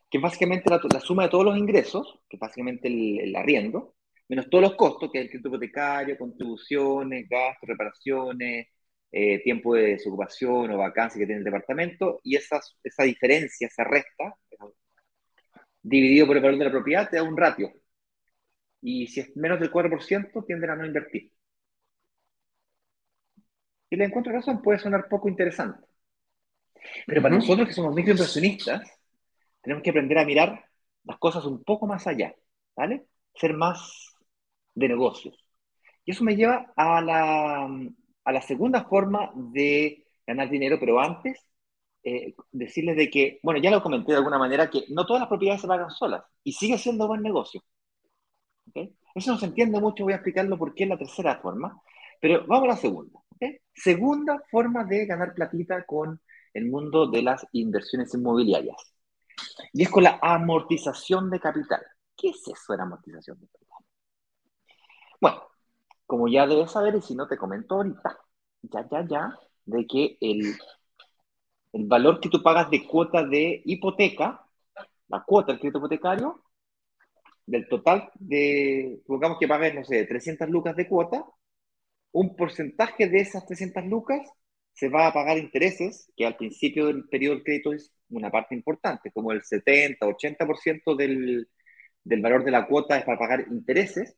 que 0.09 0.17
es 0.17 0.21
básicamente 0.21 0.69
la, 0.69 0.99
suma 1.01 1.23
de 1.23 1.29
todos 1.29 1.43
los 1.43 1.57
ingresos, 1.57 2.21
que 2.29 2.37
es 2.37 2.39
básicamente 2.39 2.87
el, 2.87 3.35
arriendo, 3.35 3.95
menos 4.29 4.49
todos 4.49 4.61
los 4.61 4.75
costos, 4.75 5.11
que 5.11 5.19
es 5.19 5.25
el 5.25 5.29
crédito 5.29 5.49
hipotecario, 5.49 6.17
contribuciones, 6.17 7.27
gastos, 7.27 7.67
reparaciones, 7.67 8.67
eh, 9.11 9.41
tiempo 9.43 9.75
de 9.75 9.93
desocupación 9.93 10.71
o 10.71 10.77
vacancia 10.77 11.19
que 11.19 11.25
tiene 11.25 11.39
el 11.39 11.45
departamento, 11.45 12.19
y 12.23 12.35
esa, 12.35 12.59
esa 12.83 13.03
diferencia, 13.03 13.67
esa 13.67 13.83
resta, 13.83 14.35
dividido 15.81 16.27
por 16.27 16.37
el 16.37 16.43
valor 16.43 16.59
de 16.59 16.65
la 16.65 16.71
propiedad, 16.71 17.09
te 17.09 17.17
da 17.17 17.23
un 17.23 17.37
ratio. 17.37 17.71
Y 18.81 19.07
si 19.07 19.19
es 19.21 19.35
menos 19.35 19.59
del 19.59 19.71
4%, 19.71 20.45
tienden 20.45 20.69
a 20.69 20.75
no 20.75 20.85
invertir. 20.85 21.31
Y 23.89 23.95
le 23.95 24.05
encuentro 24.05 24.31
razón, 24.31 24.61
puede 24.61 24.79
sonar 24.79 25.07
poco 25.09 25.27
interesante. 25.27 25.85
Pero 27.05 27.21
para 27.21 27.35
nosotros 27.35 27.67
que 27.67 27.73
somos 27.73 27.93
microinversionistas, 27.93 28.81
tenemos 29.61 29.83
que 29.83 29.89
aprender 29.89 30.17
a 30.17 30.25
mirar 30.25 30.65
las 31.03 31.17
cosas 31.17 31.45
un 31.45 31.63
poco 31.63 31.87
más 31.87 32.07
allá, 32.07 32.33
¿vale? 32.75 33.05
Ser 33.35 33.53
más 33.53 34.15
de 34.73 34.87
negocios. 34.87 35.37
Y 36.05 36.11
eso 36.11 36.23
me 36.23 36.35
lleva 36.35 36.71
a 36.75 37.01
la, 37.01 37.69
a 38.23 38.31
la 38.31 38.41
segunda 38.41 38.83
forma 38.85 39.31
de 39.35 40.05
ganar 40.25 40.49
dinero, 40.49 40.77
pero 40.79 40.99
antes 40.99 41.45
eh, 42.03 42.33
decirles 42.51 42.97
de 42.97 43.09
que, 43.09 43.39
bueno, 43.43 43.59
ya 43.61 43.71
lo 43.71 43.83
comenté 43.83 44.11
de 44.11 44.17
alguna 44.17 44.37
manera, 44.37 44.69
que 44.69 44.85
no 44.89 45.05
todas 45.05 45.21
las 45.21 45.29
propiedades 45.29 45.61
se 45.61 45.67
pagan 45.67 45.91
solas 45.91 46.23
y 46.43 46.53
sigue 46.53 46.77
siendo 46.77 47.07
buen 47.07 47.21
negocio. 47.21 47.63
Eso 49.13 49.31
no 49.31 49.37
se 49.37 49.45
entiende 49.45 49.79
mucho, 49.79 50.03
voy 50.03 50.13
a 50.13 50.17
explicarlo 50.17 50.57
por 50.57 50.73
qué 50.73 50.83
es 50.83 50.89
la 50.89 50.97
tercera 50.97 51.39
forma, 51.41 51.81
pero 52.19 52.45
vamos 52.47 52.65
a 52.65 52.71
la 52.71 52.77
segunda. 52.77 53.19
Segunda 53.73 54.41
forma 54.49 54.83
de 54.83 55.05
ganar 55.05 55.33
platita 55.33 55.83
con 55.85 56.21
el 56.53 56.65
mundo 56.65 57.07
de 57.07 57.21
las 57.21 57.45
inversiones 57.53 58.13
inmobiliarias. 58.13 58.93
Y 59.73 59.83
es 59.83 59.89
con 59.89 60.03
la 60.03 60.19
amortización 60.21 61.29
de 61.29 61.39
capital. 61.39 61.81
¿Qué 62.15 62.29
es 62.29 62.47
eso 62.47 62.73
de 62.73 62.77
la 62.77 62.83
amortización 62.83 63.39
de 63.39 63.47
capital? 63.47 63.77
Bueno, 65.19 65.43
como 66.11 66.27
ya 66.27 66.45
debes 66.45 66.71
saber, 66.71 66.93
y 66.95 67.01
si 67.01 67.15
no 67.15 67.25
te 67.25 67.37
comento 67.37 67.75
ahorita, 67.75 68.19
ya, 68.63 68.85
ya, 68.91 69.07
ya, 69.07 69.39
de 69.63 69.87
que 69.87 70.17
el, 70.19 70.55
el 71.73 71.85
valor 71.87 72.19
que 72.19 72.29
tú 72.29 72.43
pagas 72.43 72.69
de 72.69 72.85
cuota 72.85 73.23
de 73.23 73.61
hipoteca, 73.65 74.45
la 75.07 75.23
cuota 75.25 75.53
del 75.53 75.61
crédito 75.61 75.77
hipotecario, 75.79 76.43
del 77.45 77.65
total 77.69 78.11
de, 78.15 78.99
supongamos 79.05 79.37
que 79.39 79.47
pagues, 79.47 79.73
no 79.73 79.85
sé, 79.85 80.05
300 80.05 80.49
lucas 80.49 80.75
de 80.75 80.89
cuota, 80.89 81.23
un 82.11 82.35
porcentaje 82.35 83.07
de 83.07 83.19
esas 83.19 83.45
300 83.45 83.85
lucas 83.85 84.21
se 84.73 84.89
va 84.89 85.07
a 85.07 85.13
pagar 85.13 85.37
intereses, 85.37 86.11
que 86.17 86.25
al 86.25 86.35
principio 86.37 86.87
del 86.87 87.07
periodo 87.07 87.35
del 87.35 87.43
crédito 87.45 87.73
es 87.73 87.93
una 88.09 88.31
parte 88.31 88.53
importante, 88.55 89.11
como 89.13 89.31
el 89.31 89.43
70, 89.43 90.05
80% 90.07 90.95
del, 90.95 91.47
del 92.03 92.21
valor 92.21 92.43
de 92.43 92.51
la 92.51 92.67
cuota 92.67 92.97
es 92.97 93.05
para 93.05 93.19
pagar 93.19 93.45
intereses, 93.49 94.17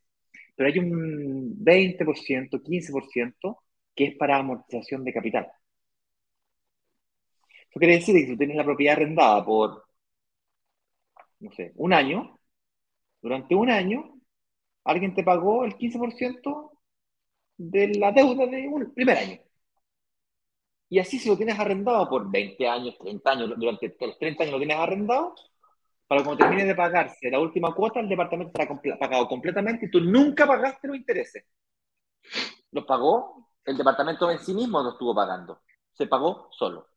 pero 0.54 0.68
hay 0.68 0.78
un 0.78 1.56
20%, 1.64 2.62
15% 2.62 3.58
que 3.94 4.06
es 4.06 4.16
para 4.16 4.38
amortización 4.38 5.04
de 5.04 5.12
capital. 5.12 5.50
Eso 7.68 7.78
quiere 7.80 7.94
decir 7.96 8.14
que 8.14 8.22
si 8.22 8.32
tú 8.32 8.38
tienes 8.38 8.56
la 8.56 8.64
propiedad 8.64 8.94
arrendada 8.96 9.44
por, 9.44 9.84
no 11.40 11.50
sé, 11.52 11.72
un 11.76 11.92
año, 11.92 12.38
durante 13.22 13.54
un 13.54 13.70
año, 13.70 14.20
alguien 14.84 15.14
te 15.14 15.24
pagó 15.24 15.64
el 15.64 15.76
15% 15.76 16.72
de 17.58 17.88
la 17.96 18.12
deuda 18.12 18.46
de 18.46 18.68
un 18.68 18.94
primer 18.94 19.18
año. 19.18 19.40
Y 20.88 20.98
así 20.98 21.18
si 21.18 21.28
lo 21.28 21.36
tienes 21.36 21.58
arrendado 21.58 22.08
por 22.08 22.30
20 22.30 22.68
años, 22.68 22.96
30 22.98 23.30
años, 23.30 23.52
durante 23.58 23.94
los 24.00 24.18
30 24.18 24.44
años 24.44 24.52
lo 24.52 24.58
tienes 24.58 24.76
arrendado, 24.76 25.34
para 26.14 26.24
cuando 26.24 26.44
termine 26.44 26.64
de 26.64 26.74
pagarse 26.74 27.30
la 27.30 27.40
última 27.40 27.74
cuota, 27.74 27.98
el 27.98 28.08
departamento 28.08 28.52
estará 28.56 28.98
pagado 28.98 29.26
completamente 29.26 29.86
y 29.86 29.90
tú 29.90 30.00
nunca 30.00 30.46
pagaste 30.46 30.86
los 30.86 30.96
intereses. 30.96 31.44
Los 32.70 32.84
pagó 32.84 33.50
el 33.64 33.76
departamento 33.76 34.30
en 34.30 34.38
sí 34.38 34.54
mismo, 34.54 34.82
no 34.82 34.92
estuvo 34.92 35.14
pagando. 35.14 35.62
Se 35.92 36.06
pagó 36.06 36.48
solo. 36.52 36.88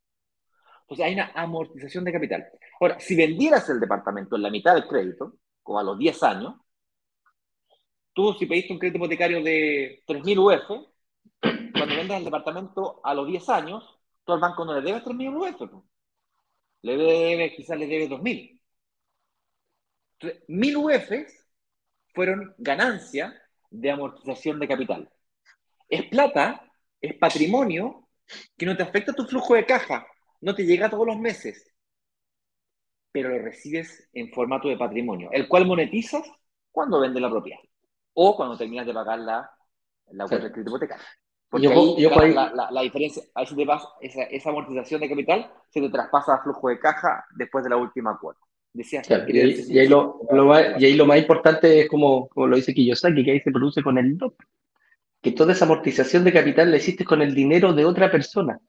Entonces 0.82 1.06
hay 1.06 1.14
una 1.14 1.32
amortización 1.34 2.04
de 2.04 2.14
capital. 2.14 2.48
Ahora, 2.80 3.00
si 3.00 3.16
vendieras 3.16 3.68
el 3.70 3.80
departamento 3.80 4.36
en 4.36 4.44
la 4.44 4.50
mitad 4.52 4.76
del 4.76 4.88
crédito, 4.88 5.34
como 5.64 5.80
a 5.80 5.84
los 5.84 5.98
10 5.98 6.24
años, 6.24 6.54
tú 8.14 8.34
si 8.34 8.46
pediste 8.46 8.74
un 8.74 8.80
crédito 8.80 8.98
hipotecario 8.98 9.44
de 9.44 10.04
3.000 10.08 10.38
UF, 10.38 10.88
cuando 11.74 11.96
vendas 11.96 12.20
el 12.20 12.26
departamento 12.26 13.02
a 13.04 13.14
los 13.16 13.28
10 13.28 13.50
años, 13.50 14.00
tú 14.24 14.34
al 14.34 14.40
banco 14.40 14.64
no 14.64 14.76
le 14.76 14.82
debes 14.82 15.04
3.000 15.04 15.36
UF. 15.36 15.84
Le 16.84 16.98
debes, 16.98 17.54
quizás 17.56 17.78
le 17.80 17.88
debes 17.88 18.10
2.000. 18.10 18.57
1.000 20.20 20.76
UF 20.76 21.12
fueron 22.14 22.56
ganancia 22.58 23.34
de 23.70 23.92
amortización 23.92 24.60
de 24.60 24.68
capital. 24.68 25.10
Es 25.88 26.04
plata, 26.10 26.70
es 27.00 27.16
patrimonio 27.18 28.10
que 28.58 28.66
no 28.66 28.76
te 28.76 28.84
afecta 28.84 29.14
tu 29.14 29.26
flujo 29.26 29.56
de 29.56 29.66
caja, 29.66 30.06
no 30.42 30.56
te 30.56 30.66
llega 30.66 30.90
todos 30.90 31.08
los 31.08 31.18
meses, 31.18 31.72
pero 33.12 33.30
lo 33.30 33.40
recibes 33.40 34.10
en 34.14 34.32
formato 34.32 34.68
de 34.68 34.78
patrimonio, 34.78 35.30
el 35.32 35.48
cual 35.48 35.66
monetizas 35.66 36.24
cuando 36.72 37.00
vendes 37.00 37.22
la 37.22 37.30
propiedad 37.30 37.60
o 38.14 38.36
cuando 38.36 38.58
terminas 38.58 38.86
de 38.86 38.94
pagar 38.94 39.20
la, 39.20 39.50
la 40.12 40.26
cuota 40.26 40.46
de 40.46 40.52
crédito 40.52 40.72
hipotecario. 40.72 41.06
Porque 41.50 41.68
ahí, 41.68 42.34
La, 42.34 42.82
diferencia, 42.82 43.24
ahí 43.34 43.46
se 43.46 43.56
te 43.56 43.64
esa, 44.02 44.24
esa, 44.24 44.50
amortización 44.50 45.00
de 45.00 45.10
capital 45.10 45.52
se 45.70 45.80
te 45.80 45.90
traspasa 45.90 46.36
a 46.36 46.44
flujo 46.44 46.68
de 46.68 46.80
caja 46.80 47.26
después 47.36 47.64
de 47.64 47.70
la 47.70 47.78
última 47.78 48.18
cuota. 48.20 48.40
Y, 48.78 49.78
ahí, 49.80 49.88
lo, 49.88 50.22
y, 50.80 50.86
ahí 50.86 50.96
lo, 50.96 51.06
más 51.06 51.18
importante 51.18 51.82
es 51.82 51.90
como, 51.90 52.28
como 52.30 52.48
lo 52.48 52.56
dice 52.56 52.74
Kiyosaki, 52.74 53.24
que 53.24 53.32
ahí 53.32 53.40
se 53.40 53.52
produce 53.52 53.82
con 53.82 53.98
el 53.98 54.18
DOP. 54.18 54.36
Que 55.22 55.32
toda 55.32 55.54
esa 55.54 55.66
amortización 55.66 56.24
de 56.24 56.34
capital 56.34 56.70
la 56.70 56.78
hiciste 56.78 57.04
con 57.04 57.22
el 57.22 57.34
dinero 57.34 57.74
de 57.74 57.86
otra 57.86 58.12
persona. 58.12 58.60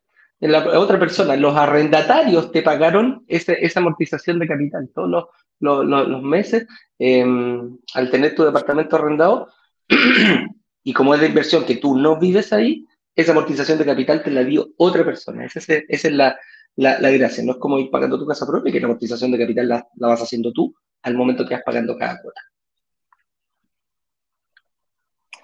La 0.40 0.78
otra 0.78 0.98
persona, 0.98 1.36
los 1.36 1.56
arrendatarios 1.56 2.52
te 2.52 2.62
pagaron 2.62 3.24
ese, 3.26 3.58
esa 3.60 3.80
amortización 3.80 4.38
de 4.38 4.46
capital 4.46 4.88
todos 4.94 5.10
los, 5.10 5.24
los, 5.58 6.08
los, 6.08 6.22
meses 6.22 6.66
em, 6.98 7.76
al 7.94 8.10
tener 8.10 8.34
tu 8.34 8.44
departamento 8.44 8.96
arrendado. 8.96 9.48
y 10.84 10.92
como 10.92 11.14
es 11.14 11.20
de 11.20 11.26
inversión 11.26 11.64
que 11.64 11.76
tú 11.76 11.98
no 11.98 12.18
vives 12.18 12.52
ahí, 12.52 12.86
esa 13.14 13.32
amortización 13.32 13.78
de 13.78 13.84
capital 13.84 14.22
te 14.22 14.30
la 14.30 14.44
dio 14.44 14.68
otra 14.76 15.04
persona. 15.04 15.44
Esa 15.44 15.58
es, 15.58 15.68
esa 15.88 16.08
es 16.08 16.14
la, 16.14 16.38
la, 16.78 17.00
la, 17.00 17.10
gracia. 17.10 17.42
No 17.42 17.52
es 17.52 17.58
como 17.58 17.78
ir 17.78 17.90
pagando 17.90 18.18
tu 18.18 18.26
casa 18.26 18.46
propia, 18.46 18.72
que 18.72 18.80
la 18.80 18.86
amortización 18.86 19.32
de 19.32 19.38
capital 19.38 19.68
la, 19.68 19.88
la 19.96 20.08
vas 20.08 20.22
haciendo 20.22 20.52
tú 20.52 20.74
al 21.02 21.14
momento 21.16 21.44
que 21.44 21.54
vas 21.54 21.64
pagando 21.64 21.96
cada 21.98 22.22
cuota. 22.22 22.40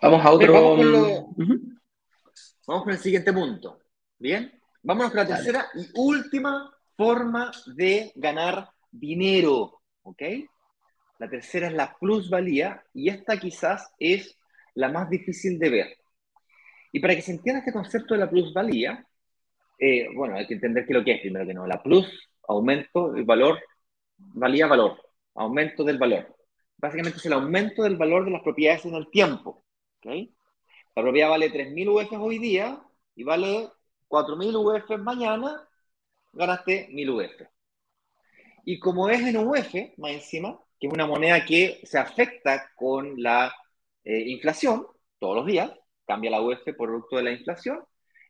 Vamos 0.01 0.25
a 0.25 0.31
otro. 0.31 0.53
Vamos 2.67 2.83
con, 2.85 2.93
el 2.93 2.99
siguiente 2.99 3.33
punto. 3.33 3.81
Bien. 4.19 4.61
Vamos 4.83 5.09
con 5.09 5.17
la 5.17 5.27
tercera 5.27 5.67
y 5.75 5.89
última 5.95 6.73
forma 6.97 7.51
de 7.75 8.13
ganar 8.15 8.69
dinero. 8.91 9.81
¿Ok? 10.03 10.23
La 11.19 11.29
tercera 11.29 11.67
es 11.67 11.75
la 11.75 11.97
plusvalía 11.99 12.85
y 12.93 13.09
esta 13.09 13.39
quizás 13.39 13.93
es 13.99 14.39
la 14.75 14.89
más 14.89 15.11
difícil 15.11 15.59
de 15.59 15.71
ver. 15.71 15.99
Y 16.93 17.01
para 17.01 17.17
que 17.17 17.23
se 17.23 17.33
entienda 17.33 17.59
este 17.59 17.73
concepto 17.73 18.15
de 18.15 18.21
la 18.21 18.31
plusvalía, 18.31 19.05
eh, 19.79 20.09
bueno, 20.15 20.37
hay 20.37 20.47
que 20.47 20.55
entender 20.55 20.87
qué 20.87 20.93
es 20.93 20.99
lo 20.99 21.05
que 21.05 21.13
es 21.13 21.21
primero 21.21 21.47
que 21.47 21.55
no. 21.55 21.67
La 21.67 21.83
plus, 21.83 22.07
aumento, 22.49 23.15
el 23.15 23.25
valor, 23.25 23.61
valía, 24.17 24.67
valor, 24.67 25.01
aumento 25.35 25.85
del 25.85 25.99
valor. 25.99 26.35
Básicamente 26.77 27.19
es 27.19 27.27
el 27.27 27.33
aumento 27.33 27.83
del 27.83 27.97
valor 27.97 28.25
de 28.25 28.31
las 28.33 28.43
propiedades 28.43 28.85
en 28.87 28.95
el 28.95 29.11
tiempo. 29.11 29.65
¿okay? 29.99 30.35
La 30.95 31.03
propiedad 31.03 31.31
vale 31.31 31.51
3.000 31.51 31.89
UF 31.89 32.13
hoy 32.21 32.39
día 32.39 32.81
y 33.17 33.25
vale 33.25 33.69
4.000 34.09 34.57
UF 34.57 34.99
mañana, 35.01 35.69
ganaste 36.33 36.89
1.000 36.91 37.11
UF. 37.11 37.49
Y 38.65 38.79
como 38.79 39.09
es 39.09 39.21
en 39.21 39.37
UF, 39.37 39.75
más 39.99 40.13
encima, 40.13 40.59
que 40.79 40.87
es 40.87 40.93
una 40.93 41.07
moneda 41.07 41.45
que 41.45 41.81
se 41.85 41.99
afecta 41.99 42.71
con 42.77 43.21
la 43.23 43.55
eh, 44.05 44.21
inflación 44.31 44.87
todos 45.19 45.37
los 45.37 45.47
días, 45.47 45.71
cambia 46.07 46.31
la 46.31 46.41
UF 46.41 46.63
por 46.77 46.89
producto 46.89 47.17
de 47.17 47.23
la 47.25 47.33
inflación, 47.33 47.81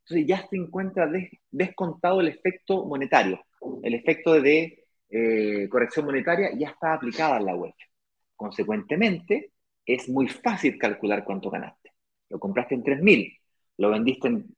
entonces 0.04 0.26
ya 0.26 0.46
se 0.48 0.56
encuentra 0.56 1.10
descontado 1.50 2.20
el 2.20 2.28
efecto 2.28 2.84
monetario, 2.84 3.40
el 3.82 3.94
efecto 3.94 4.38
de 4.40 4.84
eh, 5.08 5.66
corrección 5.70 6.04
monetaria 6.04 6.50
ya 6.58 6.68
está 6.68 6.92
aplicada 6.92 7.38
en 7.38 7.46
la 7.46 7.56
web. 7.56 7.72
Consecuentemente, 8.36 9.52
es 9.86 10.08
muy 10.10 10.28
fácil 10.28 10.76
calcular 10.78 11.24
cuánto 11.24 11.50
ganaste. 11.50 11.92
Lo 12.28 12.38
compraste 12.38 12.74
en 12.74 12.82
3.000, 12.82 13.38
lo 13.78 13.90
vendiste 13.90 14.28
en 14.28 14.54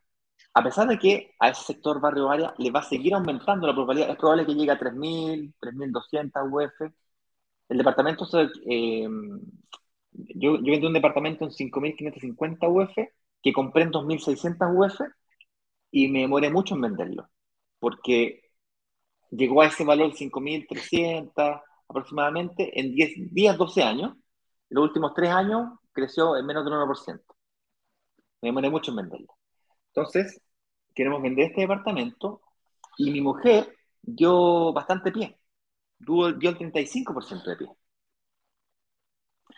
a 0.55 0.63
pesar 0.63 0.87
de 0.87 1.01
que 1.01 1.35
a 1.41 1.49
ese 1.49 1.65
sector 1.65 2.01
barrio 2.01 2.31
área 2.31 2.55
le 2.59 2.71
va 2.71 2.79
a 2.79 2.85
seguir 2.85 3.15
aumentando 3.15 3.67
la 3.67 3.75
probabilidad, 3.75 4.11
es 4.11 4.17
probable 4.17 4.47
que 4.47 4.55
llegue 4.55 4.71
a 4.71 4.79
3.000, 4.79 5.53
3.200 5.61 6.49
UF. 6.49 6.93
El 7.71 7.79
departamento 7.79 8.27
eh, 8.67 9.09
yo, 10.11 10.57
yo 10.57 10.73
vendí 10.73 10.87
un 10.87 10.93
departamento 10.93 11.45
en 11.45 11.53
5.550 11.53 12.69
UF 12.69 12.95
que 13.41 13.53
compré 13.53 13.85
en 13.85 13.93
2.600 13.93 14.75
UF 14.77 15.01
y 15.93 16.09
me 16.09 16.21
demoré 16.23 16.51
mucho 16.51 16.75
en 16.75 16.81
venderlo, 16.81 17.31
porque 17.79 18.43
llegó 19.31 19.63
a 19.63 19.67
ese 19.67 19.85
valor 19.85 20.13
5.300 20.13 21.63
aproximadamente 21.89 22.79
en 22.79 22.93
10 22.93 23.33
días, 23.33 23.57
12 23.57 23.83
años. 23.85 24.17
Los 24.69 24.85
últimos 24.89 25.15
3 25.15 25.31
años 25.31 25.79
creció 25.93 26.37
en 26.37 26.47
menos 26.47 26.65
del 26.65 26.75
1%. 26.75 27.21
Me 28.43 28.49
demoré 28.49 28.69
mucho 28.69 28.91
en 28.91 28.97
venderlo. 28.97 29.37
Entonces, 29.95 30.41
queremos 30.93 31.23
vender 31.23 31.47
este 31.47 31.61
departamento 31.63 32.43
y 32.99 33.13
mi 33.13 33.21
mujer 33.21 33.77
dio 34.03 34.73
bastante 34.73 35.13
pie. 35.13 35.40
Dio, 36.01 36.33
dio 36.33 36.51
el 36.51 36.59
35% 36.59 37.51
de 37.51 37.57
pie. 37.57 37.69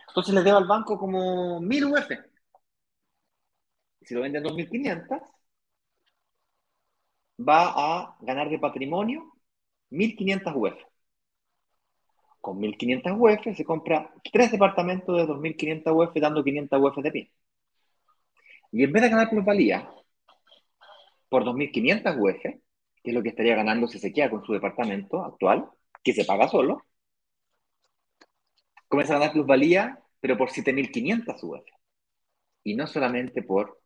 Entonces 0.08 0.34
le 0.34 0.42
debo 0.42 0.58
al 0.58 0.66
banco 0.66 0.98
como 0.98 1.60
1000 1.60 1.84
UF. 1.86 2.08
Si 4.02 4.14
lo 4.14 4.20
venden 4.20 4.42
2500, 4.42 5.18
va 7.48 7.60
a 7.76 8.16
ganar 8.20 8.48
de 8.48 8.58
patrimonio 8.58 9.32
1500 9.90 10.52
UF. 10.56 10.74
Con 12.42 12.58
1500 12.60 13.12
UF 13.16 13.54
se 13.56 13.64
compra 13.64 14.12
tres 14.32 14.50
departamentos 14.52 15.16
de 15.16 15.24
2500 15.26 15.92
UF 15.94 16.20
dando 16.20 16.44
500 16.44 16.78
UF 16.80 16.96
de 17.02 17.10
pie. 17.10 17.32
Y 18.72 18.82
en 18.82 18.92
vez 18.92 19.02
de 19.02 19.08
ganar 19.10 19.30
plusvalía 19.30 19.88
por 21.28 21.44
2500 21.44 22.16
UF, 22.18 22.42
que 22.42 22.60
es 23.10 23.14
lo 23.14 23.22
que 23.22 23.30
estaría 23.30 23.56
ganando 23.56 23.88
si 23.88 23.98
se 23.98 24.12
queda 24.12 24.30
con 24.30 24.44
su 24.44 24.52
departamento 24.52 25.24
actual, 25.24 25.68
que 26.02 26.12
se 26.12 26.24
paga 26.24 26.48
solo, 26.48 26.82
comienza 28.88 29.14
a 29.14 29.18
ganar 29.18 29.32
plusvalía, 29.32 29.98
pero 30.20 30.36
por 30.36 30.50
7.500 30.50 31.42
UF. 31.42 31.64
Y 32.64 32.74
no 32.76 32.86
solamente 32.86 33.42
por 33.42 33.80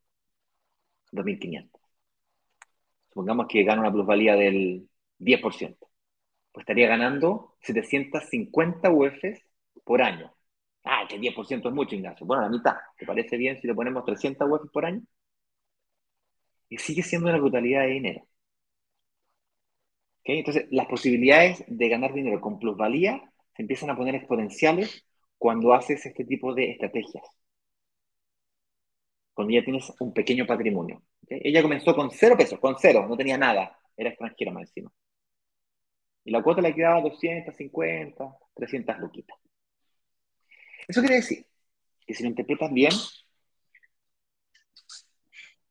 2.500. 1.13 1.81
Supongamos 3.09 3.47
que 3.49 3.65
gana 3.65 3.81
una 3.83 3.93
plusvalía 3.93 4.35
del 4.37 4.89
10%. 5.19 5.89
Pues 6.53 6.63
estaría 6.65 6.89
ganando 6.89 7.57
750 7.61 8.91
UF 8.91 9.23
por 9.85 10.03
año. 10.03 10.35
Ah, 10.85 11.07
que 11.09 11.19
10% 11.19 11.69
es 11.69 11.75
mucho, 11.75 11.95
Ignacio. 11.95 12.27
Bueno, 12.27 12.43
la 12.45 12.49
mitad. 12.51 12.77
¿Te 12.99 13.07
parece 13.07 13.37
bien 13.37 13.61
si 13.61 13.67
le 13.67 13.75
ponemos 13.75 14.05
300 14.05 14.49
UF 14.51 14.71
por 14.73 14.87
año? 14.87 15.03
Y 16.69 16.79
sigue 16.79 17.03
siendo 17.03 17.29
una 17.29 17.39
brutalidad 17.39 17.83
de 17.83 17.89
dinero. 17.89 18.27
Entonces, 20.35 20.67
las 20.71 20.87
posibilidades 20.87 21.65
de 21.69 21.89
ganar 21.89 22.13
dinero 22.13 22.41
con 22.41 22.59
plusvalía 22.59 23.33
se 23.55 23.63
empiezan 23.63 23.91
a 23.91 23.97
poner 23.97 24.17
exponenciales 24.17 25.07
cuando 25.39 25.73
haces 25.73 26.05
este 26.05 26.25
tipo 26.25 26.53
de 26.53 26.73
estrategias. 26.73 27.25
Cuando 29.33 29.55
ya 29.55 29.65
tienes 29.65 29.93
un 30.01 30.13
pequeño 30.13 30.47
patrimonio. 30.47 31.03
Ella 31.29 31.63
comenzó 31.63 31.95
con 31.95 32.11
cero 32.11 32.37
pesos, 32.37 32.59
con 32.59 32.77
cero, 32.79 33.07
no 33.09 33.17
tenía 33.17 33.39
nada, 33.39 33.79
era 33.97 34.11
extranjera 34.11 34.53
más 34.53 34.69
encima. 34.69 34.93
Y 36.25 36.31
la 36.33 36.43
cuota 36.43 36.61
le 36.61 36.75
quedaba 36.75 37.01
250, 37.03 38.39
300 38.55 38.99
luquitas. 38.99 39.39
Eso 40.89 41.01
quiere 41.01 41.17
decir 41.17 41.47
que 42.05 42.15
si 42.15 42.23
lo 42.25 42.31
interpretas 42.31 42.73
bien, 42.73 42.93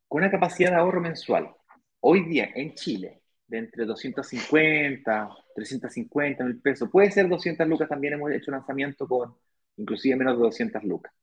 con 0.07 0.21
una 0.21 0.31
capacidad 0.31 0.71
de 0.71 0.77
ahorro 0.77 1.01
mensual, 1.01 1.53
hoy 1.99 2.25
día 2.25 2.51
en 2.55 2.73
Chile, 2.73 3.21
de 3.47 3.57
entre 3.59 3.85
250, 3.85 5.29
350 5.55 6.43
mil 6.43 6.61
pesos, 6.61 6.89
puede 6.91 7.11
ser 7.11 7.29
200 7.29 7.67
lucas, 7.67 7.89
también 7.89 8.13
hemos 8.13 8.31
hecho 8.31 8.51
lanzamiento 8.51 9.07
con 9.07 9.35
inclusive 9.77 10.15
menos 10.15 10.37
de 10.37 10.43
200 10.43 10.83
lucas. 10.83 11.13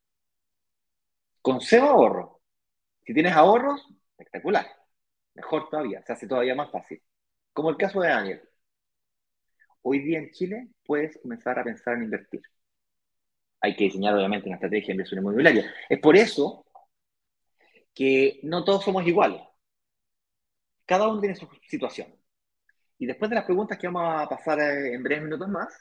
Con 1.40 1.60
cero 1.60 1.86
ahorro. 1.86 2.40
Si 3.04 3.12
tienes 3.14 3.32
ahorros, 3.32 3.86
espectacular. 4.10 4.66
Mejor 5.34 5.68
todavía, 5.68 6.02
se 6.02 6.12
hace 6.12 6.26
todavía 6.26 6.54
más 6.54 6.70
fácil. 6.70 7.02
Como 7.52 7.70
el 7.70 7.76
caso 7.76 8.00
de 8.00 8.08
Daniel. 8.08 8.42
Hoy 9.82 9.98
día 10.00 10.18
en 10.18 10.30
Chile 10.30 10.68
puedes 10.84 11.18
comenzar 11.20 11.58
a 11.58 11.64
pensar 11.64 11.96
en 11.96 12.04
invertir. 12.04 12.42
Hay 13.60 13.76
que 13.76 13.84
diseñar 13.84 14.14
obviamente 14.14 14.48
una 14.48 14.56
estrategia 14.56 14.88
de 14.88 14.92
inversión 14.92 15.20
inmobiliaria. 15.20 15.72
Es 15.88 15.98
por 16.00 16.16
eso 16.16 16.64
que 17.94 18.40
no 18.42 18.64
todos 18.64 18.84
somos 18.84 19.06
iguales. 19.06 19.40
Cada 20.86 21.08
uno 21.08 21.20
tiene 21.20 21.36
su 21.36 21.48
situación. 21.68 22.14
Y 22.98 23.06
después 23.06 23.28
de 23.30 23.36
las 23.36 23.44
preguntas 23.44 23.78
que 23.78 23.88
vamos 23.88 24.22
a 24.22 24.28
pasar 24.28 24.60
eh, 24.60 24.94
en 24.94 25.02
breves 25.02 25.24
minutos 25.24 25.48
más, 25.48 25.72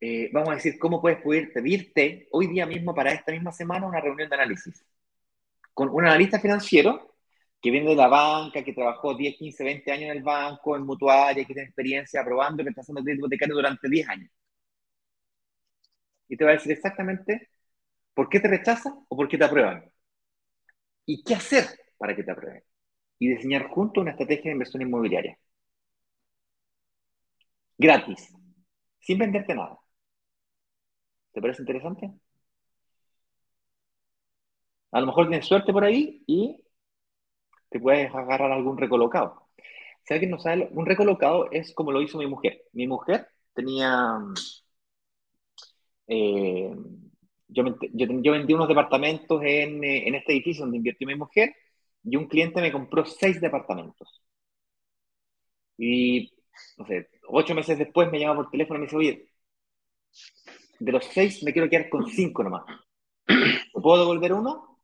eh, 0.00 0.30
vamos 0.32 0.50
a 0.50 0.54
decir 0.54 0.78
cómo 0.78 1.00
puedes 1.00 1.22
poder 1.22 1.52
pedirte 1.52 2.28
hoy 2.32 2.46
día 2.48 2.66
mismo 2.66 2.94
para 2.94 3.12
esta 3.12 3.32
misma 3.32 3.52
semana 3.52 3.86
una 3.86 4.00
reunión 4.00 4.28
de 4.28 4.34
análisis 4.34 4.84
con 5.74 5.90
un 5.90 6.06
analista 6.06 6.40
financiero 6.40 7.16
que 7.60 7.70
viene 7.70 7.90
de 7.90 7.96
la 7.96 8.08
banca, 8.08 8.62
que 8.64 8.72
trabajó 8.72 9.14
10, 9.14 9.36
15, 9.36 9.64
20 9.64 9.92
años 9.92 10.10
en 10.10 10.16
el 10.18 10.22
banco, 10.22 10.76
en 10.76 10.84
mutuaria, 10.84 11.44
que 11.44 11.52
tiene 11.54 11.68
experiencia 11.68 12.20
aprobando 12.22 12.62
y 12.62 12.66
rechazando 12.66 13.02
crédito 13.02 13.20
hipotecario 13.26 13.54
durante 13.56 13.88
10 13.88 14.08
años. 14.08 14.30
Y 16.28 16.36
te 16.36 16.44
va 16.44 16.50
a 16.52 16.54
decir 16.54 16.72
exactamente 16.72 17.50
por 18.14 18.28
qué 18.28 18.40
te 18.40 18.48
rechazan 18.48 19.04
o 19.08 19.16
por 19.16 19.28
qué 19.28 19.38
te 19.38 19.44
aprueban. 19.44 19.90
Y 21.06 21.22
qué 21.24 21.34
hacer 21.34 21.64
para 21.98 22.14
que 22.14 22.22
te 22.22 22.30
aprueben. 22.32 22.62
Y 23.18 23.28
diseñar 23.28 23.68
juntos 23.68 24.02
una 24.02 24.12
estrategia 24.12 24.44
de 24.44 24.52
inversión 24.52 24.82
inmobiliaria. 24.82 25.38
Gratis. 27.78 28.34
Sin 29.00 29.18
venderte 29.18 29.54
nada. 29.54 29.78
¿Te 31.32 31.40
parece 31.40 31.62
interesante? 31.62 32.10
A 34.92 35.00
lo 35.00 35.06
mejor 35.06 35.28
tienes 35.28 35.46
suerte 35.46 35.72
por 35.72 35.84
ahí 35.84 36.22
y 36.26 36.64
te 37.70 37.80
puedes 37.80 38.14
agarrar 38.14 38.52
algún 38.52 38.78
recolocado. 38.78 39.48
Si 40.04 40.14
alguien 40.14 40.30
no 40.30 40.38
sabe, 40.38 40.68
un 40.72 40.86
recolocado 40.86 41.50
es 41.50 41.74
como 41.74 41.92
lo 41.92 42.00
hizo 42.02 42.18
mi 42.18 42.26
mujer. 42.26 42.62
Mi 42.72 42.86
mujer 42.86 43.28
tenía... 43.54 44.18
Eh, 46.08 46.74
yo, 47.48 47.64
yo, 47.92 48.32
vendí 48.32 48.54
unos 48.54 48.68
departamentos 48.68 49.42
en, 49.44 49.82
en, 49.84 50.14
este 50.14 50.32
edificio 50.32 50.62
donde 50.62 50.78
invirtió 50.78 51.06
mi 51.06 51.14
mujer 51.16 51.54
y 52.06 52.16
un 52.16 52.26
cliente 52.28 52.60
me 52.60 52.72
compró 52.72 53.04
seis 53.04 53.40
departamentos. 53.40 54.22
Y, 55.78 56.32
no 56.78 56.86
sé, 56.86 57.10
ocho 57.28 57.54
meses 57.54 57.78
después 57.78 58.10
me 58.10 58.20
llama 58.20 58.36
por 58.36 58.50
teléfono 58.50 58.78
y 58.78 58.80
me 58.80 58.86
dice, 58.86 58.96
oye, 58.96 59.28
de 60.78 60.92
los 60.92 61.04
seis 61.06 61.42
me 61.42 61.52
quiero 61.52 61.68
quedar 61.68 61.88
con 61.90 62.06
cinco 62.08 62.42
nomás. 62.42 62.64
¿Me 63.28 63.82
puedo 63.82 63.98
devolver 63.98 64.32
uno? 64.32 64.76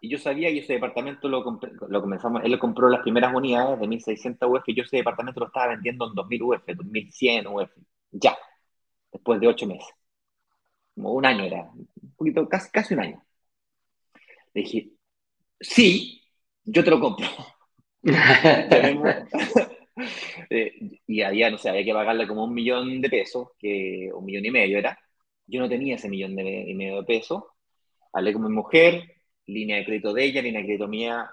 y 0.00 0.08
yo 0.10 0.18
sabía 0.18 0.50
que 0.50 0.58
ese 0.60 0.74
departamento 0.74 1.28
lo, 1.28 1.42
lo 1.88 2.00
comenzamos, 2.00 2.42
él 2.44 2.58
compró 2.58 2.88
las 2.88 3.02
primeras 3.02 3.34
unidades 3.34 3.80
de 3.80 3.88
1600 3.88 4.48
UF 4.48 4.62
y 4.68 4.74
yo 4.76 4.82
ese 4.84 4.98
departamento 4.98 5.40
lo 5.40 5.46
estaba 5.46 5.68
vendiendo 5.68 6.06
en 6.06 6.14
2000 6.14 6.42
UF, 6.42 6.62
2100 6.66 7.46
UF, 7.46 7.70
ya, 8.12 8.36
después 9.12 9.40
de 9.40 9.48
ocho 9.48 9.66
meses. 9.66 9.88
Como 10.94 11.12
un 11.12 11.26
año 11.26 11.44
era, 11.44 11.70
un 11.74 12.14
poquito, 12.16 12.48
casi, 12.48 12.70
casi 12.70 12.94
un 12.94 13.00
año. 13.00 13.22
Le 14.54 14.62
dije, 14.62 14.95
sí, 15.60 16.22
yo 16.64 16.84
te 16.84 16.90
lo 16.90 17.00
compro. 17.00 17.26
Eh, 20.50 21.00
y 21.06 21.22
había, 21.22 21.50
no 21.50 21.56
sé, 21.58 21.70
había 21.70 21.84
que 21.84 21.94
pagarle 21.94 22.26
como 22.28 22.44
un 22.44 22.52
millón 22.52 23.00
de 23.00 23.08
pesos, 23.08 23.48
que 23.58 24.10
un 24.14 24.26
millón 24.26 24.44
y 24.44 24.50
medio 24.50 24.78
era. 24.78 24.98
Yo 25.46 25.58
no 25.60 25.68
tenía 25.68 25.96
ese 25.96 26.08
millón 26.08 26.38
y 26.38 26.74
medio 26.74 26.96
de 26.98 27.04
pesos. 27.04 27.44
Hablé 28.12 28.32
con 28.34 28.42
mi 28.42 28.50
mujer, 28.50 29.04
línea 29.46 29.76
de 29.78 29.84
crédito 29.86 30.12
de 30.12 30.24
ella, 30.24 30.42
línea 30.42 30.60
de 30.60 30.66
crédito 30.66 30.88
mía, 30.88 31.30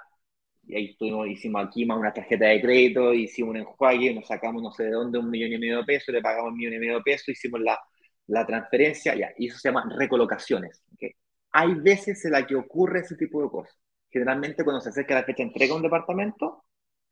y 0.66 0.76
ahí 0.76 0.86
estuvimos, 0.92 1.28
hicimos 1.28 1.66
aquí 1.66 1.86
más 1.86 1.98
una 1.98 2.14
tarjeta 2.14 2.46
de 2.46 2.62
crédito, 2.62 3.14
hicimos 3.14 3.52
un 3.52 3.58
enjuague, 3.58 4.14
nos 4.14 4.28
sacamos 4.28 4.62
no 4.62 4.72
sé 4.72 4.86
de 4.86 4.92
dónde 4.92 5.20
un 5.20 5.30
millón 5.30 5.52
y 5.52 5.58
medio 5.58 5.78
de 5.80 5.84
pesos, 5.84 6.14
le 6.14 6.22
pagamos 6.22 6.52
un 6.52 6.58
millón 6.58 6.74
y 6.74 6.80
medio 6.80 6.96
de 6.96 7.02
pesos, 7.04 7.30
hicimos 7.30 7.62
la, 7.62 7.80
la 8.28 8.46
transferencia, 8.46 9.16
ya, 9.16 9.32
y 9.38 9.48
eso 9.48 9.58
se 9.58 9.70
llama 9.70 9.86
recolocaciones. 9.98 10.84
¿okay? 10.94 11.12
Hay 11.52 11.74
veces 11.76 12.24
en 12.26 12.32
la 12.32 12.48
que 12.48 12.56
ocurre 12.56 13.02
ese 13.02 13.16
tipo 13.16 13.42
de 13.44 13.50
cosas. 13.50 13.78
Generalmente 14.14 14.64
cuando 14.64 14.80
se 14.80 14.90
acerca 14.90 15.16
la 15.16 15.24
fecha 15.24 15.42
de 15.42 15.50
entrega 15.50 15.74
a 15.74 15.78
un 15.78 15.82
departamento, 15.82 16.66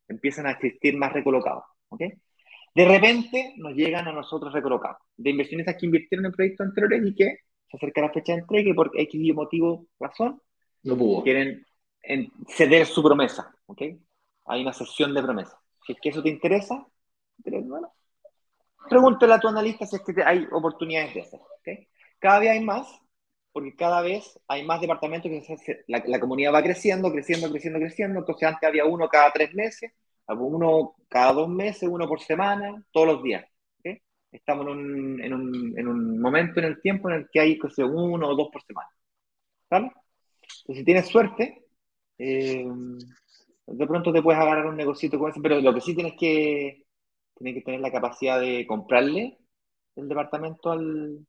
empiezan 0.07 0.45
a 0.45 0.51
existir 0.51 0.95
más 0.95 1.11
recolocados. 1.11 1.63
¿okay? 1.89 2.13
De 2.75 2.85
repente 2.85 3.55
nos 3.57 3.73
llegan 3.73 4.07
a 4.07 4.13
nosotros 4.13 4.53
recolocados, 4.53 4.99
de 5.17 5.31
inversionistas 5.31 5.75
que 5.77 5.87
invirtieron 5.87 6.27
en 6.27 6.31
proyectos 6.31 6.67
anteriores 6.67 7.01
y 7.05 7.15
que 7.15 7.37
se 7.69 7.77
acerca 7.77 8.01
la 8.01 8.11
fecha 8.11 8.33
de 8.33 8.39
entrega 8.39 8.69
y 8.69 8.73
por 8.73 8.91
X 8.93 9.33
motivo, 9.33 9.87
razón, 9.99 10.39
no 10.83 10.95
pudo. 10.95 11.23
quieren 11.23 11.65
ceder 12.47 12.85
su 12.85 13.01
promesa. 13.01 13.51
¿okay? 13.65 13.99
Hay 14.45 14.61
una 14.61 14.73
sesión 14.73 15.13
de 15.13 15.23
promesa. 15.23 15.59
Si 15.85 15.93
es 15.93 15.99
que 15.99 16.09
eso 16.09 16.21
te 16.21 16.29
interesa, 16.29 16.85
bueno, 17.37 17.93
pregúntale 18.87 19.33
a 19.33 19.39
tu 19.39 19.47
analista 19.47 19.87
si 19.87 19.95
es 19.95 20.01
que 20.03 20.23
hay 20.23 20.47
oportunidades 20.51 21.15
de 21.15 21.21
hacer. 21.21 21.39
¿okay? 21.59 21.87
Cada 22.19 22.39
día 22.41 22.51
hay 22.51 22.63
más, 22.63 22.87
porque 23.51 23.75
cada 23.75 24.01
vez 24.01 24.39
hay 24.47 24.65
más 24.65 24.81
departamentos 24.81 25.29
que 25.65 25.83
la, 25.87 26.03
la, 26.05 26.19
comunidad 26.19 26.53
va 26.53 26.63
creciendo, 26.63 27.11
creciendo, 27.11 27.49
creciendo, 27.49 27.79
creciendo. 27.79 28.19
Entonces 28.19 28.47
antes 28.47 28.67
había 28.67 28.85
uno 28.85 29.09
cada 29.09 29.31
tres 29.31 29.53
meses, 29.53 29.91
uno 30.27 30.95
cada 31.09 31.33
dos 31.33 31.49
meses, 31.49 31.89
uno 31.91 32.07
por 32.07 32.21
semana, 32.21 32.83
todos 32.91 33.07
los 33.07 33.23
días. 33.23 33.45
Estamos 34.31 34.65
en 34.65 34.71
un, 34.71 35.21
en, 35.21 35.33
un, 35.33 35.73
en 35.77 35.87
un, 35.89 36.21
momento 36.21 36.61
en 36.61 36.67
el 36.67 36.81
tiempo 36.81 37.09
en 37.09 37.15
el 37.17 37.29
que 37.29 37.41
hay 37.41 37.59
uno 37.79 38.29
o 38.29 38.35
dos 38.35 38.47
por 38.49 38.63
semana. 38.63 38.87
Entonces, 39.69 39.93
si 40.67 40.83
tienes 40.85 41.07
suerte, 41.07 41.65
eh, 42.17 42.65
de 43.67 43.87
pronto 43.87 44.13
te 44.13 44.21
puedes 44.21 44.39
agarrar 44.39 44.67
un 44.67 44.77
negocito 44.77 45.19
con 45.19 45.31
eso, 45.31 45.41
pero 45.41 45.59
lo 45.59 45.73
que 45.73 45.81
sí 45.81 45.93
tienes 45.95 46.13
que, 46.17 46.85
tienes 47.35 47.55
que 47.55 47.61
tener 47.61 47.81
la 47.81 47.91
capacidad 47.91 48.39
de 48.39 48.65
comprarle 48.65 49.37
el 49.97 50.07
departamento 50.07 50.71
al, 50.71 51.25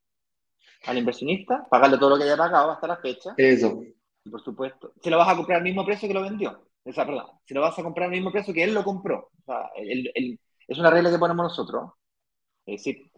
al 0.86 0.98
inversionista, 0.98 1.66
pagarle 1.68 1.98
todo 1.98 2.10
lo 2.10 2.18
que 2.18 2.24
haya 2.24 2.36
pagado 2.36 2.70
hasta 2.70 2.86
la 2.86 2.96
fecha. 2.96 3.34
Eso. 3.36 3.82
Y 4.24 4.30
por 4.30 4.42
supuesto, 4.42 4.92
se 5.02 5.10
lo 5.10 5.18
vas 5.18 5.28
a 5.28 5.36
comprar 5.36 5.58
al 5.58 5.64
mismo 5.64 5.84
precio 5.84 6.08
que 6.08 6.14
lo 6.14 6.22
vendió. 6.22 6.68
O 6.84 6.92
sea, 6.92 7.06
perdón, 7.06 7.26
se 7.44 7.54
lo 7.54 7.60
vas 7.60 7.78
a 7.78 7.82
comprar 7.82 8.06
al 8.06 8.12
mismo 8.12 8.32
precio 8.32 8.52
que 8.52 8.64
él 8.64 8.74
lo 8.74 8.82
compró. 8.82 9.30
O 9.40 9.44
sea, 9.44 9.70
es 9.76 10.78
una 10.78 10.90
regla 10.90 11.10
que 11.10 11.18
ponemos 11.18 11.44
nosotros. 11.44 11.92
Es 12.66 12.84
decir, 12.84 13.10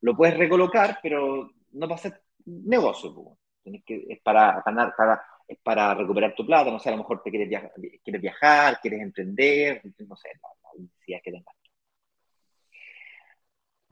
lo, 0.00 0.16
puedes 0.16 0.36
recolocar, 0.36 0.98
pero 1.02 1.50
no 1.72 1.88
va 1.88 1.94
a 1.94 1.98
ser 1.98 2.22
negocio. 2.44 3.38
que, 3.86 4.06
es 4.08 4.20
para 4.22 4.62
ganar, 4.64 4.94
para, 4.96 5.22
es 5.48 5.58
para 5.62 5.94
recuperar 5.94 6.34
tu 6.34 6.46
plata. 6.46 6.70
No 6.70 6.78
sé, 6.78 6.90
a 6.90 6.92
lo 6.92 6.98
mejor 6.98 7.22
te 7.22 7.30
quieres 7.30 7.48
viajar, 7.48 7.72
quieres, 8.02 8.22
viajar, 8.22 8.80
quieres 8.80 9.00
emprender, 9.00 9.82
no 10.06 10.16
sé, 10.16 10.28
las 10.42 10.80
necesidades 10.80 11.22
que 11.24 11.32
tengas. 11.32 11.54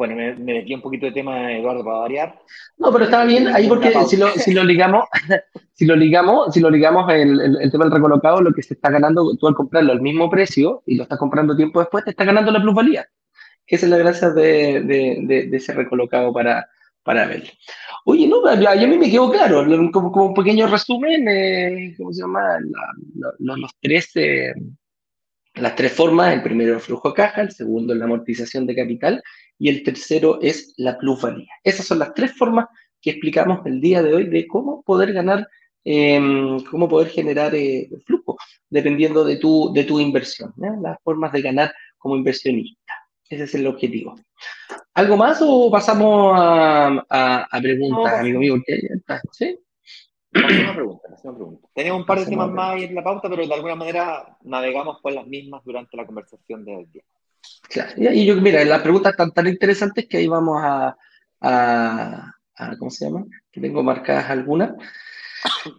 Bueno, 0.03 0.17
me, 0.17 0.35
metí 0.35 0.75
un 0.75 0.83
poquito 0.83 1.07
de 1.07 1.13
tema, 1.13 1.53
Eduardo, 1.53 1.85
para 1.85 1.99
variar. 1.99 2.37
No, 2.77 2.91
pero 2.91 3.05
estaba 3.05 3.25
bien 3.25 3.47
ahí 3.47 3.69
porque 3.69 3.93
si 4.09 4.17
lo, 4.17 4.31
si 4.35 4.53
lo 4.53 4.65
ligamos, 4.65 5.05
si 5.75 5.87
lo 5.87 5.95
ligamos, 5.95 6.53
si 6.53 6.59
lo 6.59 6.71
ligamos 6.71 7.09
el, 7.13 7.39
el, 7.61 7.71
tema 7.71 7.85
del 7.85 7.95
recolocado, 7.95 8.41
lo 8.41 8.53
que 8.53 8.65
se 8.65 8.75
está 8.75 8.91
ganando, 8.91 9.37
tú 9.37 9.47
al 9.47 9.55
comprarlo 9.55 9.93
al 9.93 10.03
mismo 10.03 10.29
precio 10.29 10.83
y 10.87 10.97
lo 10.97 11.05
estás 11.05 11.21
comprando 11.21 11.55
tiempo 11.55 11.79
después, 11.79 12.03
te 12.03 12.11
está 12.11 12.25
ganando 12.25 12.51
la 12.51 12.61
plusvalía. 12.61 13.07
Esa 13.65 13.87
es 13.87 13.91
la 13.91 13.99
gracia 13.99 14.31
de, 14.31 14.81
de, 14.81 15.47
de, 15.49 15.57
ese 15.57 15.73
recolocado 15.73 16.33
para, 16.33 16.67
para 17.05 17.25
ver. 17.29 17.53
Oye, 18.05 18.27
no, 18.27 18.45
a, 18.45 18.55
a 18.55 18.75
mí 18.75 18.99
me 18.99 19.09
quedó 19.09 19.31
claro, 19.31 19.65
como, 19.93 20.11
como 20.11 20.27
un 20.27 20.35
pequeño 20.35 20.67
resumen, 20.67 21.29
eh, 21.29 21.95
¿cómo 21.97 22.13
se 22.13 22.23
llama? 22.23 22.59
los, 23.39 23.57
los 23.57 23.71
tres, 23.81 24.11
eh, 24.17 24.53
las 25.55 25.77
tres 25.77 25.93
formas, 25.93 26.35
el 26.35 26.43
primero 26.43 26.75
el 26.75 26.81
flujo 26.81 27.11
de 27.11 27.15
caja, 27.15 27.43
el 27.43 27.53
segundo 27.53 27.95
la 27.95 28.07
amortización 28.07 28.67
de 28.67 28.75
capital 28.75 29.23
y 29.63 29.69
el 29.69 29.85
tercero 29.85 30.41
es 30.43 30.75
la 30.77 30.99
plusvalía. 30.99 31.53
Esas 31.63 31.87
son 31.87 32.01
las 32.01 32.13
tres 32.15 32.33
formas 32.37 32.67
que 33.01 33.11
explicamos 33.11 33.65
el 33.65 33.81
día 33.81 34.03
de 34.03 34.13
hoy 34.13 34.29
de 34.29 34.49
cómo 34.49 34.83
poder 34.83 35.13
ganar, 35.13 35.47
em, 35.85 36.59
cómo 36.65 36.89
poder 36.89 37.11
generar 37.11 37.55
eh, 37.55 37.89
flujo, 38.05 38.37
dependiendo 38.69 39.25
de 39.25 39.37
tu, 39.37 39.73
de 39.73 39.85
tu 39.85 40.01
inversión, 40.01 40.53
las 40.57 40.99
formas 41.05 41.31
de 41.31 41.43
ganar 41.43 41.73
como 41.97 42.17
inversionista. 42.17 42.93
Ese 43.31 43.45
es 43.45 43.55
el 43.55 43.69
objetivo. 43.69 44.17
¿Algo 44.95 45.17
más 45.17 45.39
o 45.41 45.71
pasamos 45.71 46.33
a, 46.37 47.47
a, 47.49 47.61
preguntas, 47.61 48.19
amigo 48.19 48.41
mío? 48.41 48.57
¿Sí? 49.31 49.57
Una 50.35 50.75
pregunta, 50.75 51.09
una 51.23 51.37
pregunta. 51.37 51.69
Teníamos 51.73 52.01
un 52.01 52.07
par 52.07 52.19
de 52.19 52.27
temas 52.27 52.51
más 52.51 52.75
ahí 52.75 52.85
en 52.85 52.97
la 52.97 53.05
pauta, 53.05 53.31
pero 53.31 53.47
de 53.47 53.55
alguna 53.55 53.77
manera 53.77 54.37
navegamos 54.43 54.99
por 55.01 55.13
las 55.13 55.27
mismas 55.29 55.63
durante 55.65 55.97
la 55.97 56.05
conversación 56.05 56.65
de 56.65 56.75
hoy 56.75 56.87
día. 56.87 57.05
Claro, 57.69 57.93
y 57.97 58.27
yo, 58.27 58.37
mira, 58.37 58.65
las 58.65 58.83
preguntas 58.83 59.13
están 59.13 59.33
tan 59.33 59.47
interesantes 59.47 60.07
que 60.07 60.19
ahí 60.19 60.29
vamos 60.29 60.61
a, 60.63 60.97
a, 61.41 62.35
¿cómo 62.79 62.91
se 62.91 63.07
llama? 63.07 63.25
Que 63.51 63.61
tengo 63.61 63.83
marcadas 63.83 64.31
algunas. 64.31 64.73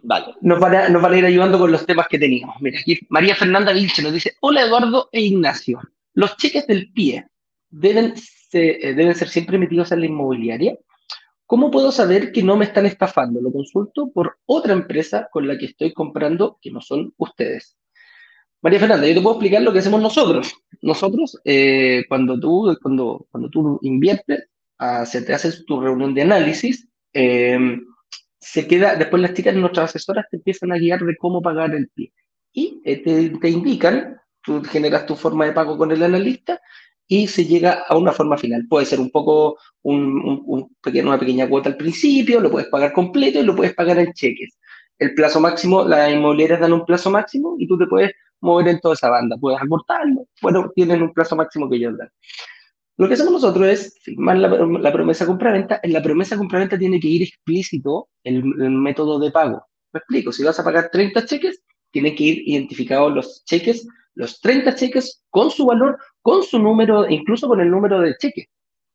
Vale. 0.02 0.34
Nos 0.40 0.60
van, 0.60 0.74
a, 0.74 0.88
nos 0.88 1.00
van 1.00 1.14
a 1.14 1.18
ir 1.18 1.24
ayudando 1.24 1.58
con 1.58 1.72
los 1.72 1.86
temas 1.86 2.08
que 2.08 2.18
teníamos. 2.18 2.56
Mira, 2.60 2.78
aquí 2.80 2.98
María 3.08 3.34
Fernanda 3.34 3.72
Vilche 3.72 4.02
nos 4.02 4.12
dice, 4.12 4.34
hola 4.40 4.62
Eduardo 4.62 5.08
e 5.12 5.20
Ignacio, 5.20 5.80
¿los 6.14 6.36
cheques 6.36 6.66
del 6.66 6.92
pie 6.92 7.26
deben, 7.70 8.14
eh, 8.52 8.94
deben 8.94 9.14
ser 9.14 9.28
siempre 9.28 9.56
emitidos 9.56 9.92
en 9.92 10.00
la 10.00 10.06
inmobiliaria? 10.06 10.76
¿Cómo 11.46 11.70
puedo 11.70 11.92
saber 11.92 12.32
que 12.32 12.42
no 12.42 12.56
me 12.56 12.64
están 12.64 12.86
estafando? 12.86 13.40
Lo 13.40 13.52
consulto 13.52 14.10
por 14.12 14.38
otra 14.46 14.72
empresa 14.72 15.28
con 15.30 15.46
la 15.46 15.56
que 15.56 15.66
estoy 15.66 15.92
comprando 15.92 16.58
que 16.60 16.70
no 16.70 16.80
son 16.80 17.14
ustedes. 17.18 17.76
María 18.64 18.80
Fernanda, 18.80 19.06
yo 19.06 19.12
te 19.12 19.20
puedo 19.20 19.34
explicar 19.34 19.60
lo 19.60 19.74
que 19.74 19.80
hacemos 19.80 20.00
nosotros. 20.00 20.54
Nosotros, 20.80 21.38
eh, 21.44 22.06
cuando, 22.08 22.40
tú, 22.40 22.74
cuando, 22.80 23.26
cuando 23.30 23.50
tú 23.50 23.78
inviertes, 23.82 24.48
ah, 24.78 25.04
se 25.04 25.20
te 25.20 25.34
hace 25.34 25.64
tu 25.64 25.82
reunión 25.82 26.14
de 26.14 26.22
análisis, 26.22 26.88
eh, 27.12 27.58
se 28.38 28.66
queda, 28.66 28.96
después 28.96 29.20
las 29.20 29.34
chicas, 29.34 29.54
nuestras 29.54 29.90
asesoras, 29.90 30.24
te 30.30 30.38
empiezan 30.38 30.72
a 30.72 30.78
guiar 30.78 31.00
de 31.00 31.14
cómo 31.18 31.42
pagar 31.42 31.74
el 31.74 31.90
pie. 31.90 32.14
Y 32.54 32.80
eh, 32.86 33.02
te, 33.02 33.38
te, 33.38 33.50
indican, 33.50 34.16
tú 34.42 34.62
generas 34.62 35.04
tu 35.04 35.14
forma 35.14 35.44
de 35.44 35.52
pago 35.52 35.76
con 35.76 35.92
el 35.92 36.02
analista 36.02 36.58
y 37.06 37.26
se 37.26 37.44
llega 37.44 37.84
a 37.86 37.98
una 37.98 38.12
forma 38.12 38.38
final. 38.38 38.66
Puede 38.66 38.86
ser 38.86 38.98
un 38.98 39.10
poco, 39.10 39.58
un, 39.82 40.42
un, 40.46 40.74
pequeño, 40.82 41.08
una 41.08 41.20
pequeña 41.20 41.46
cuota 41.50 41.68
al 41.68 41.76
principio, 41.76 42.40
lo 42.40 42.50
puedes 42.50 42.68
pagar 42.68 42.94
completo 42.94 43.40
y 43.40 43.44
lo 43.44 43.54
puedes 43.54 43.74
pagar 43.74 43.98
en 43.98 44.14
cheques. 44.14 44.58
El 44.98 45.12
plazo 45.12 45.38
máximo, 45.38 45.84
las 45.84 46.10
inmobiliarias 46.10 46.60
dan 46.60 46.72
un 46.72 46.86
plazo 46.86 47.10
máximo 47.10 47.56
y 47.58 47.68
tú 47.68 47.76
te 47.76 47.86
puedes 47.86 48.12
mover 48.44 48.68
en 48.68 48.80
toda 48.80 48.94
esa 48.94 49.10
banda. 49.10 49.36
Puedes 49.40 49.60
acortarlo, 49.60 50.28
bueno, 50.42 50.70
tienen 50.74 51.02
un 51.02 51.12
plazo 51.12 51.34
máximo 51.34 51.68
que 51.68 51.76
ellos 51.76 51.96
dan. 51.98 52.10
Lo 52.96 53.08
que 53.08 53.14
hacemos 53.14 53.32
nosotros 53.32 53.66
es 53.66 53.98
firmar 54.02 54.36
la, 54.36 54.48
la 54.48 54.92
promesa 54.92 55.26
compra-venta. 55.26 55.80
En 55.82 55.92
la 55.92 56.02
promesa 56.02 56.36
compra-venta 56.36 56.78
tiene 56.78 57.00
que 57.00 57.08
ir 57.08 57.22
explícito 57.22 58.08
el, 58.22 58.44
método 58.44 59.18
de 59.18 59.32
pago. 59.32 59.66
Me 59.92 59.98
explico, 59.98 60.30
si 60.30 60.44
vas 60.44 60.60
a 60.60 60.64
pagar 60.64 60.90
30 60.92 61.24
cheques, 61.24 61.60
tienen 61.90 62.14
que 62.14 62.24
ir 62.24 62.48
identificados 62.48 63.12
los 63.12 63.44
cheques, 63.44 63.86
los 64.14 64.40
30 64.40 64.74
cheques 64.76 65.24
con 65.30 65.50
su 65.50 65.66
valor, 65.66 65.98
con 66.22 66.44
su 66.44 66.58
número, 66.58 67.08
incluso 67.08 67.48
con 67.48 67.60
el 67.60 67.70
número 67.70 68.00
de 68.00 68.16
cheque, 68.16 68.48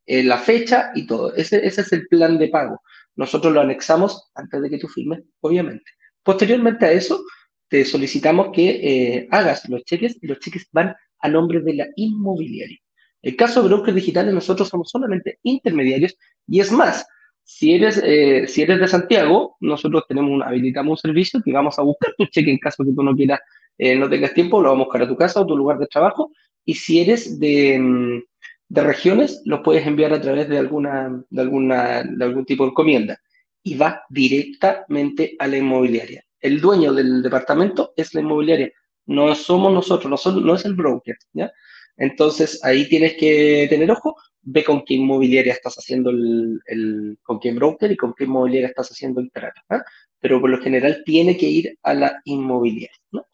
eh, 0.05 0.23
la 0.23 0.37
fecha 0.37 0.91
y 0.95 1.05
todo. 1.05 1.33
Ese, 1.35 1.65
ese 1.65 1.81
es 1.81 1.91
el 1.91 2.07
plan 2.07 2.37
de 2.37 2.47
pago. 2.47 2.81
Nosotros 3.15 3.53
lo 3.53 3.61
anexamos 3.61 4.31
antes 4.35 4.61
de 4.61 4.69
que 4.69 4.77
tú 4.77 4.87
firmes, 4.87 5.23
obviamente. 5.41 5.85
Posteriormente 6.23 6.85
a 6.85 6.91
eso, 6.91 7.21
te 7.69 7.85
solicitamos 7.85 8.49
que 8.51 8.69
eh, 8.69 9.27
hagas 9.31 9.69
los 9.69 9.83
cheques 9.85 10.17
y 10.21 10.27
los 10.27 10.39
cheques 10.39 10.67
van 10.71 10.95
a 11.19 11.29
nombre 11.29 11.61
de 11.61 11.75
la 11.75 11.87
inmobiliaria. 11.95 12.77
El 13.21 13.35
caso 13.35 13.61
de 13.61 13.67
brokers 13.67 13.95
digitales, 13.95 14.33
nosotros 14.33 14.69
somos 14.69 14.89
solamente 14.89 15.39
intermediarios 15.43 16.17
y 16.47 16.59
es 16.61 16.71
más, 16.71 17.05
si 17.43 17.75
eres, 17.75 18.01
eh, 18.03 18.47
si 18.47 18.61
eres 18.63 18.79
de 18.79 18.87
Santiago, 18.87 19.57
nosotros 19.59 20.03
tenemos 20.07 20.41
habilitamos 20.43 20.91
un 20.91 21.09
servicio 21.09 21.41
que 21.43 21.51
vamos 21.51 21.77
a 21.77 21.83
buscar 21.83 22.13
tu 22.17 22.25
cheque 22.27 22.51
en 22.51 22.57
caso 22.57 22.83
que 22.83 22.93
tú 22.93 23.03
no 23.03 23.15
quieras, 23.15 23.39
eh, 23.77 23.95
no 23.95 24.09
tengas 24.09 24.33
tiempo, 24.33 24.61
lo 24.61 24.69
vamos 24.69 24.83
a 24.83 24.85
buscar 24.85 25.01
a 25.03 25.07
tu 25.07 25.15
casa 25.15 25.41
o 25.41 25.45
tu 25.45 25.55
lugar 25.55 25.77
de 25.77 25.87
trabajo. 25.87 26.31
Y 26.65 26.75
si 26.75 27.01
eres 27.01 27.39
de, 27.39 27.79
mm, 27.79 28.23
de 28.69 28.83
regiones, 28.83 29.41
lo 29.45 29.63
puedes 29.63 29.85
enviar 29.85 30.13
a 30.13 30.21
través 30.21 30.47
de, 30.49 30.57
alguna, 30.57 31.23
de, 31.29 31.41
alguna, 31.41 32.03
de 32.03 32.23
algún 32.23 32.45
tipo 32.45 32.63
de 32.63 32.69
encomienda 32.69 33.19
y 33.63 33.75
va 33.75 34.03
directamente 34.09 35.35
a 35.39 35.47
la 35.47 35.57
inmobiliaria 35.57 36.23
el 36.41 36.61
dueño 36.61 36.93
del 36.93 37.21
departamento 37.21 37.93
es 37.95 38.13
la 38.13 38.21
inmobiliaria, 38.21 38.71
no 39.05 39.33
somos 39.35 39.73
nosotros, 39.73 40.25
no, 40.25 40.31
no 40.41 40.55
es 40.55 40.65
el 40.65 40.75
broker, 40.75 41.17
¿ya? 41.33 41.51
Entonces 41.97 42.63
ahí 42.63 42.87
tienes 42.87 43.15
que 43.15 43.67
tener 43.69 43.91
ojo, 43.91 44.15
ve 44.41 44.63
con 44.63 44.83
qué 44.85 44.93
inmobiliaria 44.93 45.53
estás 45.53 45.75
haciendo 45.75 46.11
el, 46.11 47.17
con 47.23 47.39
qué 47.39 47.51
broker 47.51 47.91
y 47.91 47.97
con 47.97 48.13
qué 48.13 48.23
inmobiliaria 48.23 48.69
estás 48.69 48.91
haciendo 48.91 49.19
el 49.19 49.31
trato. 49.31 49.61
Pero 50.19 50.39
por 50.39 50.49
lo 50.49 50.61
general 50.61 51.03
tiene 51.05 51.35
que 51.35 51.47
ir 51.47 51.77
a 51.83 51.93
la 51.93 52.21
inmobiliaria, 52.23 52.95
¿no? 53.11 53.25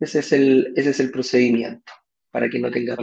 Ese 0.00 0.20
es 0.20 0.32
el, 0.32 0.72
ese 0.74 0.90
es 0.90 1.00
el 1.00 1.10
procedimiento, 1.10 1.92
para 2.30 2.48
que 2.48 2.58
no 2.58 2.70
tenga. 2.70 2.96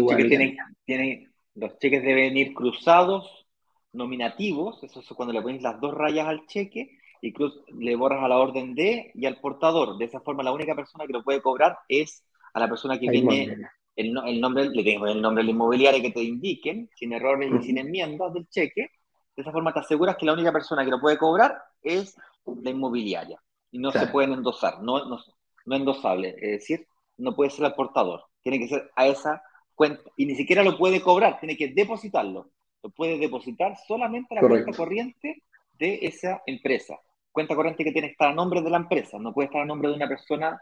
Tienen, 0.85 1.31
los 1.55 1.77
cheques 1.77 2.01
deben 2.03 2.35
ir 2.35 2.53
cruzados, 2.53 3.47
nominativos, 3.93 4.83
eso 4.83 4.99
es 4.99 5.07
cuando 5.09 5.33
le 5.33 5.41
pones 5.41 5.61
las 5.61 5.79
dos 5.79 5.93
rayas 5.93 6.27
al 6.27 6.45
cheque 6.47 6.96
y 7.22 7.34
le 7.80 7.95
borras 7.95 8.24
a 8.24 8.28
la 8.28 8.38
orden 8.38 8.76
de 8.76 9.11
y 9.13 9.26
al 9.26 9.39
portador. 9.39 9.97
De 9.97 10.05
esa 10.05 10.20
forma, 10.20 10.43
la 10.43 10.51
única 10.51 10.76
persona 10.76 11.05
que 11.05 11.13
lo 11.13 11.24
puede 11.24 11.41
cobrar 11.41 11.78
es 11.88 12.24
a 12.53 12.59
la 12.59 12.68
persona 12.68 12.99
que 12.99 13.09
viene 13.09 13.57
el, 13.95 14.18
el, 14.26 14.41
nombre, 14.41 14.70
le 14.70 14.84
tengo 14.84 15.07
el 15.07 15.22
nombre 15.22 15.43
del 15.43 15.51
inmobiliario 15.51 16.01
que 16.01 16.11
te 16.11 16.22
indiquen, 16.22 16.89
sin 16.95 17.13
errores 17.13 17.51
y 17.59 17.65
sin 17.65 17.78
enmiendas 17.78 18.34
del 18.34 18.47
cheque. 18.47 18.91
De 19.36 19.41
esa 19.41 19.51
forma 19.51 19.74
te 19.74 19.80
aseguras 19.80 20.15
que 20.18 20.26
la 20.26 20.34
única 20.34 20.51
persona 20.51 20.86
que 20.86 20.91
lo 20.91 20.99
puede 20.99 21.18
cobrar 21.18 21.57
es 21.82 22.15
la 22.45 22.70
inmobiliaria. 22.70 23.41
Y 23.72 23.80
no 23.80 23.91
se 23.91 24.07
pueden 24.07 24.34
endosar, 24.34 24.82
no, 24.82 25.05
no, 25.05 25.20
no 25.65 25.76
endosable. 25.76 26.36
Es 26.39 26.51
decir, 26.51 26.88
no 27.18 27.36
puede 27.36 27.49
ser 27.49 27.65
al 27.65 27.76
portador. 27.76 28.24
Tiene 28.41 28.59
que 28.59 28.68
ser 28.68 28.91
a 28.95 29.07
esa 29.07 29.41
cuenta. 29.76 30.09
Y 30.15 30.26
ni 30.26 30.36
siquiera 30.36 30.63
lo 30.63 30.78
puede 30.78 31.01
cobrar, 31.01 31.39
tiene 31.39 31.57
que 31.57 31.70
depositarlo. 31.70 32.51
Lo 32.84 32.89
puede 32.91 33.18
depositar 33.18 33.76
solamente 33.88 34.38
a 34.38 34.41
la 34.41 34.47
cuenta 34.47 34.72
corriente 34.72 35.43
de 35.74 35.99
esa 36.03 36.41
empresa. 36.45 36.99
Cuenta 37.32 37.55
corriente 37.55 37.84
que 37.84 37.91
tiene 37.91 38.07
que 38.07 38.13
estar 38.13 38.32
a 38.32 38.36
nombre 38.36 38.61
de 38.61 38.69
la 38.69 38.78
empresa, 38.78 39.19
no 39.19 39.34
puede 39.34 39.47
estar 39.47 39.61
a 39.61 39.65
nombre 39.65 39.89
de 39.89 39.95
una 39.95 40.07
persona 40.07 40.59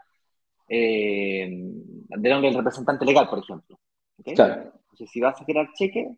eh, 0.68 1.48
de 1.48 2.28
nombre 2.28 2.48
del 2.48 2.58
representante 2.58 3.04
legal, 3.04 3.28
por 3.28 3.38
ejemplo. 3.38 3.78
Entonces, 4.24 5.10
si 5.10 5.20
vas 5.20 5.40
a 5.40 5.44
crear 5.44 5.72
cheque, 5.74 6.16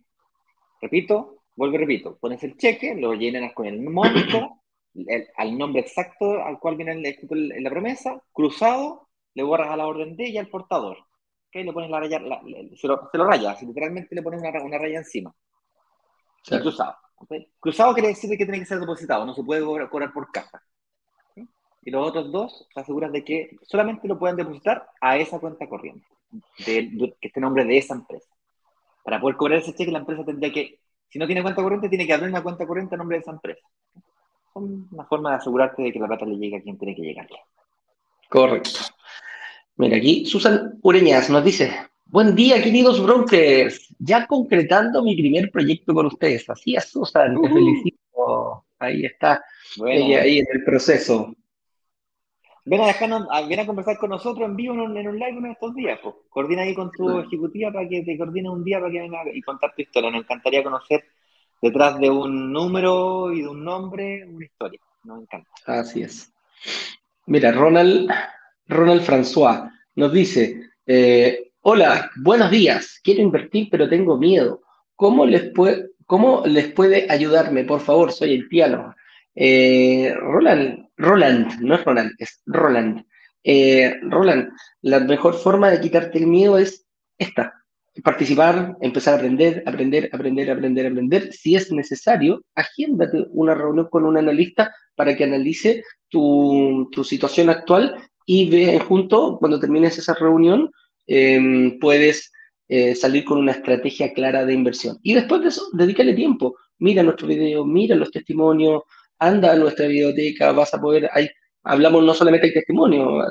repito, 0.80 1.42
vuelvo 1.56 1.76
y 1.76 1.78
repito, 1.78 2.16
pones 2.18 2.42
el 2.44 2.56
cheque, 2.56 2.94
lo 2.94 3.14
llenas 3.14 3.52
con 3.52 3.66
el 3.66 3.80
monto, 3.80 4.62
al 5.36 5.58
nombre 5.58 5.80
exacto 5.80 6.42
al 6.42 6.58
cual 6.58 6.76
viene 6.76 6.92
el, 6.92 7.52
en 7.52 7.64
la 7.64 7.70
promesa, 7.70 8.22
cruzado, 8.32 9.08
le 9.34 9.42
borras 9.42 9.70
a 9.70 9.76
la 9.76 9.86
orden 9.86 10.16
de 10.16 10.28
y 10.28 10.38
al 10.38 10.48
portador. 10.48 10.98
¿okay? 11.48 11.64
Le 11.64 11.72
pones 11.72 11.90
la 11.90 12.00
raya, 12.00 12.18
se, 12.18 12.86
lo, 12.86 13.08
se, 13.10 13.18
lo, 13.18 13.24
rayas, 13.24 13.62
literalmente 13.62 14.14
le 14.14 14.22
pones 14.22 14.40
una, 14.40 14.62
una 14.62 14.78
raya 14.78 14.98
encima. 14.98 15.34
cruzado. 16.60 16.96
Cruzado 17.60 17.94
quiere 17.94 18.08
decir 18.08 18.30
que 18.30 18.44
tiene 18.44 18.60
que 18.60 18.66
ser 18.66 18.78
depositado, 18.78 19.24
no 19.24 19.34
se 19.34 19.42
puede 19.42 19.62
cobrar 19.88 20.12
por 20.12 20.30
caja 20.30 20.62
y 21.88 21.90
los 21.90 22.06
otros 22.06 22.30
dos 22.30 22.66
se 22.72 22.80
aseguran 22.80 23.12
de 23.12 23.24
que 23.24 23.56
solamente 23.62 24.06
lo 24.06 24.18
pueden 24.18 24.36
depositar 24.36 24.90
a 25.00 25.16
esa 25.16 25.38
cuenta 25.38 25.66
corriente, 25.66 26.06
de, 26.66 27.14
que 27.18 27.28
esté 27.28 27.40
nombre 27.40 27.64
de 27.64 27.78
esa 27.78 27.94
empresa. 27.94 28.28
Para 29.02 29.18
poder 29.18 29.36
cobrar 29.36 29.60
ese 29.60 29.74
cheque, 29.74 29.90
la 29.90 30.00
empresa 30.00 30.22
tendría 30.22 30.52
que, 30.52 30.80
si 31.08 31.18
no 31.18 31.24
tiene 31.24 31.40
cuenta 31.40 31.62
corriente, 31.62 31.88
tiene 31.88 32.06
que 32.06 32.12
abrir 32.12 32.28
una 32.28 32.42
cuenta 32.42 32.66
corriente 32.66 32.94
a 32.94 32.98
nombre 32.98 33.16
de 33.16 33.22
esa 33.22 33.30
empresa. 33.30 33.66
Es 33.94 34.54
una 34.54 35.04
forma 35.04 35.30
de 35.30 35.36
asegurarte 35.36 35.82
de 35.82 35.90
que 35.90 35.98
la 35.98 36.08
plata 36.08 36.26
le 36.26 36.36
llegue 36.36 36.58
a 36.58 36.60
quien 36.60 36.76
tiene 36.76 36.94
que 36.94 37.00
llegarle. 37.00 37.38
Correcto. 38.28 38.80
Mira, 39.76 39.96
aquí 39.96 40.26
Susan 40.26 40.78
Ureñas 40.82 41.30
nos 41.30 41.42
dice, 41.42 41.87
buen 42.08 42.34
día 42.34 42.62
queridos 42.62 43.02
brokers, 43.02 43.94
ya 43.98 44.26
concretando 44.26 45.02
mi 45.02 45.16
primer 45.16 45.50
proyecto 45.50 45.94
con 45.94 46.06
ustedes. 46.06 46.48
Así 46.48 46.74
es, 46.74 46.90
Susan, 46.90 47.40
te 47.40 47.48
felicito. 47.48 48.64
Ahí 48.78 49.04
está, 49.04 49.44
ahí 49.84 50.38
en 50.38 50.46
el 50.52 50.64
proceso. 50.64 51.34
Ven 52.64 52.82
a, 52.82 53.46
ven 53.46 53.60
a 53.60 53.66
conversar 53.66 53.96
con 53.96 54.10
nosotros 54.10 54.46
en 54.46 54.54
vivo 54.54 54.74
en 54.74 54.80
un, 54.80 55.18
live 55.18 55.38
uno 55.38 55.46
de 55.46 55.52
estos 55.52 55.74
días. 55.74 55.98
Pues. 56.02 56.14
Coordina 56.28 56.62
ahí 56.62 56.74
con 56.74 56.90
tu 56.90 57.18
ejecutiva 57.18 57.72
para 57.72 57.88
que 57.88 58.02
te 58.02 58.18
coordine 58.18 58.50
un 58.50 58.62
día 58.62 58.78
para 58.78 58.92
que 58.92 59.00
venga 59.00 59.22
y 59.32 59.40
contar 59.40 59.74
tu 59.74 59.82
historia. 59.82 60.10
Nos 60.10 60.20
encantaría 60.20 60.62
conocer 60.62 61.04
detrás 61.62 61.98
de 61.98 62.10
un 62.10 62.52
número 62.52 63.32
y 63.32 63.40
de 63.42 63.48
un 63.48 63.64
nombre 63.64 64.24
una 64.26 64.44
historia. 64.44 64.80
Nos 65.04 65.22
encanta. 65.22 65.48
Así 65.64 66.02
es. 66.02 66.30
Mira, 67.26 67.52
Ronald, 67.52 68.10
Ronald 68.66 69.02
François 69.02 69.70
nos 69.94 70.12
dice, 70.12 70.70
eh, 70.86 71.47
hola, 71.60 72.10
buenos 72.16 72.50
días, 72.50 73.00
quiero 73.02 73.22
invertir 73.22 73.68
pero 73.70 73.88
tengo 73.88 74.16
miedo. 74.18 74.62
¿Cómo 74.96 75.26
les, 75.26 75.50
puede, 75.50 75.90
¿Cómo 76.06 76.42
les 76.46 76.72
puede 76.72 77.06
ayudarme? 77.10 77.64
Por 77.64 77.80
favor, 77.80 78.12
soy 78.12 78.34
el 78.34 78.48
piano. 78.48 78.94
Eh, 79.34 80.12
Roland, 80.18 80.88
Roland, 80.96 81.60
no 81.60 81.74
es 81.74 81.84
Roland, 81.84 82.12
es 82.18 82.42
Roland. 82.46 83.04
Eh, 83.44 83.94
Roland, 84.02 84.50
la 84.82 85.00
mejor 85.00 85.34
forma 85.34 85.70
de 85.70 85.80
quitarte 85.80 86.18
el 86.18 86.26
miedo 86.26 86.58
es 86.58 86.84
esta, 87.16 87.54
participar, 88.02 88.76
empezar 88.80 89.14
a 89.14 89.16
aprender, 89.18 89.62
aprender, 89.66 90.10
aprender, 90.12 90.50
aprender, 90.50 90.86
aprender. 90.86 91.32
Si 91.32 91.54
es 91.54 91.70
necesario, 91.72 92.42
agéndate 92.54 93.26
una 93.30 93.54
reunión 93.54 93.88
con 93.90 94.04
un 94.04 94.16
analista 94.16 94.72
para 94.94 95.16
que 95.16 95.24
analice 95.24 95.84
tu, 96.08 96.90
situación 97.04 97.50
actual 97.50 97.96
y 98.26 98.50
ve 98.50 98.78
junto, 98.80 99.38
cuando 99.38 99.60
termines 99.60 99.98
esa 99.98 100.14
reunión, 100.14 100.70
em, 101.08 101.78
puedes 101.80 102.30
eh, 102.68 102.94
salir 102.94 103.24
con 103.24 103.38
una 103.38 103.52
estrategia 103.52 104.12
clara 104.12 104.44
de 104.44 104.54
inversión. 104.54 104.98
Y 105.02 105.14
después 105.14 105.42
de 105.42 105.48
eso, 105.48 105.62
dedícale 105.72 106.14
tiempo. 106.14 106.56
Mira 106.78 107.02
nuestro 107.02 107.26
video, 107.26 107.64
mira 107.64 107.96
los 107.96 108.12
testimonios, 108.12 108.82
anda 109.18 109.52
a 109.52 109.56
nuestra 109.56 109.88
biblioteca, 109.88 110.52
vas 110.52 110.72
a 110.74 110.80
poder, 110.80 111.10
hay, 111.12 111.28
hablamos 111.64 112.04
no 112.04 112.14
solamente 112.14 112.46
de 112.48 112.52
testimonio, 112.52 113.24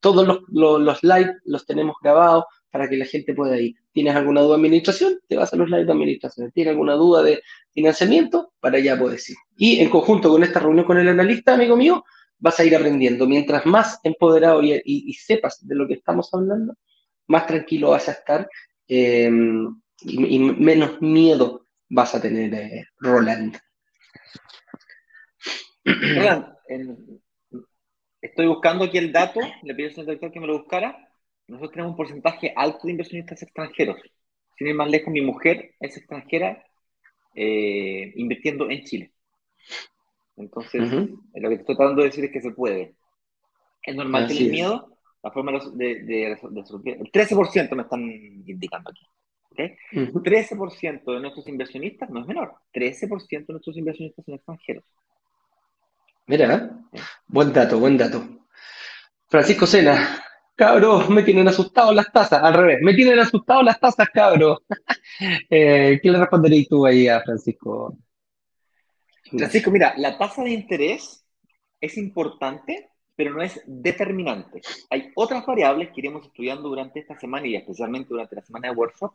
todos 0.00 0.26
los, 0.26 0.40
los, 0.48 1.02
los 1.02 1.34
los 1.44 1.66
tenemos 1.66 1.96
grabados 2.00 2.44
para 2.70 2.88
que 2.88 2.96
la 2.96 3.04
gente 3.04 3.34
pueda 3.34 3.58
ir. 3.58 3.76
¿Tienes 3.92 4.16
alguna 4.16 4.40
duda 4.40 4.56
de 4.56 4.62
administración? 4.62 5.20
Te 5.28 5.36
vas 5.36 5.52
a 5.52 5.56
los 5.56 5.70
live 5.70 5.84
de 5.84 5.92
administración. 5.92 6.50
¿Tienes 6.50 6.72
alguna 6.72 6.94
duda 6.94 7.22
de 7.22 7.40
financiamiento? 7.72 8.52
Para 8.58 8.78
allá 8.78 8.98
puedes 8.98 9.30
ir. 9.30 9.36
Y 9.56 9.78
en 9.78 9.88
conjunto 9.88 10.28
con 10.28 10.42
esta 10.42 10.58
reunión 10.58 10.84
con 10.84 10.98
el 10.98 11.08
analista, 11.08 11.54
amigo 11.54 11.76
mío, 11.76 12.04
vas 12.38 12.58
a 12.58 12.64
ir 12.64 12.74
aprendiendo. 12.74 13.28
Mientras 13.28 13.64
más 13.64 14.00
empoderado 14.02 14.60
y, 14.62 15.12
sepas 15.14 15.64
de 15.64 15.74
lo 15.76 15.86
que 15.86 15.94
estamos 15.94 16.28
hablando, 16.34 16.74
más 17.26 17.46
tranquilo 17.46 17.90
vas 17.90 18.08
a 18.08 18.12
estar 18.12 18.48
eh, 18.88 19.30
y, 20.02 20.38
menos 20.38 21.00
miedo 21.00 21.66
vas 21.88 22.14
a 22.14 22.20
tener, 22.20 22.54
eh, 22.54 22.84
Roland 22.98 23.56
estoy 28.24 28.46
buscando 28.46 28.84
aquí 28.84 28.98
el 28.98 29.12
dato, 29.12 29.40
le 29.62 29.74
pido 29.74 29.88
al 29.88 29.94
señor 29.94 30.06
director 30.06 30.32
que 30.32 30.40
me 30.40 30.46
lo 30.46 30.58
buscara. 30.58 30.96
Nosotros 31.46 31.72
tenemos 31.72 31.90
un 31.90 31.96
porcentaje 31.96 32.54
alto 32.56 32.80
de 32.84 32.92
inversionistas 32.92 33.42
extranjeros. 33.42 33.98
Sin 34.56 34.68
ir 34.68 34.74
más 34.74 34.90
lejos, 34.90 35.12
mi 35.12 35.20
mujer 35.20 35.74
es 35.78 35.96
extranjera 35.96 36.64
eh, 37.34 38.12
invirtiendo 38.16 38.70
en 38.70 38.82
Chile. 38.84 39.12
Entonces, 40.36 40.90
lo 40.90 41.48
que 41.48 41.54
estoy 41.54 41.76
tratando 41.76 42.02
de 42.02 42.08
decir 42.08 42.24
es 42.24 42.32
que 42.32 42.40
se 42.40 42.50
puede. 42.50 42.94
Es 43.82 43.94
normal 43.94 44.26
tener 44.26 44.50
miedo. 44.50 44.93
La 45.24 45.30
forma 45.30 45.58
de, 45.72 46.02
de, 46.04 46.32
el 46.32 46.38
13% 46.38 47.74
me 47.74 47.82
están 47.82 48.02
indicando 48.02 48.90
aquí. 48.90 49.06
¿okay? 49.50 49.74
13% 49.90 51.14
de 51.14 51.20
nuestros 51.20 51.48
inversionistas 51.48 52.10
no 52.10 52.20
es 52.20 52.26
menor. 52.26 52.54
13% 52.74 53.46
de 53.46 53.52
nuestros 53.54 53.76
inversionistas 53.78 54.22
son 54.22 54.34
extranjeros. 54.34 54.84
Mira, 56.26 56.78
buen 57.26 57.52
dato, 57.54 57.78
buen 57.78 57.96
dato. 57.96 58.22
Francisco 59.28 59.66
Sena, 59.66 60.22
cabros, 60.54 61.08
me 61.08 61.22
tienen 61.22 61.48
asustado 61.48 61.92
las 61.92 62.12
tasas, 62.12 62.42
al 62.42 62.54
revés, 62.54 62.82
me 62.82 62.94
tienen 62.94 63.18
asustado 63.18 63.62
las 63.62 63.80
tasas, 63.80 64.08
cabros. 64.10 64.58
eh, 65.50 65.98
¿Qué 66.02 66.10
le 66.10 66.18
responderías 66.18 66.68
tú 66.68 66.84
ahí 66.84 67.08
a 67.08 67.22
Francisco? 67.22 67.96
Francisco, 69.30 69.70
mira, 69.70 69.94
la 69.96 70.18
tasa 70.18 70.44
de 70.44 70.50
interés 70.50 71.24
es 71.80 71.96
importante, 71.96 72.90
pero 73.16 73.32
no 73.32 73.42
es 73.42 73.62
determinante. 73.66 74.60
Hay 74.90 75.12
otras 75.14 75.46
variables 75.46 75.90
que 75.90 76.00
iremos 76.00 76.26
estudiando 76.26 76.68
durante 76.68 77.00
esta 77.00 77.18
semana 77.18 77.46
y 77.46 77.56
especialmente 77.56 78.08
durante 78.08 78.36
la 78.36 78.42
semana 78.42 78.68
de 78.68 78.74
workshop 78.74 79.12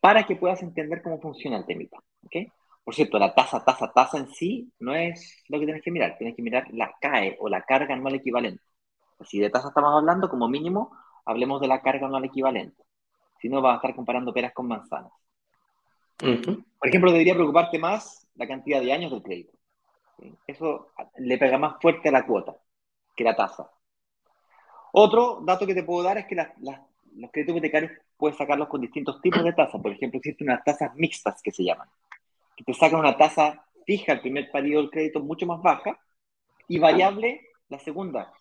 para 0.00 0.24
que 0.24 0.36
puedas 0.36 0.62
entender 0.62 1.02
cómo 1.02 1.20
funciona 1.20 1.56
el 1.56 1.66
temita. 1.66 1.98
¿okay? 2.24 2.50
Por 2.84 2.94
cierto, 2.94 3.18
la 3.18 3.34
tasa, 3.34 3.64
tasa, 3.64 3.92
tasa 3.92 4.18
en 4.18 4.28
sí 4.28 4.70
no 4.78 4.94
es 4.94 5.42
lo 5.48 5.58
que 5.58 5.64
tienes 5.64 5.82
que 5.82 5.90
mirar. 5.90 6.16
Tienes 6.16 6.36
que 6.36 6.42
mirar 6.42 6.66
la 6.72 6.94
CAE 7.00 7.36
o 7.40 7.48
la 7.48 7.62
carga 7.62 7.94
anual 7.94 8.14
equivalente. 8.14 8.62
Si 9.24 9.38
de 9.38 9.50
tasa 9.50 9.68
estamos 9.68 9.94
hablando, 9.94 10.28
como 10.28 10.48
mínimo, 10.48 10.92
hablemos 11.24 11.60
de 11.60 11.68
la 11.68 11.80
carga 11.80 12.06
anual 12.06 12.24
equivalente. 12.24 12.82
Si 13.40 13.48
no, 13.48 13.62
vas 13.62 13.74
a 13.74 13.76
estar 13.76 13.94
comparando 13.94 14.32
peras 14.32 14.52
con 14.52 14.68
manzanas. 14.68 15.12
Por 16.18 16.88
ejemplo, 16.88 17.10
debería 17.10 17.34
preocuparte 17.34 17.78
más 17.78 18.28
la 18.36 18.46
cantidad 18.46 18.80
de 18.80 18.92
años 18.92 19.10
del 19.10 19.22
crédito. 19.22 19.52
Eso 20.46 20.90
le 21.16 21.38
pega 21.38 21.58
más 21.58 21.76
fuerte 21.80 22.08
a 22.08 22.12
la 22.12 22.24
cuota 22.26 22.54
que 23.14 23.24
la 23.24 23.36
tasa. 23.36 23.70
Otro 24.92 25.40
dato 25.42 25.66
que 25.66 25.74
te 25.74 25.82
puedo 25.82 26.02
dar 26.02 26.18
es 26.18 26.26
que 26.26 26.36
los 26.36 27.30
créditos 27.30 27.56
hipotecarios 27.56 27.92
puedes 28.16 28.36
sacarlos 28.36 28.68
con 28.68 28.80
distintos 28.80 29.20
tipos 29.20 29.42
de 29.42 29.52
tasas. 29.52 29.80
Por 29.80 29.92
ejemplo, 29.92 30.18
existen 30.18 30.48
unas 30.48 30.64
tasas 30.64 30.94
mixtas 30.94 31.40
que 31.42 31.50
se 31.50 31.64
llaman 31.64 31.88
que 32.56 32.64
te 32.64 32.74
saca 32.74 32.96
una 32.96 33.16
tasa 33.16 33.64
fija 33.86 34.12
el 34.12 34.20
primer 34.20 34.50
periodo 34.50 34.82
del 34.82 34.90
crédito 34.90 35.20
mucho 35.20 35.46
más 35.46 35.60
baja 35.62 35.98
y 36.68 36.78
variable 36.78 37.40
la 37.68 37.78
segunda 37.78 38.32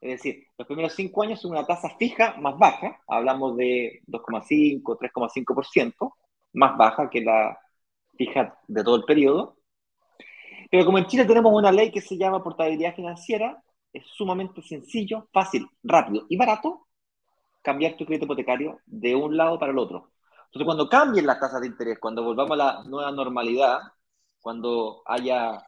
Es 0.00 0.10
decir, 0.10 0.46
los 0.58 0.66
primeros 0.66 0.94
cinco 0.94 1.22
años 1.22 1.40
son 1.40 1.52
una 1.52 1.66
tasa 1.66 1.90
fija 1.98 2.36
más 2.38 2.58
baja, 2.58 3.00
hablamos 3.06 3.56
de 3.56 4.02
2,5, 4.06 4.82
3,5%, 4.82 6.14
más 6.54 6.76
baja 6.76 7.10
que 7.10 7.20
la 7.20 7.58
fija 8.16 8.58
de 8.66 8.84
todo 8.84 8.96
el 8.96 9.04
periodo. 9.04 9.56
Pero 10.70 10.84
como 10.84 10.98
en 10.98 11.06
Chile 11.06 11.24
tenemos 11.24 11.52
una 11.52 11.72
ley 11.72 11.90
que 11.90 12.00
se 12.00 12.16
llama 12.16 12.42
portabilidad 12.42 12.94
financiera, 12.94 13.62
es 13.92 14.06
sumamente 14.06 14.62
sencillo, 14.62 15.28
fácil, 15.32 15.66
rápido 15.82 16.26
y 16.28 16.36
barato 16.36 16.86
cambiar 17.62 17.96
tu 17.96 18.06
crédito 18.06 18.24
hipotecario 18.24 18.80
de 18.86 19.14
un 19.14 19.36
lado 19.36 19.58
para 19.58 19.72
el 19.72 19.78
otro. 19.78 20.10
Entonces, 20.46 20.64
cuando 20.64 20.88
cambien 20.88 21.26
las 21.26 21.38
tasas 21.38 21.60
de 21.60 21.68
interés, 21.68 21.98
cuando 22.00 22.24
volvamos 22.24 22.52
a 22.52 22.56
la 22.56 22.84
nueva 22.84 23.12
normalidad, 23.12 23.80
cuando 24.40 25.02
haya 25.06 25.62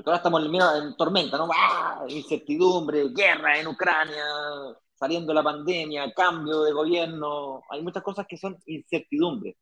porque 0.00 0.08
ahora 0.08 0.16
estamos 0.16 0.42
en, 0.82 0.96
tormenta, 0.96 1.36
¿no? 1.36 1.46
¡Ah! 1.54 2.04
Incertidumbre, 2.08 3.10
guerra 3.10 3.58
en 3.58 3.66
Ucrania, 3.68 4.24
saliendo 4.94 5.34
la 5.34 5.42
pandemia, 5.42 6.10
cambio 6.14 6.62
de 6.62 6.72
gobierno. 6.72 7.62
Hay 7.68 7.82
muchas 7.82 8.02
cosas 8.02 8.26
que 8.26 8.38
son 8.38 8.56
incertidumbre. 8.64 9.58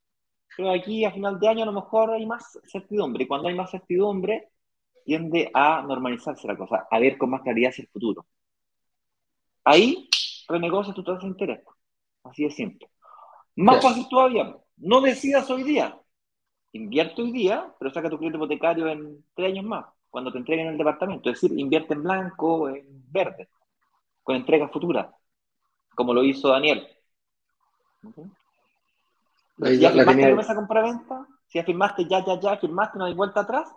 Pero 0.57 0.71
aquí 0.71 1.05
a 1.05 1.11
final 1.11 1.41
de 1.41 1.49
año 1.49 1.63
a 1.65 1.67
lo 1.67 1.73
mejor 1.73 2.13
hay 2.13 2.25
más 2.25 2.57
certidumbre. 2.71 3.25
Y 3.25 3.27
cuando 3.27 3.49
hay 3.49 3.55
más 3.57 3.71
certidumbre, 3.73 4.51
tiende 5.09 5.51
a 5.55 5.81
normalizarse 5.81 6.47
la 6.47 6.55
cosa, 6.55 6.87
a 6.91 6.99
ver 6.99 7.17
con 7.17 7.31
más 7.31 7.41
claridad 7.41 7.71
hacia 7.71 7.81
el 7.81 7.89
futuro. 7.89 8.27
Ahí 9.65 10.07
renegocias 10.47 10.95
tu 10.95 11.03
tasa 11.03 11.21
de 11.21 11.29
interés. 11.29 11.61
Así 12.25 12.45
de 12.45 12.51
simple. 12.51 12.91
Más 13.57 13.83
fácil 13.83 14.07
todavía. 14.11 14.55
No 14.77 15.01
decidas 15.01 15.49
hoy 15.49 15.63
día. 15.63 15.99
Invierte 16.73 17.23
hoy 17.23 17.33
día, 17.33 17.75
pero 17.79 17.91
saca 17.91 18.11
tu 18.11 18.19
crédito 18.19 18.37
hipotecario 18.37 18.87
en 18.87 19.25
tres 19.35 19.53
años 19.53 19.65
más 19.65 19.87
cuando 20.11 20.31
te 20.31 20.37
entreguen 20.37 20.67
el 20.67 20.77
departamento. 20.77 21.31
Es 21.31 21.41
decir, 21.41 21.59
invierte 21.59 21.95
en 21.95 22.03
blanco 22.03 22.55
o 22.55 22.69
en 22.69 22.85
verde, 23.11 23.49
con 24.23 24.37
entrega 24.37 24.69
futura, 24.69 25.11
como 25.95 26.13
lo 26.13 26.23
hizo 26.23 26.49
Daniel. 26.49 26.87
Si 29.57 29.79
ya 29.79 29.91
firmaste 29.91 30.21
la 30.21 30.27
promesa 30.29 30.55
compra-venta, 30.55 31.27
si 31.47 31.59
ya 31.59 31.65
firmaste 31.65 32.05
ya, 32.07 32.23
ya, 32.27 32.39
ya, 32.39 32.59
firmaste, 32.59 32.99
no 32.99 33.07
hay 33.07 33.15
vuelta 33.15 33.41
atrás, 33.41 33.75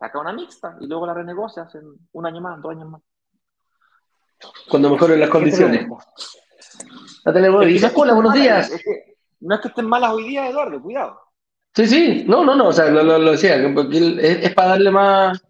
saca 0.00 0.18
una 0.18 0.32
mixta 0.32 0.78
y 0.80 0.86
luego 0.86 1.06
la 1.06 1.12
renegocias 1.12 1.74
en 1.74 1.82
un 2.12 2.26
año 2.26 2.40
más, 2.40 2.60
dos 2.62 2.72
años 2.72 2.88
más. 2.88 3.02
Cuando 4.68 4.88
mejoren 4.88 5.20
las 5.20 5.28
condiciones. 5.28 5.86
Natalia, 7.26 7.50
hola, 7.94 8.14
buenos 8.14 8.32
días. 8.32 8.72
no 9.40 9.54
es 9.54 9.60
que 9.60 9.68
estén 9.68 9.86
malas 9.86 10.12
hoy 10.12 10.28
día, 10.28 10.48
Eduardo, 10.48 10.80
cuidado. 10.80 11.20
Sí, 11.74 11.86
sí, 11.86 12.24
no, 12.26 12.42
no, 12.44 12.56
no, 12.56 12.68
o 12.68 12.72
sea, 12.72 12.90
lo, 12.90 13.30
decía, 13.30 13.56
es, 13.56 14.54
para 14.54 14.70
darle 14.70 14.90
más, 14.90 15.40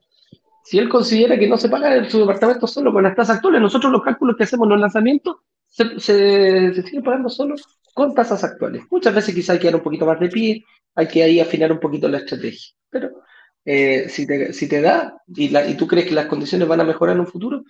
si 0.64 0.78
él 0.78 0.88
considera 0.88 1.38
que 1.38 1.48
no 1.48 1.56
se 1.56 1.68
paga 1.68 2.04
su 2.10 2.18
departamento 2.18 2.66
solo 2.66 2.92
con 2.92 3.04
las 3.04 3.14
tasas 3.14 3.36
actuales, 3.36 3.60
nosotros 3.60 3.92
los 3.92 4.02
cálculos 4.02 4.36
que 4.36 4.42
hacemos 4.42 4.66
en 4.66 4.70
los 4.70 4.80
lanzamientos 4.80 5.36
se, 5.66 5.98
se, 6.00 6.82
siguen 6.82 7.04
pagando 7.04 7.28
solo 7.28 7.54
con 7.94 8.14
tasas 8.14 8.42
actuales. 8.42 8.82
Muchas 8.90 9.14
veces 9.14 9.34
quizá 9.34 9.52
hay 9.52 9.60
que 9.60 9.68
dar 9.68 9.76
un 9.76 9.82
poquito 9.82 10.04
más 10.04 10.18
de 10.18 10.28
pie, 10.28 10.64
hay 10.96 11.08
que 11.08 11.22
ahí 11.22 11.40
afinar 11.40 11.70
un 11.70 11.80
poquito 11.80 12.08
la 12.08 12.18
estrategia. 12.18 12.74
Pero 12.90 13.22
eh, 13.64 14.08
si, 14.08 14.26
te, 14.26 14.52
te, 14.52 14.80
da 14.80 15.20
y, 15.28 15.74
tú 15.74 15.86
crees 15.86 16.06
que 16.06 16.14
las 16.14 16.26
condiciones 16.26 16.66
van 16.66 16.80
a 16.80 16.84
mejorar 16.84 17.16
en 17.16 17.20
un 17.20 17.26
futuro, 17.26 17.64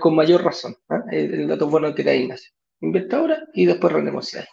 con 0.00 0.14
mayor 0.14 0.44
razón. 0.44 0.76
¿ah? 0.88 1.02
El 1.10 1.48
dato 1.48 1.68
bueno 1.68 1.94
que 1.94 2.02
da 2.02 2.14
Ignacio. 2.14 2.50
Invierte 2.80 3.16
ahora 3.16 3.44
y 3.54 3.66
después 3.66 3.92
renegociar. 3.92 4.46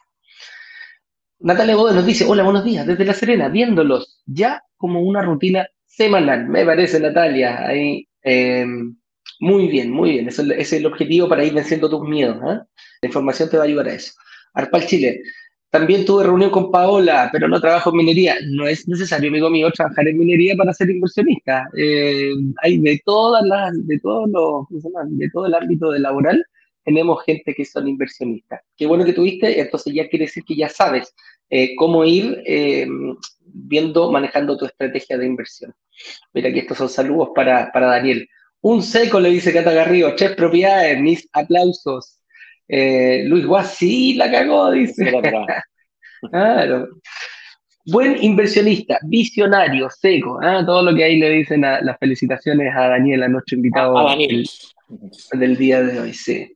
Natalia 1.39 1.76
Godoy 1.76 1.95
nos 1.95 2.05
dice, 2.05 2.26
hola, 2.26 2.43
buenos 2.43 2.66
días, 2.66 2.86
desde 2.86 3.05
La 3.05 3.14
Serena, 3.14 3.47
viéndolos 3.47 4.22
ya 4.26 4.62
como 4.76 5.01
una 5.01 5.22
rutina 5.22 5.68
semanal, 5.86 6.47
me 6.47 6.66
parece, 6.66 6.99
Natalia. 6.99 7.70
Eh, 7.74 8.66
muy 9.39 9.68
bien, 9.68 9.91
muy 9.91 10.12
bien. 10.12 10.28
Ese 10.28 10.43
es 10.60 10.74
el 10.74 10.86
objetivo 10.86 11.30
para 11.30 11.43
ir 11.43 11.53
venciendo 11.53 11.89
tus 11.89 12.01
miedos. 12.01 12.38
¿eh? 12.38 12.60
La 13.01 13.07
información 13.07 13.49
te 13.49 13.57
va 13.57 13.64
a 13.64 13.68
ayudar 13.68 13.88
a 13.88 13.93
eso. 13.93 14.14
Arpal 14.53 14.86
Chile. 14.86 15.22
También 15.70 16.04
tuve 16.06 16.24
reunión 16.24 16.50
con 16.50 16.72
Paola, 16.72 17.30
pero 17.32 17.48
no 17.48 17.62
trabajo 17.62 17.92
en 17.92 17.98
minería. 17.98 18.36
No 18.48 18.68
es 18.68 18.88
necesario, 18.88 19.30
amigo 19.30 19.50
mío, 19.50 19.70
trabajar 19.72 20.08
en 20.08 20.18
minería 20.18 20.56
para 20.56 20.74
ser 20.74 20.90
inversionista. 20.90 21.70
Eh, 21.78 22.32
hay 22.64 22.80
de 22.80 23.02
todas 23.06 23.46
las, 23.46 23.88
de 23.88 24.00
todos 24.00 24.30
los, 24.30 24.66
de 25.10 25.30
todo 25.30 25.46
el 25.46 25.54
ámbito 25.54 25.92
de 25.92 26.00
laboral, 26.00 26.44
tenemos 26.84 27.24
gente 27.24 27.54
que 27.54 27.66
son 27.66 27.88
inversionistas. 27.88 28.62
Qué 28.76 28.88
bueno 28.88 29.06
que 29.06 29.14
tuviste, 29.14 29.60
entonces 29.60 29.94
ya 29.94 30.10
quiere 30.10 30.26
decir 30.26 30.44
que 30.44 30.56
ya 30.56 30.70
sabes 30.70 31.14
cómo 31.78 32.06
ir 32.06 32.44
viendo, 33.54 34.12
manejando 34.12 34.58
tu 34.58 34.66
estrategia 34.66 35.18
de 35.18 35.26
inversión. 35.26 35.74
Mira, 36.34 36.50
aquí 36.50 36.60
estos 36.60 36.78
son 36.78 36.90
saludos 36.90 37.30
para, 37.36 37.72
Daniel. 37.74 38.28
Un 38.62 38.84
seco, 38.84 39.20
le 39.20 39.30
dice 39.30 39.54
Cata 39.54 39.72
Garrido, 39.72 40.16
tres 40.16 40.36
propiedades, 40.36 41.00
mis 41.00 41.28
aplausos. 41.34 42.19
Eh, 42.70 43.24
Luis 43.26 43.46
Guas, 43.46 43.76
sí, 43.76 44.14
la 44.14 44.32
cagó, 44.32 44.72
dice. 44.72 45.12
claro. 46.32 46.88
Buen 47.86 48.24
inversionista, 48.24 49.00
visionario, 49.04 49.90
seco. 49.90 50.40
¿ah? 50.42 50.64
Todo 50.66 50.84
lo 50.84 50.96
que 50.96 51.04
ahí 51.04 51.18
le 51.18 51.32
dicen 51.32 51.62
las 51.62 51.98
felicitaciones 52.00 52.74
a 52.76 52.90
Daniel, 52.90 53.24
a 53.24 53.28
nuestro 53.28 53.58
invitado 53.58 53.96
del 55.34 55.58
día 55.58 55.82
de 55.82 56.00
hoy. 56.00 56.14
Sí. 56.14 56.54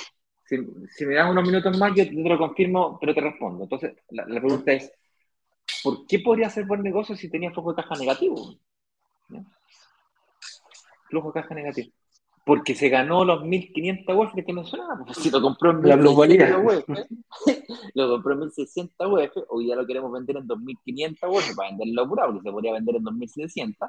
Si, 0.44 0.58
si, 0.90 1.06
me 1.06 1.14
das 1.14 1.30
unos 1.30 1.46
minutos 1.46 1.78
más, 1.78 1.94
yo 1.96 2.04
te 2.04 2.12
lo 2.12 2.36
confirmo, 2.36 2.98
pero 3.00 3.14
te 3.14 3.22
respondo. 3.22 3.64
Entonces, 3.64 3.94
la 4.10 4.26
pregunta 4.26 4.72
es, 4.72 4.92
¿por 5.82 6.06
qué 6.06 6.18
podría 6.18 6.50
ser 6.50 6.66
buen 6.66 6.82
negocio 6.82 7.16
si 7.16 7.30
tenía 7.30 7.50
flujo 7.50 7.72
de 7.72 7.82
caja 7.82 7.94
negativo? 7.94 8.58
Flujo 11.08 11.32
de 11.32 11.40
caja 11.40 11.54
negativo. 11.54 11.92
Porque 12.44 12.74
se 12.74 12.88
ganó 12.88 13.24
los 13.24 13.42
1.500 13.42 14.16
UF 14.16 14.34
que 14.34 14.42
te 14.42 14.52
mencionaba. 14.52 15.04
Pues, 15.04 15.18
si 15.18 15.30
lo 15.30 15.40
compró 15.40 15.70
en 15.70 15.82
1.600 15.82 16.64
UF, 16.64 16.88
lo 17.94 18.08
compró 18.08 18.32
en 18.32 18.40
1.600 18.40 18.90
UF, 18.98 19.44
hoy 19.48 19.68
ya 19.68 19.76
lo 19.76 19.86
queremos 19.86 20.10
vender 20.10 20.38
en 20.38 20.48
2.500 20.48 21.28
UF 21.30 21.54
para 21.54 21.70
venderlo 21.70 22.02
apurado, 22.02 22.32
porque 22.32 22.48
se 22.48 22.52
podría 22.52 22.72
vender 22.72 22.96
en 22.96 23.04
2.700. 23.04 23.88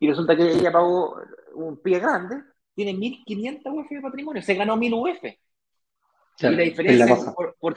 Y 0.00 0.08
resulta 0.08 0.34
que 0.34 0.50
ella 0.50 0.72
pagó 0.72 1.20
un 1.54 1.76
pie 1.82 1.98
grande, 1.98 2.42
tiene 2.74 2.94
1.500 2.94 3.60
UF 3.66 3.90
de 3.90 4.00
patrimonio, 4.00 4.42
se 4.42 4.54
ganó 4.54 4.76
1.000 4.76 4.94
UF. 4.94 5.24
y 5.24 6.56
la 6.56 6.62
diferencia 6.62 7.04
es 7.04 7.24
por, 7.34 7.56
por, 7.60 7.74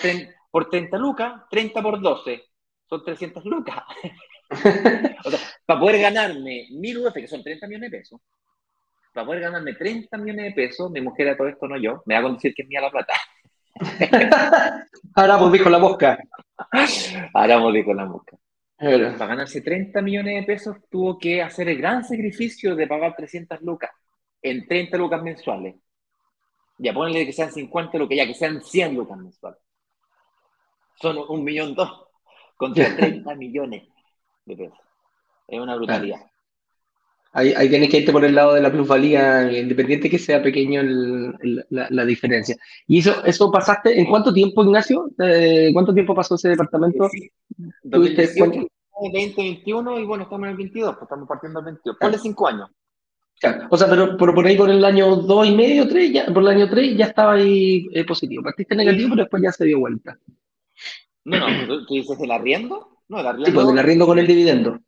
por 0.51 0.69
30 0.69 0.97
lucas, 0.97 1.41
30 1.49 1.81
por 1.81 1.99
12, 1.99 2.43
son 2.87 3.03
300 3.03 3.43
lucas. 3.43 3.83
o 5.25 5.29
sea, 5.31 5.39
para 5.65 5.79
poder 5.79 6.01
ganarme 6.01 6.67
1000 6.71 6.97
UF, 6.97 7.13
que 7.13 7.27
son 7.27 7.43
30 7.43 7.67
millones 7.67 7.91
de 7.91 7.97
pesos, 7.97 8.21
para 9.13 9.25
poder 9.25 9.41
ganarme 9.41 9.73
30 9.73 10.17
millones 10.17 10.45
de 10.45 10.51
pesos, 10.51 10.91
mi 10.91 11.01
mujer 11.01 11.29
a 11.29 11.37
todo 11.37 11.47
esto 11.47 11.67
no 11.67 11.77
yo, 11.77 12.01
me 12.05 12.19
va 12.19 12.27
a 12.27 12.33
decir 12.33 12.53
que 12.53 12.63
es 12.63 12.67
mía 12.67 12.81
la 12.81 12.91
plata. 12.91 13.13
Ahora 15.15 15.49
dijo 15.49 15.69
la 15.69 15.79
mosca. 15.79 16.17
Ahora 17.33 17.71
dijo 17.71 17.93
la 17.93 18.05
mosca. 18.05 18.37
Para 18.77 19.27
ganarse 19.27 19.61
30 19.61 20.01
millones 20.01 20.35
de 20.35 20.43
pesos 20.43 20.77
tuvo 20.89 21.17
que 21.17 21.41
hacer 21.41 21.69
el 21.69 21.77
gran 21.77 22.03
sacrificio 22.03 22.75
de 22.75 22.87
pagar 22.87 23.15
300 23.15 23.61
lucas 23.61 23.91
en 24.41 24.67
30 24.67 24.97
lucas 24.97 25.23
mensuales. 25.23 25.75
Ya 26.77 26.93
ponle 26.93 27.25
que 27.25 27.33
sean 27.33 27.51
50 27.51 27.97
lucas, 27.97 28.17
ya 28.17 28.25
que 28.25 28.33
sean 28.33 28.61
100 28.61 28.95
lucas 28.95 29.17
mensuales. 29.17 29.59
Son 30.95 31.17
un 31.29 31.43
millón 31.43 31.75
dos 31.75 32.07
contra 32.57 32.95
30 32.95 33.33
millones 33.35 33.83
de 34.45 34.57
pesos. 34.57 34.79
Es 35.47 35.59
una 35.59 35.75
brutalidad. 35.75 36.19
Ahí, 37.35 37.51
ahí, 37.57 37.67
tienes 37.67 37.89
que 37.89 37.97
irte 37.97 38.11
por 38.11 38.23
el 38.23 38.35
lado 38.35 38.53
de 38.53 38.61
la 38.61 38.71
plusvalía, 38.71 39.51
independiente 39.51 40.07
que 40.07 40.19
sea 40.19 40.43
pequeño 40.43 40.83
la, 41.69 42.05
diferencia. 42.05 42.55
¿Y 42.85 42.99
eso, 42.99 43.25
eso 43.25 43.51
pasaste 43.51 43.99
en 43.99 44.05
cuánto 44.05 44.31
tiempo, 44.31 44.63
Ignacio? 44.63 45.09
Eh, 45.17 45.71
¿Cuánto 45.73 45.95
tiempo 45.95 46.13
pasó 46.13 46.35
ese 46.35 46.49
departamento? 46.49 47.09
Sí, 47.09 47.31
2018, 47.83 48.67
2021 49.11 49.99
y 49.99 50.05
bueno, 50.05 50.23
estamos 50.25 50.45
en 50.45 50.51
el 50.51 50.57
22, 50.57 50.93
pues 50.93 51.03
estamos 51.03 51.27
partiendo 51.27 51.59
del 51.59 51.73
22. 51.73 51.97
Ponle 51.99 52.19
5 52.19 52.47
años. 52.47 52.69
O 53.69 53.77
sea, 53.77 53.89
pero 53.89 54.15
por, 54.15 54.45
ahí 54.45 54.55
por 54.55 54.69
el 54.69 54.85
año 54.85 55.15
2 55.15 55.47
y 55.47 55.55
medio, 55.55 55.87
3, 55.87 56.13
ya, 56.13 56.25
por 56.27 56.43
el 56.43 56.49
año 56.49 56.69
3 56.69 56.95
ya 56.95 57.05
estaba 57.05 57.33
ahí 57.33 57.89
eh, 57.93 58.05
positivo. 58.05 58.43
Partiste 58.43 58.75
negativo, 58.75 59.09
pero 59.09 59.23
después 59.23 59.43
ya 59.43 59.51
se 59.51 59.65
dio 59.65 59.79
vuelta. 59.79 60.17
No, 61.25 61.39
no, 61.39 61.85
¿tú 61.85 61.93
dices 61.95 62.19
el 62.19 62.31
arriendo? 62.31 62.99
No, 63.09 63.19
el 63.19 63.27
arriendo. 63.27 63.45
Sí, 63.49 63.51
pues 63.51 63.67
el 63.67 63.79
arriendo 63.79 64.05
con 64.05 64.19
el 64.19 64.27
dividendo. 64.27 64.79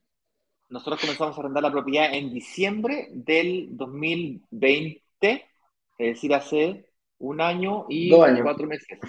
Nosotros 0.69 0.99
comenzamos 1.01 1.37
a 1.37 1.41
arrendar 1.41 1.63
la 1.63 1.71
propiedad 1.71 2.13
en 2.13 2.33
diciembre 2.33 3.09
del 3.11 3.69
2020, 3.71 5.01
es 5.97 6.15
decir, 6.15 6.33
hace 6.33 6.89
un 7.19 7.41
año 7.41 7.85
y 7.89 8.09
cuatro 8.09 8.67
meses. 8.67 8.99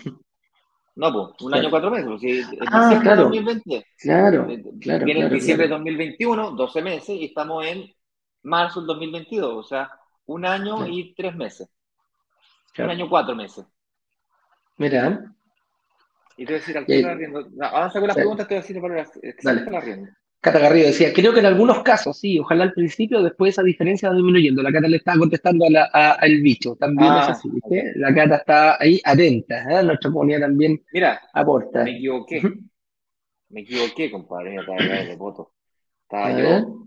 No, 0.97 1.13
pues, 1.13 1.43
un 1.43 1.55
año 1.55 1.69
y 1.69 1.71
cuatro 1.71 1.91
meses. 1.91 2.07
Pues, 2.49 2.69
ah, 2.73 2.99
claro. 3.03 3.25
2020. 3.25 3.87
Claro, 3.99 4.49
eh, 4.49 4.65
claro. 4.81 5.05
Viene 5.05 5.21
en 5.21 5.33
diciembre 5.33 5.67
de 5.67 5.75
2021, 5.75 6.53
12 6.53 6.83
meses, 6.83 7.11
y 7.11 7.27
estamos 7.27 7.67
en 7.67 7.93
marzo 8.45 8.81
del 8.81 8.87
2022, 8.87 9.55
o 9.55 9.63
sea, 9.63 9.91
un 10.25 10.47
año 10.47 10.87
y 10.87 11.15
tres 11.15 11.37
meses. 11.37 11.69
Un 12.79 12.91
año 12.91 13.05
y 13.05 13.09
cuatro 13.11 13.35
meses. 13.35 13.67
Mira. 14.79 15.35
Y 16.39 16.45
te 16.45 16.53
voy 16.53 16.57
a 16.57 16.59
decir, 16.61 16.79
al 16.79 16.85
la 16.89 17.11
arriendo. 17.11 17.47
Avanza 17.61 17.99
con 17.99 18.09
las 18.09 18.17
preguntas, 18.17 18.49
te 18.49 18.55
voy 18.55 18.59
a 18.59 18.63
decir 18.63 18.81
para 19.43 19.71
la 19.71 19.79
arriendo. 19.79 20.11
Cata 20.41 20.59
Garrido 20.59 20.87
decía, 20.87 21.13
creo 21.13 21.33
que 21.33 21.41
en 21.41 21.47
algunos 21.47 21.83
casos, 21.83 22.19
sí, 22.19 22.39
ojalá 22.39 22.65
al 22.65 22.73
principio, 22.73 23.23
después 23.23 23.55
esa 23.55 23.63
diferencia 23.63 24.11
va 24.11 24.15
disminuyendo. 24.15 24.63
La 24.63 24.71
Cata 24.71 24.87
le 24.87 24.99
estaba 24.99 25.19
contestando 25.19 25.67
al 25.93 26.41
bicho, 26.41 26.77
también 26.77 27.13
es 27.13 27.21
ah, 27.21 27.31
así, 27.33 27.51
¿viste? 27.51 27.93
La 27.97 28.15
Cata 28.15 28.37
está 28.37 28.77
ahí 28.81 29.01
atenta, 29.05 29.63
¿eh? 29.63 29.83
nuestra 29.83 30.11
comunidad 30.11 30.41
también 30.41 30.83
Mira, 30.93 31.21
aporta. 31.33 31.85
Me 31.85 31.97
equivoqué, 31.97 32.43
me 33.49 33.61
equivoqué, 33.63 34.11
compadre, 34.11 34.57
estaba 34.57 34.79
de 34.79 35.17
voto. 35.17 35.53
Estaba 36.03 36.41
yo, 36.41 36.87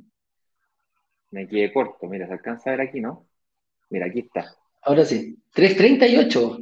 me 1.31 1.47
quedé 1.47 1.71
corto, 1.71 2.07
mira, 2.07 2.27
se 2.27 2.33
alcanza 2.33 2.69
a 2.69 2.77
ver 2.77 2.87
aquí, 2.87 3.01
¿no? 3.01 3.27
Mira, 3.89 4.07
aquí 4.07 4.19
está. 4.19 4.55
Ahora 4.81 5.05
sí, 5.05 5.37
338. 5.53 6.59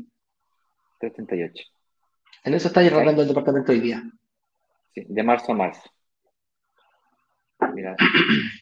338. 1.00 1.64
En 2.44 2.54
eso 2.54 2.68
está 2.68 2.80
arreglando 2.80 3.22
el 3.22 3.28
departamento 3.28 3.72
hoy 3.72 3.80
día. 3.80 4.04
Sí, 4.94 5.06
de 5.08 5.24
marzo 5.24 5.52
a 5.52 5.56
marzo. 5.56 5.90
Mira, 7.74 7.96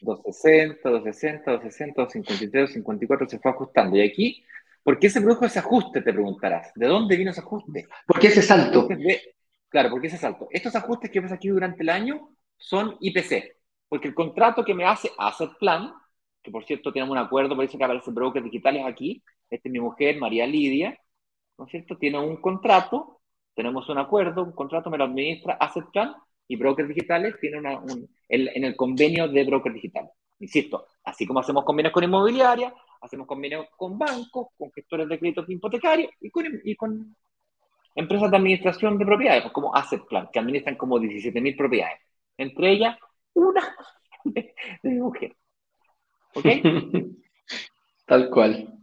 260, 0.02 0.88
260, 0.88 1.50
260, 1.50 2.02
253, 2.02 2.62
254 2.62 3.28
se 3.28 3.38
fue 3.38 3.50
ajustando. 3.50 3.96
Y 3.96 4.02
aquí, 4.02 4.44
¿por 4.82 4.98
qué 4.98 5.10
se 5.10 5.20
produjo 5.20 5.44
ese 5.44 5.58
ajuste? 5.58 6.00
Te 6.00 6.12
preguntarás. 6.12 6.72
¿De 6.74 6.86
dónde 6.86 7.16
vino 7.16 7.30
ese 7.30 7.40
ajuste? 7.40 7.86
¿Por 8.06 8.18
qué 8.18 8.28
ese 8.28 8.42
salto? 8.42 8.88
claro, 9.68 9.90
¿por 9.90 10.00
qué 10.00 10.06
ese 10.06 10.16
salto? 10.16 10.48
Estos 10.50 10.74
ajustes 10.74 11.10
que 11.10 11.20
ves 11.20 11.32
aquí 11.32 11.48
durante 11.48 11.82
el 11.82 11.90
año 11.90 12.30
son 12.56 12.96
IPC, 13.00 13.56
porque 13.88 14.08
el 14.08 14.14
contrato 14.14 14.64
que 14.64 14.74
me 14.74 14.86
hace 14.86 15.10
Asset 15.18 15.50
Plan, 15.58 15.92
que 16.42 16.50
por 16.50 16.64
cierto 16.64 16.92
tenemos 16.92 17.12
un 17.12 17.18
acuerdo, 17.18 17.54
por 17.54 17.64
eso 17.64 17.76
que 17.76 17.84
aparecen 17.84 18.14
brokers 18.14 18.44
digitales 18.44 18.84
aquí, 18.86 19.22
esta 19.50 19.68
es 19.68 19.72
mi 19.72 19.80
mujer, 19.80 20.16
María 20.18 20.46
Lidia, 20.46 20.98
¿no 21.58 21.66
es 21.66 21.70
cierto? 21.70 21.98
Tiene 21.98 22.18
un 22.18 22.40
contrato, 22.40 23.20
tenemos 23.54 23.88
un 23.88 23.98
acuerdo, 23.98 24.42
un 24.42 24.52
contrato 24.52 24.90
me 24.90 24.98
lo 24.98 25.04
administra 25.04 25.54
Asset 25.60 25.84
Plan, 25.92 26.14
y 26.48 26.56
brokers 26.56 26.88
digitales 26.88 27.34
tienen 27.40 27.66
un, 27.66 28.08
en 28.28 28.64
el 28.64 28.76
convenio 28.76 29.28
de 29.28 29.44
brokers 29.44 29.74
digitales. 29.74 30.10
Insisto, 30.38 30.86
así 31.04 31.26
como 31.26 31.40
hacemos 31.40 31.64
convenios 31.64 31.92
con 31.92 32.04
inmobiliaria, 32.04 32.72
hacemos 33.00 33.26
convenios 33.26 33.66
con 33.76 33.98
bancos, 33.98 34.48
con 34.56 34.70
gestores 34.72 35.08
de 35.08 35.18
créditos 35.18 35.48
hipotecarios 35.48 36.10
y 36.20 36.30
con, 36.30 36.44
y 36.62 36.76
con 36.76 37.16
empresas 37.94 38.30
de 38.30 38.36
administración 38.36 38.98
de 38.98 39.06
propiedades, 39.06 39.42
pues 39.42 39.54
como 39.54 39.74
Asset 39.74 40.04
Plan, 40.06 40.28
que 40.32 40.38
administran 40.38 40.76
como 40.76 40.98
17.000 40.98 41.56
propiedades. 41.56 42.00
Entre 42.36 42.70
ellas, 42.70 42.98
una 43.32 43.74
de, 44.24 44.54
mujer. 44.82 45.34
¿Ok? 46.34 46.44
Tal 48.06 48.30
cual. 48.30 48.78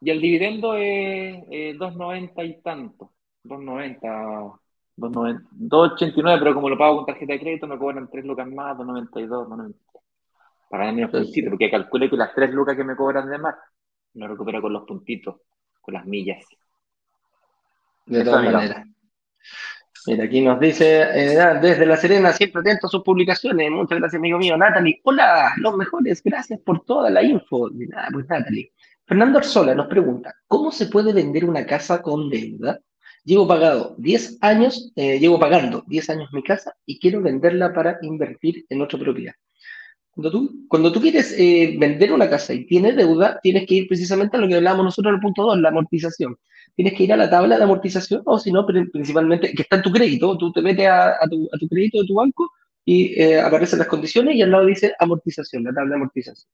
Y 0.00 0.10
el 0.10 0.20
dividendo 0.20 0.74
es 0.74 1.44
2.90 1.76 2.48
y 2.48 2.62
tanto. 2.62 3.12
2.90 3.44 4.58
2.89, 4.98 6.38
pero 6.38 6.54
como 6.54 6.68
lo 6.68 6.76
pago 6.76 6.96
con 6.96 7.06
tarjeta 7.06 7.32
de 7.32 7.40
crédito, 7.40 7.66
me 7.66 7.78
cobran 7.78 8.08
3 8.10 8.24
lucas 8.24 8.48
más, 8.48 8.76
2.92, 8.76 9.46
2.93. 9.46 9.74
Para 10.68 10.86
mí 10.86 10.96
menos 10.96 11.10
puntitos, 11.10 11.50
porque 11.50 11.70
calculé 11.70 12.10
que 12.10 12.16
las 12.16 12.34
3 12.34 12.52
lucas 12.52 12.76
que 12.76 12.84
me 12.84 12.96
cobran 12.96 13.28
de 13.30 13.38
más, 13.38 13.54
me 14.14 14.28
recupero 14.28 14.60
con 14.60 14.72
los 14.72 14.84
puntitos, 14.84 15.36
con 15.80 15.94
las 15.94 16.04
millas. 16.04 16.44
De 18.06 18.24
todas 18.24 18.44
maneras. 18.44 18.86
Mira, 20.06 20.24
aquí 20.24 20.40
nos 20.40 20.58
dice, 20.58 21.02
eh, 21.02 21.58
desde 21.60 21.84
La 21.84 21.96
Serena, 21.96 22.32
siempre 22.32 22.60
atento 22.60 22.86
a 22.86 22.90
sus 22.90 23.02
publicaciones. 23.02 23.70
Muchas 23.70 23.98
gracias, 23.98 24.18
amigo 24.18 24.38
mío. 24.38 24.56
Natalie, 24.56 25.00
hola, 25.04 25.52
los 25.58 25.76
mejores, 25.76 26.22
gracias 26.22 26.60
por 26.60 26.84
toda 26.84 27.10
la 27.10 27.22
info. 27.22 27.68
Nada, 27.70 28.08
pues 28.12 28.26
Natalie. 28.28 28.72
Fernando 29.04 29.38
Arzola 29.38 29.74
nos 29.74 29.86
pregunta, 29.86 30.34
¿cómo 30.46 30.70
se 30.70 30.86
puede 30.86 31.12
vender 31.12 31.44
una 31.44 31.66
casa 31.66 32.02
con 32.02 32.28
deuda? 32.28 32.78
Llevo 33.28 33.46
pagado 33.46 33.94
10 33.98 34.38
años, 34.40 34.90
eh, 34.96 35.18
llevo 35.18 35.38
pagando 35.38 35.84
10 35.86 36.08
años 36.08 36.30
mi 36.32 36.42
casa 36.42 36.72
y 36.86 36.98
quiero 36.98 37.20
venderla 37.20 37.74
para 37.74 37.98
invertir 38.00 38.64
en 38.70 38.80
otra 38.80 38.98
propiedad. 38.98 39.34
Cuando 40.66 40.90
tú, 40.90 41.00
quieres 41.02 41.34
eh, 41.36 41.76
vender 41.78 42.10
una 42.14 42.30
casa 42.30 42.54
y 42.54 42.64
tienes 42.64 42.96
deuda, 42.96 43.38
tienes 43.42 43.66
que 43.66 43.74
ir 43.74 43.86
precisamente 43.86 44.38
a 44.38 44.40
lo 44.40 44.48
que 44.48 44.54
hablábamos 44.54 44.86
nosotros 44.86 45.10
en 45.10 45.16
el 45.16 45.20
punto 45.20 45.42
2, 45.42 45.58
la 45.58 45.68
amortización. 45.68 46.38
Tienes 46.74 46.94
que 46.94 47.04
ir 47.04 47.12
a 47.12 47.18
la 47.18 47.28
tabla 47.28 47.58
de 47.58 47.64
amortización, 47.64 48.22
o 48.24 48.38
si 48.38 48.50
no, 48.50 48.64
principalmente, 48.64 49.52
que 49.52 49.60
está 49.60 49.76
en 49.76 49.82
tu 49.82 49.92
crédito, 49.92 50.38
tú 50.38 50.50
te 50.50 50.62
metes 50.62 50.88
a, 50.88 51.18
tu, 51.28 51.68
crédito 51.68 52.00
de 52.00 52.06
tu 52.06 52.14
banco 52.14 52.50
y 52.86 53.12
eh, 53.20 53.38
aparecen 53.42 53.78
las 53.78 53.88
condiciones 53.88 54.36
y 54.36 54.40
al 54.40 54.52
lado 54.52 54.64
dice 54.64 54.94
amortización, 54.98 55.64
la 55.64 55.74
tabla 55.74 55.90
de 55.90 55.96
amortización. 55.96 56.50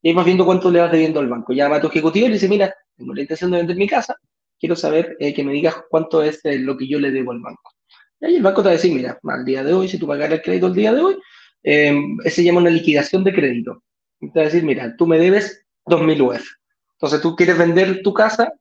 Y 0.00 0.08
ahí 0.08 0.14
vas 0.14 0.24
viendo 0.24 0.46
cuánto 0.46 0.70
le 0.70 0.80
vas 0.80 0.90
debiendo 0.90 1.20
al 1.20 1.28
banco. 1.28 1.52
Llama 1.52 1.76
a 1.76 1.80
tu 1.82 1.88
ejecutivo 1.88 2.24
y 2.24 2.28
le 2.30 2.34
dice, 2.36 2.48
mira, 2.48 2.74
tengo 2.96 3.12
la 3.12 3.20
intención 3.20 3.50
de 3.50 3.58
vender 3.58 3.76
mi 3.76 3.86
casa, 3.86 4.16
quiero 4.64 4.76
saber 4.76 5.14
eh, 5.20 5.34
que 5.34 5.44
me 5.44 5.52
digas 5.52 5.74
cuánto 5.90 6.22
es 6.22 6.42
eh, 6.46 6.58
lo 6.58 6.74
que 6.74 6.88
yo 6.88 6.98
le 6.98 7.10
debo 7.10 7.32
al 7.32 7.40
banco. 7.40 7.74
Y 8.18 8.24
ahí 8.24 8.36
el 8.36 8.42
banco 8.42 8.62
te 8.62 8.68
va 8.68 8.70
a 8.70 8.76
decir, 8.76 8.94
mira, 8.94 9.18
al 9.22 9.44
día 9.44 9.62
de 9.62 9.74
hoy, 9.74 9.88
si 9.88 9.98
tú 9.98 10.06
pagas 10.06 10.32
el 10.32 10.40
crédito 10.40 10.68
el 10.68 10.74
día 10.74 10.94
de 10.94 11.02
hoy, 11.02 11.18
eh, 11.62 11.94
se 12.24 12.42
llama 12.42 12.62
una 12.62 12.70
liquidación 12.70 13.22
de 13.24 13.34
crédito. 13.34 13.82
te 14.20 14.28
va 14.34 14.40
a 14.40 14.44
decir, 14.44 14.62
mira, 14.62 14.96
tú 14.96 15.06
me 15.06 15.18
debes 15.18 15.66
2.000 15.84 16.18
UF. 16.22 16.46
Entonces 16.94 17.20
tú 17.20 17.36
quieres 17.36 17.58
vender 17.58 18.00
tu 18.02 18.14
casa, 18.14 18.54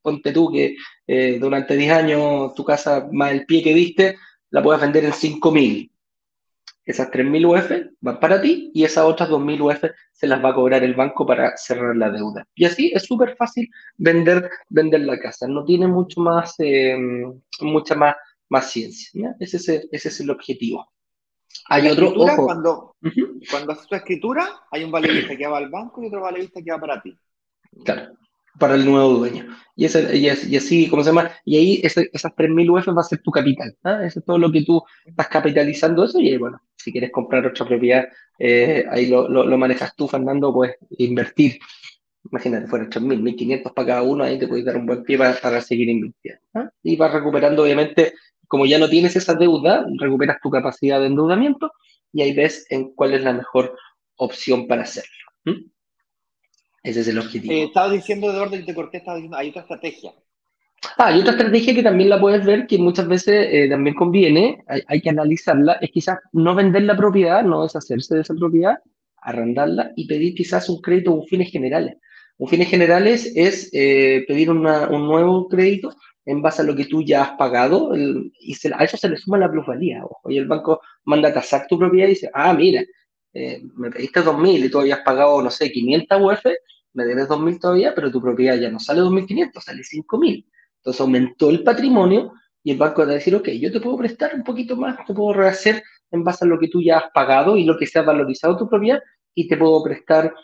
ponte 0.00 0.32
tú 0.32 0.50
que 0.50 0.76
eh, 1.06 1.36
durante 1.38 1.76
10 1.76 1.92
años 1.92 2.54
tu 2.54 2.64
casa 2.64 3.06
más 3.12 3.32
el 3.32 3.44
pie 3.44 3.62
que 3.62 3.74
diste, 3.74 4.16
la 4.48 4.62
puedes 4.62 4.80
vender 4.80 5.04
en 5.04 5.12
5.000. 5.12 5.90
Esas 6.84 7.10
3.000 7.10 7.46
UF 7.46 7.92
van 8.00 8.18
para 8.18 8.40
ti 8.40 8.70
y 8.74 8.84
esas 8.84 9.04
otras 9.04 9.28
2.000 9.28 9.60
UF 9.60 9.84
se 10.12 10.26
las 10.26 10.42
va 10.42 10.50
a 10.50 10.54
cobrar 10.54 10.82
el 10.82 10.94
banco 10.94 11.26
para 11.26 11.56
cerrar 11.56 11.96
la 11.96 12.10
deuda. 12.10 12.46
Y 12.54 12.64
así 12.64 12.90
es 12.94 13.04
súper 13.04 13.36
fácil 13.36 13.68
vender, 13.96 14.50
vender 14.68 15.02
la 15.02 15.18
casa. 15.18 15.46
No 15.46 15.64
tiene 15.64 15.86
mucho 15.86 16.20
más, 16.20 16.54
eh, 16.58 16.96
mucha 17.60 17.94
más, 17.94 18.16
más 18.48 18.70
ciencia. 18.70 19.36
Ese, 19.38 19.58
es 19.58 19.68
el, 19.68 19.88
ese 19.92 20.08
es 20.08 20.20
el 20.20 20.30
objetivo. 20.30 20.90
Hay 21.68 21.88
otro, 21.88 22.12
ojo. 22.16 22.44
Cuando, 22.46 22.96
cuando 23.50 23.72
haces 23.72 23.86
tu 23.86 23.94
escritura, 23.94 24.48
hay 24.70 24.84
un 24.84 24.92
vista 24.92 25.36
que 25.36 25.46
va 25.46 25.58
al 25.58 25.70
banco 25.70 26.02
y 26.02 26.06
otro 26.06 26.22
vista 26.34 26.60
que 26.62 26.70
va 26.70 26.78
para 26.78 27.00
ti. 27.00 27.16
Claro 27.84 28.16
para 28.58 28.74
el 28.74 28.84
nuevo 28.84 29.14
dueño. 29.14 29.46
Y, 29.74 29.86
ese, 29.86 30.16
y, 30.16 30.28
así, 30.28 30.88
¿cómo 30.88 31.02
se 31.02 31.10
llama? 31.10 31.30
Y 31.44 31.56
ahí 31.56 31.80
esas 31.82 32.04
3.000 32.04 32.70
UF 32.70 32.88
va 32.96 33.00
a 33.00 33.04
ser 33.04 33.22
tu 33.22 33.30
capital. 33.30 33.76
¿ah? 33.84 34.04
Eso 34.04 34.20
es 34.20 34.24
todo 34.24 34.38
lo 34.38 34.50
que 34.52 34.64
tú 34.64 34.82
estás 35.04 35.28
capitalizando 35.28 36.04
eso. 36.04 36.20
Y 36.20 36.36
bueno, 36.36 36.60
si 36.82 36.92
quieres 36.92 37.10
comprar 37.10 37.46
otra 37.46 37.66
propiedad, 37.66 38.08
eh, 38.38 38.84
ahí 38.90 39.06
lo, 39.06 39.28
lo, 39.28 39.58
manejas 39.58 39.94
tú, 39.94 40.08
Fernando, 40.08 40.52
pues 40.52 40.76
invertir. 40.98 41.58
Imagínate, 42.30 42.66
fueron 42.66 42.90
3.000, 42.90 43.20
1.500 43.36 43.72
para 43.72 43.86
cada 43.86 44.02
uno, 44.02 44.24
ahí 44.24 44.38
te 44.38 44.48
puedes 44.48 44.64
dar 44.64 44.76
un 44.76 44.86
buen 44.86 45.02
pie 45.02 45.18
para, 45.18 45.60
seguir 45.60 45.88
invirtiendo. 45.88 46.40
¿ah? 46.54 46.70
Y 46.82 46.96
vas 46.96 47.12
recuperando, 47.12 47.62
obviamente, 47.62 48.14
como 48.46 48.66
ya 48.66 48.78
no 48.78 48.88
tienes 48.88 49.16
esa 49.16 49.34
deuda, 49.34 49.86
recuperas 49.98 50.38
tu 50.42 50.50
capacidad 50.50 51.00
de 51.00 51.06
endeudamiento 51.06 51.72
y 52.12 52.22
ahí 52.22 52.32
ves 52.34 52.66
en 52.70 52.92
cuál 52.94 53.14
es 53.14 53.22
la 53.22 53.32
mejor 53.32 53.76
opción 54.16 54.66
para 54.66 54.82
hacerlo. 54.82 55.10
Ese 56.82 57.00
es 57.00 57.08
el 57.08 57.18
objetivo. 57.18 57.52
Eh, 57.52 57.64
estaba 57.64 57.90
diciendo, 57.90 58.30
Eduardo, 58.30 58.56
y 58.56 58.64
te 58.64 58.74
corté, 58.74 58.98
estaba 58.98 59.16
diciendo, 59.16 59.36
hay 59.36 59.50
otra 59.50 59.62
estrategia. 59.62 60.12
Ah, 60.96 61.08
hay 61.08 61.20
otra 61.20 61.32
estrategia 61.32 61.74
que 61.74 61.82
también 61.82 62.08
la 62.10 62.20
puedes 62.20 62.44
ver, 62.44 62.66
que 62.66 62.78
muchas 62.78 63.06
veces 63.06 63.48
eh, 63.50 63.68
también 63.68 63.94
conviene, 63.94 64.64
hay, 64.66 65.00
que 65.00 65.10
analizarla, 65.10 65.74
es 65.74 65.90
quizás 65.90 66.18
no 66.32 66.54
vender 66.54 66.82
la 66.84 66.96
propiedad, 66.96 67.42
no 67.44 67.62
deshacerse 67.62 68.14
de 68.14 68.20
esa 68.22 68.34
propiedad, 68.34 68.78
arrendarla 69.16 69.92
y 69.96 70.06
pedir 70.06 70.34
quizás 70.34 70.68
un 70.68 70.80
crédito 70.80 71.12
con 71.16 71.26
fines 71.26 71.50
generales. 71.50 71.96
Un 72.38 72.48
fines 72.48 72.68
generales 72.68 73.32
es 73.34 73.68
eh, 73.72 74.24
pedir 74.26 74.50
un 74.50 74.62
nuevo 74.62 75.48
crédito 75.48 75.94
en 76.24 76.40
base 76.40 76.62
a 76.62 76.64
lo 76.64 76.74
que 76.74 76.86
tú 76.86 77.02
ya 77.02 77.22
has 77.24 77.30
pagado 77.32 77.94
y 77.94 78.54
a 78.72 78.84
eso 78.84 78.96
se 78.96 79.08
le 79.08 79.16
suma 79.16 79.38
la 79.38 79.50
plusvalía. 79.50 80.04
Ojo, 80.04 80.30
y 80.30 80.38
el 80.38 80.46
banco 80.46 80.80
manda 81.04 81.28
a 81.28 81.34
tasar 81.34 81.66
tu 81.66 81.78
propiedad 81.78 82.06
y 82.06 82.10
dice, 82.10 82.30
ah, 82.32 82.54
mira, 82.54 82.82
eh, 83.34 83.62
me 83.76 83.90
pediste 83.90 84.20
2.000 84.20 84.64
y 84.64 84.70
tú 84.70 84.80
habías 84.80 85.00
pagado, 85.00 85.42
no 85.42 85.50
sé, 85.50 85.70
500 85.70 86.20
UF, 86.20 86.46
me 86.94 87.04
debes 87.04 87.28
2.000 87.28 87.58
todavía, 87.58 87.94
pero 87.94 88.10
tu 88.10 88.20
propiedad 88.20 88.56
ya 88.56 88.70
no 88.70 88.78
sale 88.78 89.00
2.500, 89.00 89.60
sale 89.60 89.82
5.000. 89.82 90.44
Entonces 90.80 91.00
aumentó 91.00 91.50
el 91.50 91.62
patrimonio 91.62 92.32
y 92.62 92.72
el 92.72 92.78
banco 92.78 93.02
va 93.02 93.12
a 93.12 93.14
decir, 93.14 93.34
ok, 93.34 93.48
yo 93.50 93.70
te 93.70 93.80
puedo 93.80 93.96
prestar 93.96 94.34
un 94.34 94.42
poquito 94.42 94.76
más, 94.76 95.04
te 95.06 95.14
puedo 95.14 95.34
rehacer 95.34 95.82
en 96.10 96.24
base 96.24 96.44
a 96.44 96.48
lo 96.48 96.58
que 96.58 96.68
tú 96.68 96.82
ya 96.82 96.98
has 96.98 97.10
pagado 97.12 97.56
y 97.56 97.64
lo 97.64 97.76
que 97.78 97.86
se 97.86 97.98
ha 97.98 98.02
valorizado 98.02 98.56
tu 98.56 98.68
propiedad 98.68 99.00
y 99.34 99.46
te 99.46 99.56
puedo 99.56 99.82
prestar 99.82 100.34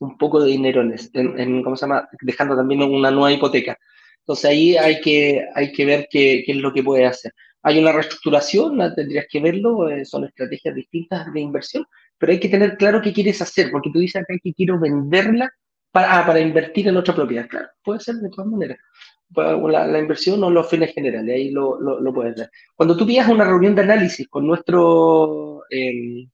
un 0.00 0.16
poco 0.18 0.40
de 0.40 0.50
dinero 0.50 0.82
en, 0.82 1.62
¿cómo 1.62 1.76
se 1.76 1.86
llama? 1.86 2.08
Dejando 2.20 2.56
también 2.56 2.82
una 2.82 3.10
nueva 3.10 3.32
hipoteca. 3.32 3.78
Entonces 4.20 4.44
ahí 4.44 4.76
hay 4.76 5.00
que, 5.00 5.44
hay 5.54 5.72
que 5.72 5.84
ver 5.84 6.08
qué, 6.10 6.42
qué 6.44 6.52
es 6.52 6.58
lo 6.58 6.72
que 6.72 6.82
puede 6.82 7.06
hacer. 7.06 7.32
Hay 7.62 7.78
una 7.78 7.92
reestructuración, 7.92 8.78
tendrías 8.94 9.26
que 9.28 9.40
verlo, 9.40 9.88
eh, 9.88 10.04
son 10.04 10.24
estrategias 10.24 10.74
distintas 10.74 11.32
de 11.32 11.40
inversión, 11.40 11.84
pero 12.18 12.32
hay 12.32 12.40
que 12.40 12.48
tener 12.48 12.76
claro 12.76 13.00
qué 13.02 13.12
quieres 13.12 13.40
hacer, 13.42 13.70
porque 13.70 13.90
tú 13.92 13.98
dices 13.98 14.22
acá 14.22 14.34
que 14.42 14.52
quiero 14.54 14.78
venderla 14.78 15.50
para, 15.90 16.18
ah, 16.18 16.26
para 16.26 16.40
invertir 16.40 16.88
en 16.88 16.96
otra 16.96 17.14
propiedad. 17.14 17.48
Claro, 17.48 17.68
puede 17.82 18.00
ser 18.00 18.16
de 18.16 18.30
todas 18.30 18.50
maneras. 18.50 18.78
La, 19.34 19.98
inversión 19.98 20.42
o 20.44 20.50
los 20.50 20.68
fines 20.68 20.94
generales, 20.94 21.34
ahí 21.34 21.50
lo, 21.50 21.80
lo, 21.80 22.14
puedes 22.14 22.34
hacer. 22.34 22.50
Cuando 22.74 22.96
tú 22.96 23.06
pidas 23.06 23.28
una 23.28 23.44
reunión 23.44 23.74
de 23.74 23.82
análisis 23.82 24.28
con 24.28 24.46
nuestro, 24.46 25.62
eh, 25.70 26.28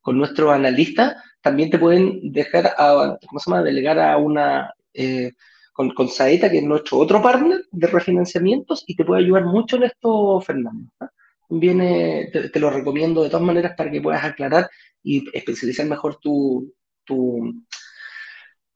con 0.00 0.16
nuestro 0.16 0.50
analista, 0.50 1.22
también 1.40 1.70
te 1.70 1.78
pueden 1.78 2.32
dejar, 2.32 2.74
a, 2.78 3.18
¿cómo 3.26 3.38
se 3.38 3.50
llama?, 3.50 3.62
delegar 3.62 3.98
a 3.98 4.16
una, 4.16 4.72
eh, 4.94 5.32
con, 5.72 5.90
con, 5.90 6.08
Saeta, 6.08 6.50
que 6.50 6.58
es 6.58 6.64
nuestro 6.64 6.98
otro 6.98 7.22
partner 7.22 7.64
de 7.70 7.86
refinanciamientos, 7.86 8.84
y 8.86 8.96
te 8.96 9.04
puede 9.04 9.22
ayudar 9.22 9.44
mucho 9.44 9.76
en 9.76 9.84
esto, 9.84 10.40
Fernando. 10.40 10.90
¿ah? 11.00 11.10
Viene, 11.50 12.30
te, 12.32 12.60
lo 12.60 12.70
recomiendo 12.70 13.22
de 13.22 13.30
todas 13.30 13.46
maneras 13.46 13.74
para 13.76 13.90
que 13.90 14.00
puedas 14.00 14.24
aclarar 14.24 14.68
y 15.02 15.24
especializar 15.36 15.86
mejor 15.86 16.16
tu, 16.16 16.74
tu, 17.04 17.64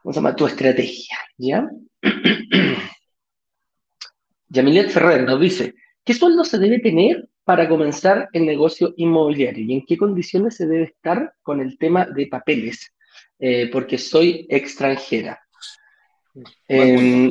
¿cómo 0.02 0.12
se 0.12 0.18
llama? 0.18 0.36
tu 0.36 0.46
estrategia. 0.46 1.16
¿ya? 1.36 1.68
Yamilet 4.52 4.90
Ferrer 4.90 5.24
nos 5.24 5.40
dice, 5.40 5.74
¿qué 6.04 6.14
sueldo 6.14 6.44
se 6.44 6.58
debe 6.58 6.78
tener 6.78 7.28
para 7.44 7.68
comenzar 7.68 8.28
el 8.32 8.46
negocio 8.46 8.94
inmobiliario 8.96 9.64
y 9.64 9.72
en 9.74 9.84
qué 9.86 9.96
condiciones 9.96 10.56
se 10.56 10.66
debe 10.66 10.84
estar 10.84 11.34
con 11.42 11.60
el 11.60 11.76
tema 11.78 12.06
de 12.06 12.26
papeles, 12.26 12.94
eh, 13.38 13.68
porque 13.72 13.98
soy 13.98 14.46
extranjera. 14.48 15.40
Eh, 16.68 17.30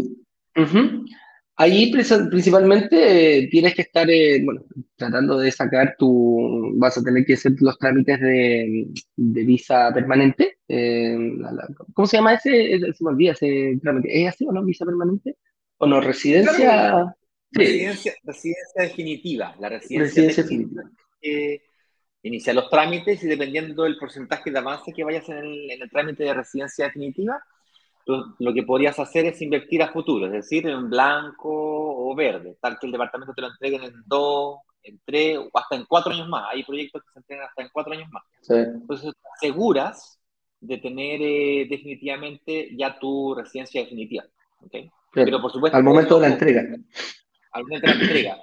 Ahí 1.57 1.91
principalmente 1.91 3.43
eh, 3.43 3.47
tienes 3.47 3.75
que 3.75 3.83
estar 3.83 4.07
bueno, 4.43 4.63
tratando 4.95 5.37
de 5.37 5.51
sacar 5.51 5.95
tu, 5.95 6.71
vas 6.75 6.97
a 6.97 7.03
tener 7.03 7.23
que 7.23 7.35
hacer 7.35 7.51
los 7.59 7.77
trámites 7.77 8.19
de, 8.19 8.87
de 9.15 9.43
visa 9.43 9.91
permanente. 9.93 10.57
¿Cómo 11.93 12.07
se 12.07 12.17
llama 12.17 12.33
ese? 12.33 12.79
Se 12.93 13.03
me 13.03 13.11
olvida 13.11 13.33
ese 13.33 13.77
trámite. 13.79 14.23
¿Es 14.23 14.29
así 14.29 14.45
o 14.47 14.51
no? 14.51 14.63
¿Visa 14.65 14.85
permanente? 14.85 15.37
¿O 15.81 15.87
no? 15.87 15.99
¿Residencia? 15.99 17.15
Residencia, 18.23 18.53
definitiva. 18.75 19.55
La 19.59 19.67
residencia, 19.67 20.23
definitiva. 20.23 20.83
inicia 22.21 22.53
los 22.53 22.69
trámites 22.69 23.23
y 23.23 23.27
dependiendo 23.27 23.83
del 23.83 23.97
porcentaje 23.97 24.51
de 24.51 24.59
avance 24.59 24.93
que 24.93 25.03
vayas 25.03 25.27
en 25.29 25.37
el, 25.37 25.71
en 25.71 25.81
el 25.81 25.89
trámite 25.89 26.23
de 26.23 26.35
residencia 26.35 26.85
definitiva, 26.85 27.43
lo, 28.05 28.53
que 28.53 28.63
podrías 28.63 28.97
hacer 28.99 29.25
es 29.25 29.41
invertir 29.41 29.81
a 29.81 29.91
futuro, 29.91 30.27
es 30.27 30.31
decir, 30.31 30.67
en 30.67 30.87
blanco 30.89 31.49
o 31.49 32.15
verde, 32.15 32.57
tal 32.61 32.77
que 32.79 32.85
el 32.85 32.91
departamento 32.91 33.33
te 33.33 33.41
lo 33.41 33.47
entreguen 33.47 33.83
en 33.83 34.03
dos, 34.05 34.59
en 34.83 35.01
tres 35.03 35.39
o 35.39 35.49
hasta 35.53 35.75
en 35.75 35.85
cuatro 35.85 36.13
años 36.13 36.27
más. 36.27 36.45
Hay 36.51 36.63
proyectos 36.63 37.01
que 37.01 37.11
se 37.11 37.19
entregan 37.19 37.47
hasta 37.47 37.63
en 37.63 37.69
cuatro 37.73 37.93
años 37.93 38.09
más. 38.11 38.23
Entonces, 38.49 39.13
te 39.13 39.47
aseguras 39.47 40.19
de 40.59 40.77
tener 40.77 41.21
eh, 41.21 41.67
definitivamente 41.67 42.69
ya 42.77 42.99
tu 42.99 43.33
residencia 43.33 43.81
definitiva. 43.81 44.25
Pero 45.11 45.41
por 45.41 45.51
supuesto... 45.51 45.77
Al 45.77 45.83
momento 45.83 46.19
de 46.19 46.27
la 46.27 46.33
entrega 46.33 46.63
al 47.51 47.65
de 47.65 47.79
la 47.79 47.91
entrega. 47.91 48.37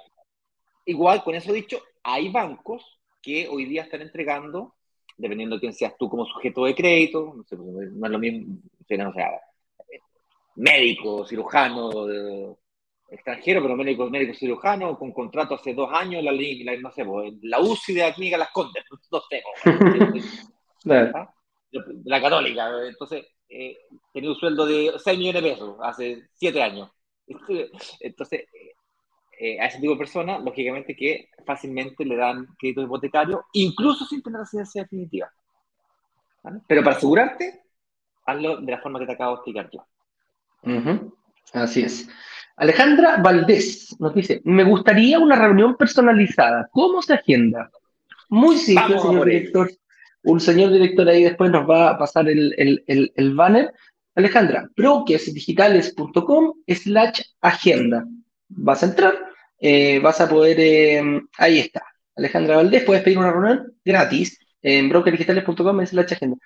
Igual, 0.85 1.23
con 1.23 1.35
eso 1.35 1.51
dicho, 1.51 1.81
hay 2.03 2.29
bancos 2.29 2.99
que 3.21 3.47
hoy 3.47 3.65
día 3.65 3.83
están 3.83 4.01
entregando, 4.01 4.75
dependiendo 5.17 5.55
de 5.55 5.59
quién 5.59 5.73
seas 5.73 5.95
tú 5.97 6.09
como 6.09 6.25
sujeto 6.25 6.65
de 6.65 6.75
crédito, 6.75 7.33
no, 7.35 7.43
sé, 7.43 7.57
no 7.57 8.05
es 8.05 8.11
lo 8.11 8.19
mismo, 8.19 8.57
o 8.81 9.13
sea, 9.13 9.31
médico, 10.55 11.25
cirujano, 11.25 12.57
extranjero, 13.09 13.61
pero 13.61 13.75
médico, 13.75 14.09
médico 14.09 14.33
cirujano, 14.33 14.97
con 14.97 15.11
contrato 15.11 15.55
hace 15.55 15.73
dos 15.73 15.89
años, 15.91 16.23
la, 16.23 16.31
la 16.31 16.77
no 16.77 16.91
sé, 16.91 17.03
la 17.43 17.59
UCI 17.59 17.93
de 17.93 18.01
la 18.01 18.13
clínica 18.13 18.37
Las 18.37 18.51
Condes, 18.51 18.83
no 19.11 19.21
sé, 19.29 19.43
¿Ah? 21.13 21.33
la 22.05 22.21
católica, 22.21 22.69
entonces, 22.87 23.25
eh, 23.49 23.77
tenía 24.13 24.29
un 24.29 24.35
sueldo 24.35 24.65
de 24.65 24.93
6 24.97 25.17
millones 25.17 25.43
de 25.43 25.49
pesos 25.49 25.75
hace 25.81 26.27
7 26.35 26.61
años. 26.61 26.89
Entonces, 27.99 28.45
eh, 29.39 29.59
a 29.59 29.65
ese 29.65 29.79
tipo 29.79 29.93
de 29.93 29.99
personas, 29.99 30.43
lógicamente 30.43 30.95
que 30.95 31.29
fácilmente 31.45 32.05
le 32.05 32.15
dan 32.15 32.47
crédito 32.59 32.81
hipotecario, 32.81 33.45
incluso 33.53 34.05
sin 34.05 34.21
tener 34.21 34.41
residencia 34.41 34.83
definitiva. 34.83 35.31
Pero 36.67 36.83
para 36.83 36.95
asegurarte, 36.95 37.61
hazlo 38.25 38.57
de 38.57 38.71
la 38.71 38.79
forma 38.79 38.99
que 38.99 39.05
te 39.05 39.13
acabo 39.13 39.31
de 39.31 39.35
explicar 39.35 39.69
yo. 39.71 39.85
Así 41.53 41.81
es. 41.81 42.09
Alejandra 42.57 43.17
Valdés 43.17 43.95
nos 43.99 44.13
dice, 44.13 44.41
me 44.43 44.65
gustaría 44.65 45.17
una 45.19 45.35
reunión 45.35 45.75
personalizada. 45.75 46.67
¿Cómo 46.71 47.01
se 47.01 47.13
agenda? 47.13 47.71
Muy 48.27 48.57
simple, 48.57 48.99
señor 48.99 49.25
director. 49.25 49.71
Un 50.23 50.39
señor 50.39 50.71
director 50.71 51.07
ahí 51.07 51.23
después 51.23 51.51
nos 51.51 51.69
va 51.69 51.91
a 51.91 51.97
pasar 51.97 52.27
el, 52.29 53.33
banner. 53.35 53.73
Alejandra, 54.15 54.69
proquesdigitales.com 54.75 56.53
slash 56.67 57.21
agenda. 57.41 58.05
Vas 58.49 58.83
a 58.83 58.87
entrar, 58.87 59.13
eh, 59.59 59.99
vas 59.99 60.19
a 60.19 60.27
poder, 60.27 60.57
eh, 60.59 61.21
ahí 61.37 61.59
está, 61.59 61.83
Alejandra 62.15 62.57
Valdés, 62.57 62.83
puedes 62.83 63.03
pedir 63.03 63.17
una 63.17 63.31
reunión 63.31 63.73
gratis 63.85 64.37
en 64.61 64.89
brokerdigitales.com 64.89 65.81
es 65.81 65.93
la 65.93 66.01
agenda. 66.01 66.37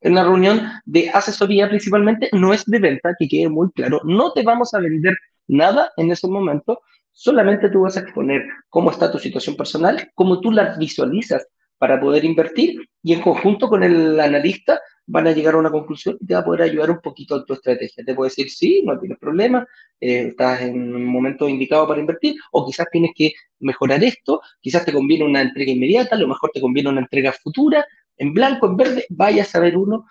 En 0.00 0.12
una 0.12 0.24
reunión 0.24 0.62
de 0.84 1.10
asesoría 1.10 1.68
principalmente, 1.68 2.30
no 2.32 2.52
es 2.54 2.64
de 2.64 2.78
venta, 2.78 3.14
que 3.18 3.28
quede 3.28 3.48
muy 3.48 3.70
claro, 3.72 4.00
no 4.04 4.32
te 4.32 4.42
vamos 4.42 4.74
a 4.74 4.80
vender 4.80 5.16
nada 5.46 5.92
en 5.96 6.10
ese 6.10 6.26
momento, 6.26 6.80
solamente 7.12 7.68
tú 7.68 7.82
vas 7.82 7.96
a 7.96 8.00
exponer 8.00 8.42
cómo 8.68 8.90
está 8.90 9.12
tu 9.12 9.18
situación 9.18 9.56
personal, 9.56 10.10
cómo 10.14 10.40
tú 10.40 10.50
la 10.50 10.76
visualizas 10.76 11.46
para 11.80 11.98
poder 11.98 12.26
invertir 12.26 12.78
y 13.02 13.14
en 13.14 13.22
conjunto 13.22 13.66
con 13.66 13.82
el 13.82 14.20
analista 14.20 14.78
van 15.06 15.26
a 15.26 15.32
llegar 15.32 15.54
a 15.54 15.56
una 15.56 15.70
conclusión 15.70 16.18
y 16.20 16.26
te 16.26 16.34
va 16.34 16.40
a 16.40 16.44
poder 16.44 16.60
ayudar 16.60 16.90
un 16.90 17.00
poquito 17.00 17.38
en 17.38 17.46
tu 17.46 17.54
estrategia. 17.54 18.04
Te 18.04 18.14
puede 18.14 18.28
decir, 18.28 18.50
sí, 18.50 18.82
no 18.84 19.00
tienes 19.00 19.18
problema, 19.18 19.66
eh, 19.98 20.26
estás 20.28 20.60
en 20.60 20.94
un 20.94 21.06
momento 21.06 21.48
indicado 21.48 21.88
para 21.88 21.98
invertir, 21.98 22.36
o 22.52 22.66
quizás 22.66 22.86
tienes 22.92 23.12
que 23.16 23.32
mejorar 23.60 24.04
esto, 24.04 24.42
quizás 24.60 24.84
te 24.84 24.92
conviene 24.92 25.24
una 25.24 25.40
entrega 25.40 25.72
inmediata, 25.72 26.16
a 26.16 26.18
lo 26.18 26.28
mejor 26.28 26.50
te 26.52 26.60
conviene 26.60 26.90
una 26.90 27.00
entrega 27.00 27.32
futura, 27.32 27.86
en 28.18 28.34
blanco, 28.34 28.66
en 28.66 28.76
verde, 28.76 29.06
vaya 29.08 29.42
a 29.42 29.46
saber 29.46 29.78
uno, 29.78 30.04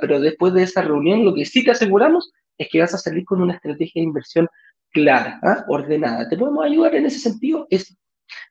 pero 0.00 0.18
después 0.18 0.54
de 0.54 0.62
esa 0.62 0.80
reunión 0.80 1.26
lo 1.26 1.34
que 1.34 1.44
sí 1.44 1.62
te 1.62 1.72
aseguramos 1.72 2.32
es 2.56 2.68
que 2.70 2.80
vas 2.80 2.94
a 2.94 2.98
salir 2.98 3.26
con 3.26 3.42
una 3.42 3.52
estrategia 3.52 4.00
de 4.00 4.06
inversión 4.06 4.48
clara, 4.90 5.38
¿ah? 5.42 5.62
ordenada. 5.68 6.26
¿Te 6.26 6.38
podemos 6.38 6.64
ayudar 6.64 6.94
en 6.94 7.04
ese 7.04 7.18
sentido? 7.18 7.68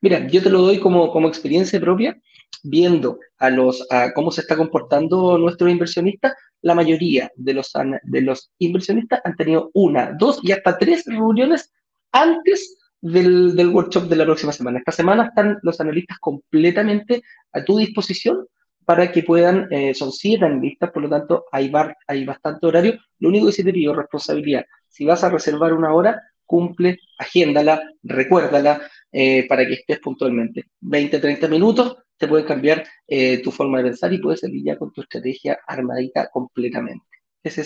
Mira, 0.02 0.28
yo 0.28 0.44
te 0.44 0.52
lo 0.52 0.62
doy 0.62 0.80
como, 0.80 1.12
como 1.12 1.28
experiencia 1.28 1.80
propia 1.80 2.16
viendo 2.64 3.20
a 3.38 3.50
los, 3.50 3.88
cómo 4.14 4.32
se 4.32 4.42
está 4.42 4.56
comportando 4.56 5.38
nuestro 5.38 5.70
inversionista, 5.70 6.36
la 6.62 6.76
mayoría 6.76 7.32
de 7.36 7.54
los, 7.54 7.72
de 8.04 8.22
los 8.22 8.52
inversionistas 8.60 9.22
han 9.24 9.36
tenido 9.36 9.72
una, 9.74 10.14
dos 10.14 10.40
y 10.44 10.52
hasta 10.52 10.78
tres 10.78 11.06
reuniones 11.06 11.72
antes 12.12 12.78
del, 13.02 13.70
workshop 13.74 14.08
de 14.08 14.16
la 14.16 14.26
próxima 14.26 14.52
semana. 14.52 14.80
Esta 14.80 14.92
semana 14.92 15.26
están 15.26 15.58
los 15.64 15.80
analistas 15.82 16.18
completamente 16.20 17.24
a 17.52 17.64
tu 17.64 17.78
disposición 17.78 18.46
para 18.86 19.12
que 19.12 19.24
puedan, 19.24 19.68
eh, 19.72 19.94
son 19.94 20.12
siete 20.12 20.46
analistas, 20.46 20.92
por 20.92 21.04
lo 21.04 21.10
tanto 21.10 21.46
hay, 21.52 21.72
hay 22.08 22.26
bastante 22.26 22.68
horario. 22.68 23.00
Lo 23.20 23.30
único 23.30 23.48
que 23.48 23.54
sí 23.54 23.64
te 23.64 23.74
pido 23.74 23.94
responsabilidad, 23.94 24.66
si 24.88 25.06
vas 25.06 25.24
a 25.24 25.30
reservar 25.30 25.74
una 25.74 25.94
hora, 25.94 26.22
cumple, 26.46 27.00
agéndala, 27.18 27.82
recuérdala 28.04 28.82
eh, 29.12 29.48
para 29.48 29.66
que 29.66 29.74
estés 29.74 30.00
puntualmente. 30.00 30.66
20, 30.82 31.20
30 31.20 31.48
minutos, 31.48 31.98
te 32.22 32.28
puede 32.28 32.46
cambiar 32.46 32.86
eh, 33.08 33.42
tu 33.42 33.52
forma 33.52 33.80
de 33.80 33.86
pensar 33.86 34.14
y 34.14 34.20
puedes 34.20 34.42
salir 34.42 34.64
ya 34.64 34.78
con 34.78 34.94
tu 34.94 35.02
estrategia 35.02 35.60
armadita 35.68 36.30
completamente. 36.30 37.04
Esa 37.44 37.62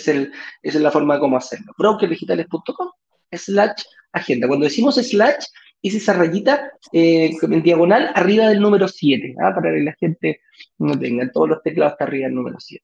es 0.62 0.74
la 0.76 0.90
forma 0.90 1.14
de 1.14 1.20
cómo 1.20 1.36
hacerlo. 1.36 1.74
Brokerdigitales.com 1.76 2.88
slash 3.30 3.82
agenda. 4.12 4.48
Cuando 4.48 4.64
decimos 4.64 4.94
slash, 4.94 5.44
es 5.82 5.94
esa 5.94 6.14
rayita 6.14 6.72
eh, 6.90 7.36
en 7.42 7.62
diagonal 7.62 8.10
arriba 8.14 8.48
del 8.48 8.60
número 8.60 8.88
7, 8.88 9.34
¿ah? 9.42 9.54
para 9.54 9.72
que 9.72 9.80
la 9.80 9.94
gente 10.00 10.40
no 10.78 10.98
tenga 10.98 11.30
todos 11.30 11.50
los 11.50 11.62
teclados 11.62 11.92
hasta 11.92 12.04
arriba 12.04 12.28
del 12.28 12.34
número 12.34 12.58
7. 12.58 12.82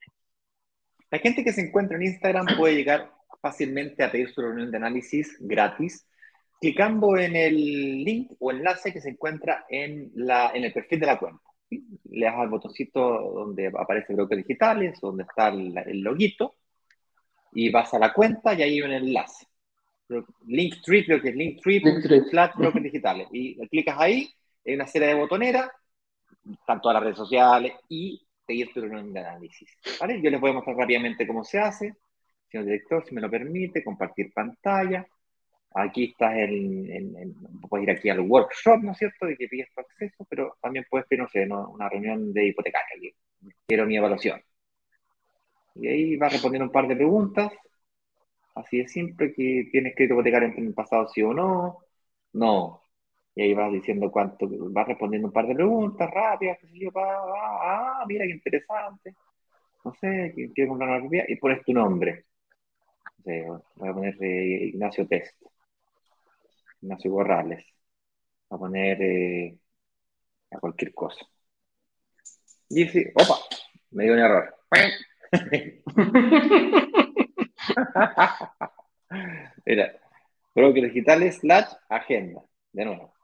La 1.10 1.18
gente 1.20 1.42
que 1.42 1.54
se 1.54 1.62
encuentra 1.62 1.96
en 1.96 2.02
Instagram 2.02 2.46
puede 2.58 2.76
llegar 2.76 3.10
fácilmente 3.40 4.04
a 4.04 4.12
pedir 4.12 4.30
su 4.30 4.42
reunión 4.42 4.70
de 4.70 4.76
análisis 4.76 5.38
gratis 5.40 6.06
clicando 6.60 7.16
en 7.16 7.34
el 7.34 8.04
link 8.04 8.32
o 8.38 8.50
enlace 8.50 8.92
que 8.92 9.00
se 9.00 9.08
encuentra 9.08 9.64
en 9.70 10.12
el 10.14 10.72
perfil 10.74 11.00
de 11.00 11.06
la 11.06 11.18
cuenta 11.18 11.51
le 12.10 12.26
das 12.26 12.36
al 12.36 12.48
botoncito 12.48 13.00
donde 13.34 13.68
aparece 13.68 14.14
Broker 14.14 14.38
Digitales, 14.38 15.00
donde 15.00 15.24
está 15.24 15.48
el, 15.48 15.76
el, 15.78 16.00
loguito, 16.00 16.54
y 17.52 17.70
vas 17.70 17.92
a 17.94 17.98
la 17.98 18.12
cuenta 18.12 18.54
y 18.54 18.62
ahí 18.62 18.72
hay 18.74 18.82
un 18.82 18.92
enlace. 18.92 19.46
Linktree, 20.46 21.04
creo 21.04 21.20
que 21.20 21.30
es 21.30 21.36
Linktree, 21.36 21.80
flat 22.30 22.54
Broker 22.56 22.82
Digitales. 22.82 23.28
Y 23.32 23.56
clicas 23.68 23.96
ahí, 23.98 24.30
hay 24.64 24.74
una 24.74 24.86
serie 24.86 25.08
de 25.08 25.14
botoneras, 25.14 25.70
están 26.50 26.80
todas 26.80 26.94
las 26.94 27.02
redes 27.04 27.16
sociales 27.16 27.74
y 27.88 28.26
seguir 28.46 28.72
tu 28.72 28.80
reunión 28.80 29.12
de 29.12 29.20
análisis. 29.20 29.70
¿vale? 30.00 30.20
Yo 30.20 30.30
les 30.30 30.40
voy 30.40 30.50
a 30.50 30.54
mostrar 30.54 30.76
rápidamente 30.76 31.26
cómo 31.26 31.44
se 31.44 31.58
hace, 31.58 31.94
señor 32.50 32.66
director, 32.66 33.04
si 33.06 33.14
me 33.14 33.20
lo 33.20 33.30
permite, 33.30 33.84
compartir 33.84 34.32
pantalla. 34.32 35.06
Aquí 35.74 36.04
estás 36.04 36.34
en, 36.36 37.34
puedes 37.68 37.84
ir 37.84 37.90
aquí 37.90 38.10
al 38.10 38.20
workshop, 38.20 38.82
¿no 38.82 38.92
es 38.92 38.98
cierto? 38.98 39.28
Y 39.30 39.36
que 39.36 39.48
pides 39.48 39.68
tu 39.74 39.80
acceso, 39.80 40.26
pero 40.28 40.56
también 40.60 40.84
puedes 40.90 41.06
pedir, 41.06 41.22
no 41.22 41.28
sé, 41.28 41.46
una 41.46 41.88
reunión 41.88 42.32
de 42.32 42.48
hipotecaria, 42.48 42.96
que, 43.00 43.14
quiero 43.66 43.86
mi 43.86 43.96
evaluación. 43.96 44.40
Y 45.74 45.88
ahí 45.88 46.16
vas 46.16 46.32
respondiendo 46.32 46.66
un 46.66 46.72
par 46.72 46.86
de 46.86 46.96
preguntas, 46.96 47.52
así 48.54 48.78
de 48.78 48.88
simple, 48.88 49.32
que 49.32 49.68
tienes 49.70 49.94
crédito 49.94 50.14
hipotecario 50.14 50.48
en 50.56 50.66
el 50.66 50.74
pasado, 50.74 51.08
sí 51.08 51.22
o 51.22 51.32
no, 51.32 51.78
no. 52.34 52.82
Y 53.34 53.42
ahí 53.42 53.54
vas 53.54 53.72
diciendo 53.72 54.10
cuánto, 54.10 54.46
vas 54.70 54.86
respondiendo 54.86 55.28
un 55.28 55.32
par 55.32 55.46
de 55.46 55.54
preguntas 55.54 56.10
rápidas, 56.10 56.58
qué 56.60 56.66
sé 56.68 56.78
yo, 56.78 56.90
ah, 56.96 58.04
mira 58.06 58.26
qué 58.26 58.32
interesante. 58.32 59.14
No 59.84 59.94
sé, 59.94 60.32
quiero 60.54 60.70
comprar 60.70 60.90
una 60.90 61.00
propiedad 61.00 61.24
y 61.28 61.36
pones 61.36 61.64
tu 61.64 61.72
nombre. 61.72 62.26
voy 63.24 63.88
a 63.88 63.92
poner 63.94 64.16
eh, 64.22 64.68
Ignacio 64.68 65.06
Test, 65.06 65.42
Borrales. 66.82 67.64
Voy 68.48 68.56
a 68.56 68.58
poner 68.58 69.02
eh, 69.02 69.58
a 70.50 70.58
cualquier 70.58 70.92
cosa. 70.94 71.24
Y 72.68 72.84
dice, 72.84 73.12
opa, 73.14 73.38
me 73.90 74.04
dio 74.04 74.14
un 74.14 74.18
error. 74.18 74.56
Mira, 79.66 79.92
broker 80.54 80.84
digital 80.84 81.32
slash 81.32 81.72
agenda. 81.88 82.42
De 82.72 82.84
nuevo. 82.84 83.14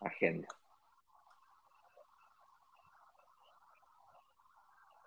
Agenda. 0.00 0.48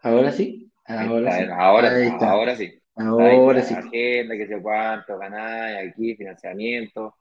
Ahora 0.01 0.31
sí. 0.31 0.71
Ahora 0.85 1.31
sí. 1.31 1.43
Ahora, 1.51 1.95
sí. 1.95 2.11
ahora 2.21 2.55
sí. 2.55 2.81
Ahora 2.95 3.61
sí. 3.63 3.73
Agenda, 3.73 4.37
que 4.37 4.47
sé 4.47 4.61
cuánto, 4.61 5.17
ganáis, 5.17 5.91
aquí, 5.91 6.15
financiamiento, 6.15 7.15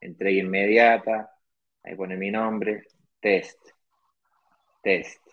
entrega 0.00 0.38
inmediata. 0.40 1.30
Ahí 1.82 1.94
pone 1.94 2.16
mi 2.16 2.30
nombre. 2.30 2.86
Test. 3.20 3.58
Test. 4.82 5.26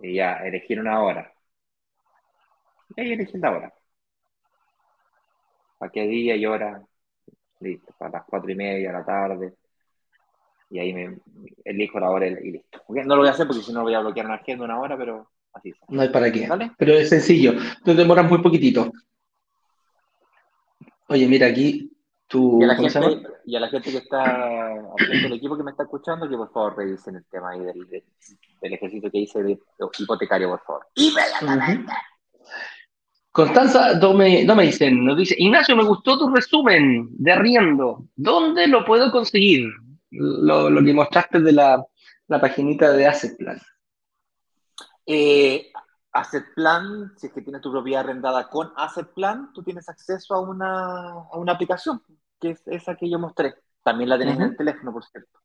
Y 0.00 0.14
ya, 0.14 0.36
elegir 0.44 0.80
una 0.80 1.02
hora. 1.02 1.32
Y 2.96 3.00
ahí 3.00 3.12
elegí 3.12 3.38
la 3.38 3.50
hora. 3.50 3.74
¿Para 5.78 5.92
qué 5.92 6.06
día 6.06 6.36
y 6.36 6.46
hora? 6.46 6.82
Listo, 7.60 7.92
para 7.98 8.12
las 8.12 8.24
cuatro 8.24 8.50
y 8.50 8.54
media 8.54 8.88
de 8.88 8.92
la 8.92 9.04
tarde. 9.04 9.54
Y 10.70 10.78
ahí 10.78 10.92
me 10.92 11.18
elijo 11.64 11.98
la 11.98 12.10
hora 12.10 12.26
y 12.26 12.52
listo. 12.52 12.82
No 12.88 13.14
lo 13.14 13.18
voy 13.18 13.28
a 13.28 13.32
hacer 13.32 13.46
porque 13.46 13.62
si 13.62 13.72
no 13.72 13.82
voy 13.82 13.94
a 13.94 14.00
bloquear 14.00 14.26
una 14.26 14.36
agenda 14.36 14.64
una 14.64 14.78
hora, 14.78 14.96
pero 14.96 15.30
así 15.52 15.70
es. 15.70 15.76
No 15.88 16.02
hay 16.02 16.10
para 16.10 16.30
qué. 16.30 16.48
Pero 16.76 16.92
es 16.92 17.08
sencillo. 17.08 17.54
Te 17.84 17.94
demoras 17.94 18.28
muy 18.28 18.42
poquitito. 18.42 18.92
Oye, 21.08 21.26
mira, 21.26 21.46
aquí 21.46 21.87
y, 22.30 22.62
a 22.62 22.66
la 22.66 22.76
gente, 22.76 23.22
y 23.46 23.56
a 23.56 23.60
la 23.60 23.68
gente 23.68 23.90
que 23.90 23.96
está 23.98 24.74
el 24.98 25.32
equipo 25.32 25.56
que 25.56 25.62
me 25.62 25.70
está 25.70 25.84
escuchando, 25.84 26.28
que 26.28 26.36
por 26.36 26.52
favor 26.52 26.76
revisen 26.76 27.16
el 27.16 27.24
tema 27.26 27.50
ahí 27.50 27.60
del, 27.60 27.86
del 27.88 28.72
ejercicio 28.72 29.10
que 29.10 29.18
hice 29.18 29.42
de, 29.42 29.58
hipotecario, 29.98 30.50
por 30.50 30.62
favor. 30.62 30.86
Inmediatamente. 30.94 31.92
Constanza 33.32 33.94
no 33.94 34.14
me, 34.14 34.44
no 34.44 34.54
me 34.54 34.64
dicen, 34.64 35.04
nos 35.04 35.16
dice, 35.16 35.36
Ignacio, 35.38 35.76
me 35.76 35.84
gustó 35.84 36.18
tu 36.18 36.28
resumen 36.28 37.08
de 37.12 37.32
arriendo. 37.32 38.04
¿Dónde 38.16 38.66
lo 38.66 38.84
puedo 38.84 39.10
conseguir? 39.10 39.70
Lo, 40.10 40.68
lo 40.68 40.84
que 40.84 40.92
mostraste 40.92 41.40
de 41.40 41.52
la, 41.52 41.82
la 42.26 42.40
paginita 42.40 42.92
de 42.92 43.06
Asset 43.06 43.36
Plan. 43.36 43.58
Eh, 45.06 45.70
Asset 46.12 46.44
Plan, 46.54 47.12
si 47.16 47.26
es 47.26 47.32
que 47.32 47.42
tienes 47.42 47.60
tu 47.60 47.70
propiedad 47.70 48.00
arrendada 48.00 48.48
con 48.48 48.72
Asset 48.76 49.08
Plan, 49.14 49.50
tú 49.52 49.62
tienes 49.62 49.88
acceso 49.88 50.34
a 50.34 50.40
una, 50.40 51.10
a 51.12 51.36
una 51.36 51.52
aplicación, 51.52 52.02
que 52.40 52.50
es 52.50 52.62
esa 52.66 52.96
que 52.96 53.10
yo 53.10 53.18
mostré. 53.18 53.54
También 53.82 54.08
la 54.10 54.18
tenés 54.18 54.36
en 54.36 54.42
el 54.42 54.56
teléfono, 54.56 54.92
por 54.92 55.04
cierto. 55.04 55.38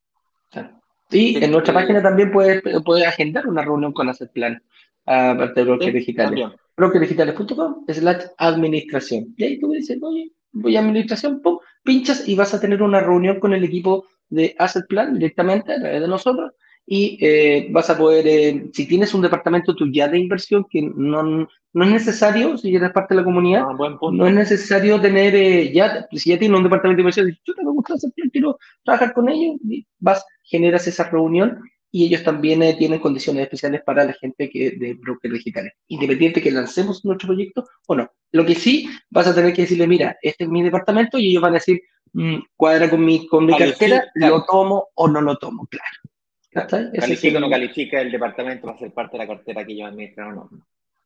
Y 1.10 1.44
en 1.44 1.52
nuestra 1.52 1.74
página 1.74 2.02
también 2.02 2.32
puedes, 2.32 2.62
puedes 2.84 3.08
agendar 3.08 3.48
una 3.48 3.62
reunión 3.62 3.94
con 3.94 4.10
Asset 4.10 4.32
Plan, 4.32 4.62
aparte 5.06 5.60
de 5.60 5.64
Broker 5.64 5.94
Digitales. 5.94 6.50
Brokerdigitales.com 6.76 7.86
slash 7.88 8.24
administración. 8.38 9.34
Y 9.38 9.44
ahí 9.44 9.60
tú 9.60 9.72
dices, 9.72 10.00
oye, 10.02 10.32
voy 10.52 10.76
a 10.76 10.80
administración, 10.80 11.42
pum, 11.42 11.60
pinchas 11.84 12.28
y 12.28 12.36
vas 12.36 12.54
a 12.54 12.60
tener 12.60 12.82
una 12.82 13.00
reunión 13.00 13.40
con 13.40 13.54
el 13.54 13.64
equipo 13.64 14.06
de 14.30 14.56
Asset 14.58 14.88
Plan 14.88 15.14
directamente 15.14 15.74
a 15.74 15.80
través 15.80 16.02
de 16.02 16.08
nosotros 16.08 16.54
y 16.86 17.18
eh, 17.22 17.68
vas 17.72 17.90
a 17.90 17.98
poder, 17.98 18.28
eh, 18.28 18.70
si 18.74 18.86
tienes 18.86 19.14
un 19.14 19.22
departamento 19.22 19.76
tú 19.76 19.90
ya 19.92 20.08
de 20.08 20.20
inversión, 20.20 20.66
que 20.70 20.82
no, 20.82 21.24
no 21.24 21.84
es 21.86 21.92
necesario, 21.92 22.58
si 22.58 22.76
eres 22.76 22.92
parte 22.92 23.14
de 23.14 23.22
la 23.22 23.26
comunidad, 23.26 23.64
ah, 23.70 23.98
no 24.12 24.28
es 24.28 24.34
necesario 24.34 25.00
tener, 25.00 25.34
eh, 25.36 25.72
ya, 25.72 26.08
si 26.12 26.32
ya 26.32 26.40
tienes 26.40 26.58
un 26.58 26.64
departamento 26.64 26.98
de 26.98 27.02
inversión, 27.02 27.40
yo 27.46 27.54
te 27.54 27.64
me 27.64 27.72
gusta 27.72 27.94
hacer, 27.94 28.12
quiero 28.32 28.58
trabajar 28.84 29.14
con 29.14 29.30
ellos, 29.30 29.56
vas, 30.00 30.26
generas 30.44 30.86
esa 30.88 31.10
reunión 31.10 31.62
y 31.90 32.06
ellos 32.06 32.24
también 32.24 32.60
tienen 32.78 33.00
condiciones 33.00 33.44
especiales 33.44 33.82
para 33.86 34.04
la 34.04 34.14
gente 34.14 34.50
que 34.50 34.72
de 34.72 34.96
brokers 34.96 35.36
digitales, 35.36 35.74
independiente 35.88 36.42
que 36.42 36.52
lancemos 36.52 37.06
nuestro 37.06 37.28
proyecto 37.28 37.66
o 37.88 37.96
no. 37.96 38.12
Lo 38.32 38.46
que 38.46 38.56
sí, 38.56 38.90
vas 39.10 39.28
a 39.28 39.36
tener 39.36 39.54
que 39.54 39.62
decirle, 39.62 39.88
mira, 39.88 40.18
este 40.22 40.44
es 40.44 40.50
mi 40.50 40.64
departamento 40.64 41.18
y 41.18 41.30
ellos 41.30 41.44
van 41.44 41.54
a 41.54 41.60
decir, 41.60 41.82
mm, 42.14 42.38
cuadra 42.58 42.90
con 42.90 43.06
mi, 43.06 43.28
con 43.28 43.46
mi 43.46 43.56
cartera, 43.56 44.12
lo 44.16 44.44
tomo 44.44 44.90
o 44.96 45.08
no 45.08 45.22
lo 45.22 45.38
tomo, 45.38 45.66
claro. 45.68 46.13
Califica 46.54 47.38
o 47.38 47.42
no 47.42 47.50
califica, 47.50 48.02
el 48.02 48.12
departamento 48.12 48.68
va 48.68 48.74
a 48.74 48.78
ser 48.78 48.92
parte 48.92 49.18
de 49.18 49.24
la 49.24 49.28
cartera 49.28 49.66
que 49.66 49.78
yo 49.78 49.86
administro 49.86 50.28
o 50.28 50.32
no. 50.32 50.50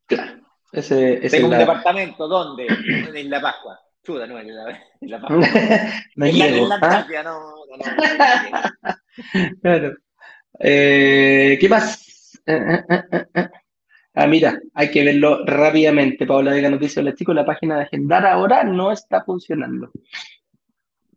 Claro. 0.05 0.41
Ese, 0.71 1.21
Tengo 1.29 1.47
un 1.47 1.57
departamento 1.57 2.27
donde 2.27 2.67
en 2.67 3.29
la 3.29 3.41
Pascua. 3.41 3.79
Chuda, 4.03 4.27
no, 4.27 4.37
en 4.39 4.55
la, 4.55 4.81
en 5.01 5.11
la 5.11 5.21
Pascua. 5.21 5.39
Me 6.15 6.29
en, 6.29 6.39
la, 6.39 6.47
en 6.47 6.69
la 6.69 6.79
Tapia, 6.79 7.23
no, 7.23 7.39
no, 7.39 7.77
no, 7.77 8.95
Claro. 9.61 9.95
Eh, 10.59 11.57
¿Qué 11.59 11.69
más? 11.69 12.41
Eh, 12.45 12.83
eh, 12.89 13.49
ah, 14.15 14.27
mira, 14.27 14.59
hay 14.73 14.91
que 14.91 15.03
verlo 15.03 15.45
rápidamente. 15.45 16.25
Paola 16.25 16.51
Vega 16.51 16.69
nos 16.69 16.79
dice, 16.79 16.99
hola 16.99 17.13
chicos, 17.13 17.35
la 17.35 17.45
página 17.45 17.77
de 17.77 17.83
agendar 17.83 18.25
ahora 18.25 18.63
no 18.63 18.91
está 18.91 19.23
funcionando. 19.23 19.91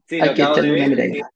Sí, 0.06 0.20
hay 0.20 0.34
que 0.34 0.42
echarle 0.42 0.72
una 0.72 0.88
mirada 0.88 1.30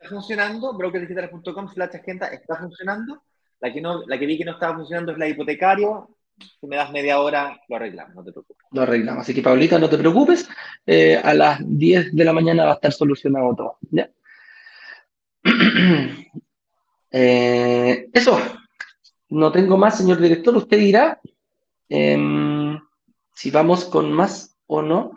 está 0.00 0.08
funcionando, 0.08 0.72
brokerdigitales.com 0.72 1.68
slash 1.68 1.96
agenda 1.96 2.28
está 2.28 2.56
funcionando. 2.56 3.22
La 3.60 3.72
que, 3.72 3.80
no, 3.80 4.06
la 4.06 4.18
que 4.18 4.26
vi 4.26 4.38
que 4.38 4.44
no 4.44 4.52
estaba 4.52 4.74
funcionando 4.74 5.12
es 5.12 5.18
la 5.18 5.28
hipotecario. 5.28 6.16
Si 6.58 6.66
me 6.66 6.76
das 6.76 6.90
media 6.90 7.20
hora, 7.20 7.60
lo 7.68 7.76
arreglamos, 7.76 8.14
no 8.14 8.24
te 8.24 8.32
preocupes. 8.32 8.66
Lo 8.72 8.80
arreglamos. 8.80 9.20
Así 9.20 9.34
que, 9.34 9.42
Paulita, 9.42 9.78
no 9.78 9.90
te 9.90 9.98
preocupes. 9.98 10.48
Eh, 10.86 11.20
a 11.22 11.34
las 11.34 11.60
10 11.62 12.14
de 12.16 12.24
la 12.24 12.32
mañana 12.32 12.64
va 12.64 12.70
a 12.72 12.74
estar 12.74 12.92
solucionado 12.92 13.54
todo. 13.54 13.78
¿ya? 13.90 14.10
Eh, 17.12 18.08
eso. 18.12 18.40
No 19.30 19.50
tengo 19.50 19.76
más, 19.76 19.98
señor 19.98 20.20
director. 20.20 20.56
Usted 20.56 20.78
dirá 20.78 21.20
em, 21.88 22.78
si 23.34 23.50
vamos 23.50 23.84
con 23.86 24.12
más 24.12 24.56
o 24.68 24.80
no. 24.80 25.10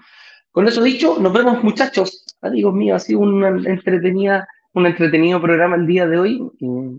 Con 0.49 0.68
eso 0.68 0.81
dicho, 0.81 1.19
nos 1.19 1.31
vemos, 1.31 1.64
muchachos. 1.64 2.26
Amigos 2.41 2.73
míos, 2.73 2.95
ha 2.95 3.05
sido 3.05 3.19
una 3.19 3.49
entretenida 3.49 4.47
un 4.74 4.86
entretenido 4.88 5.41
programa 5.41 5.76
el 5.76 5.86
día 5.86 6.08
de 6.08 6.18
hoy. 6.18 6.41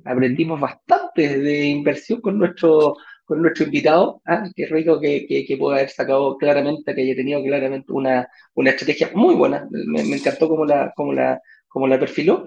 Aprendimos 0.04 0.60
bastante 0.60 1.38
de 1.38 1.64
inversión 1.66 2.20
con 2.20 2.38
nuestro, 2.38 2.96
con 3.24 3.42
nuestro 3.42 3.64
invitado. 3.64 4.22
¿ah? 4.26 4.44
Qué 4.54 4.66
rico 4.66 5.00
que, 5.00 5.26
que, 5.26 5.56
pueda 5.56 5.78
haber 5.78 5.90
sacado 5.90 6.36
claramente, 6.36 6.94
que 6.94 7.02
haya 7.02 7.16
tenido 7.16 7.42
claramente 7.42 7.92
una, 7.92 8.28
una 8.54 8.70
estrategia 8.70 9.10
muy 9.14 9.34
buena. 9.34 9.66
Me, 9.70 10.00
encantó 10.02 10.48
cómo 10.48 10.64
la, 10.64 10.92
cómo, 10.94 11.12
la, 11.12 11.40
cómo 11.68 11.88
la 11.88 11.98
perfiló. 11.98 12.46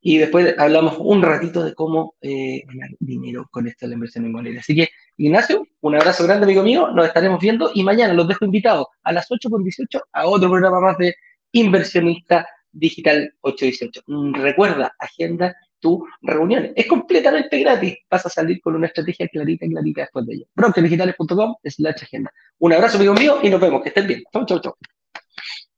Y 0.00 0.18
después 0.18 0.54
hablamos 0.58 0.96
un 0.98 1.22
ratito 1.22 1.64
de 1.64 1.72
cómo 1.72 2.16
eh, 2.20 2.62
ganar 2.66 2.90
dinero 2.98 3.48
con 3.50 3.66
esta 3.68 3.86
la 3.86 3.94
inversión 3.94 4.26
inmobiliaria. 4.26 4.60
Así 4.60 4.74
que, 4.74 4.88
Ignacio, 5.16 5.66
un 5.80 5.94
abrazo 5.94 6.24
grande, 6.24 6.44
amigo 6.44 6.62
mío. 6.62 6.90
Nos 6.90 7.06
estaremos 7.06 7.40
viendo 7.40 7.70
y 7.72 7.84
mañana 7.84 8.12
los 8.12 8.28
dejo 8.28 8.44
invitados 8.44 8.88
a 9.02 9.12
las 9.12 9.30
8.18 9.30 10.02
a 10.12 10.26
otro 10.26 10.50
programa 10.50 10.80
más 10.80 10.98
de 10.98 11.14
Inversionista 11.52 12.46
Digital 12.74 13.32
818. 13.40 14.02
Mm, 14.06 14.34
recuerda, 14.34 14.94
agenda 14.98 15.56
tu 15.80 16.06
reunión. 16.22 16.72
Es 16.74 16.86
completamente 16.86 17.58
gratis. 17.60 17.96
Vas 18.10 18.26
a 18.26 18.30
salir 18.30 18.60
con 18.60 18.74
una 18.74 18.86
estrategia 18.86 19.28
clarita, 19.28 19.66
clarita 19.66 20.00
después 20.02 20.26
de 20.26 20.34
ello. 20.34 20.46
Brokerdigitales.com 20.54 21.56
slash 21.62 22.02
agenda. 22.02 22.32
Un 22.58 22.72
abrazo, 22.72 22.96
amigo 22.96 23.14
mío, 23.14 23.38
y 23.42 23.50
nos 23.50 23.60
vemos. 23.60 23.82
Que 23.82 23.88
estén 23.90 24.06
bien. 24.06 24.22
Chau, 24.32 24.46
chau, 24.46 24.60
chau. 24.60 24.74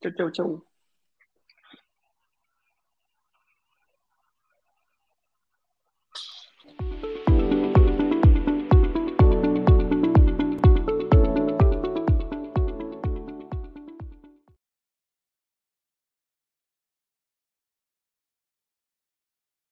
Chau, 0.01 0.13
chau, 0.17 0.31
chau. 0.31 0.76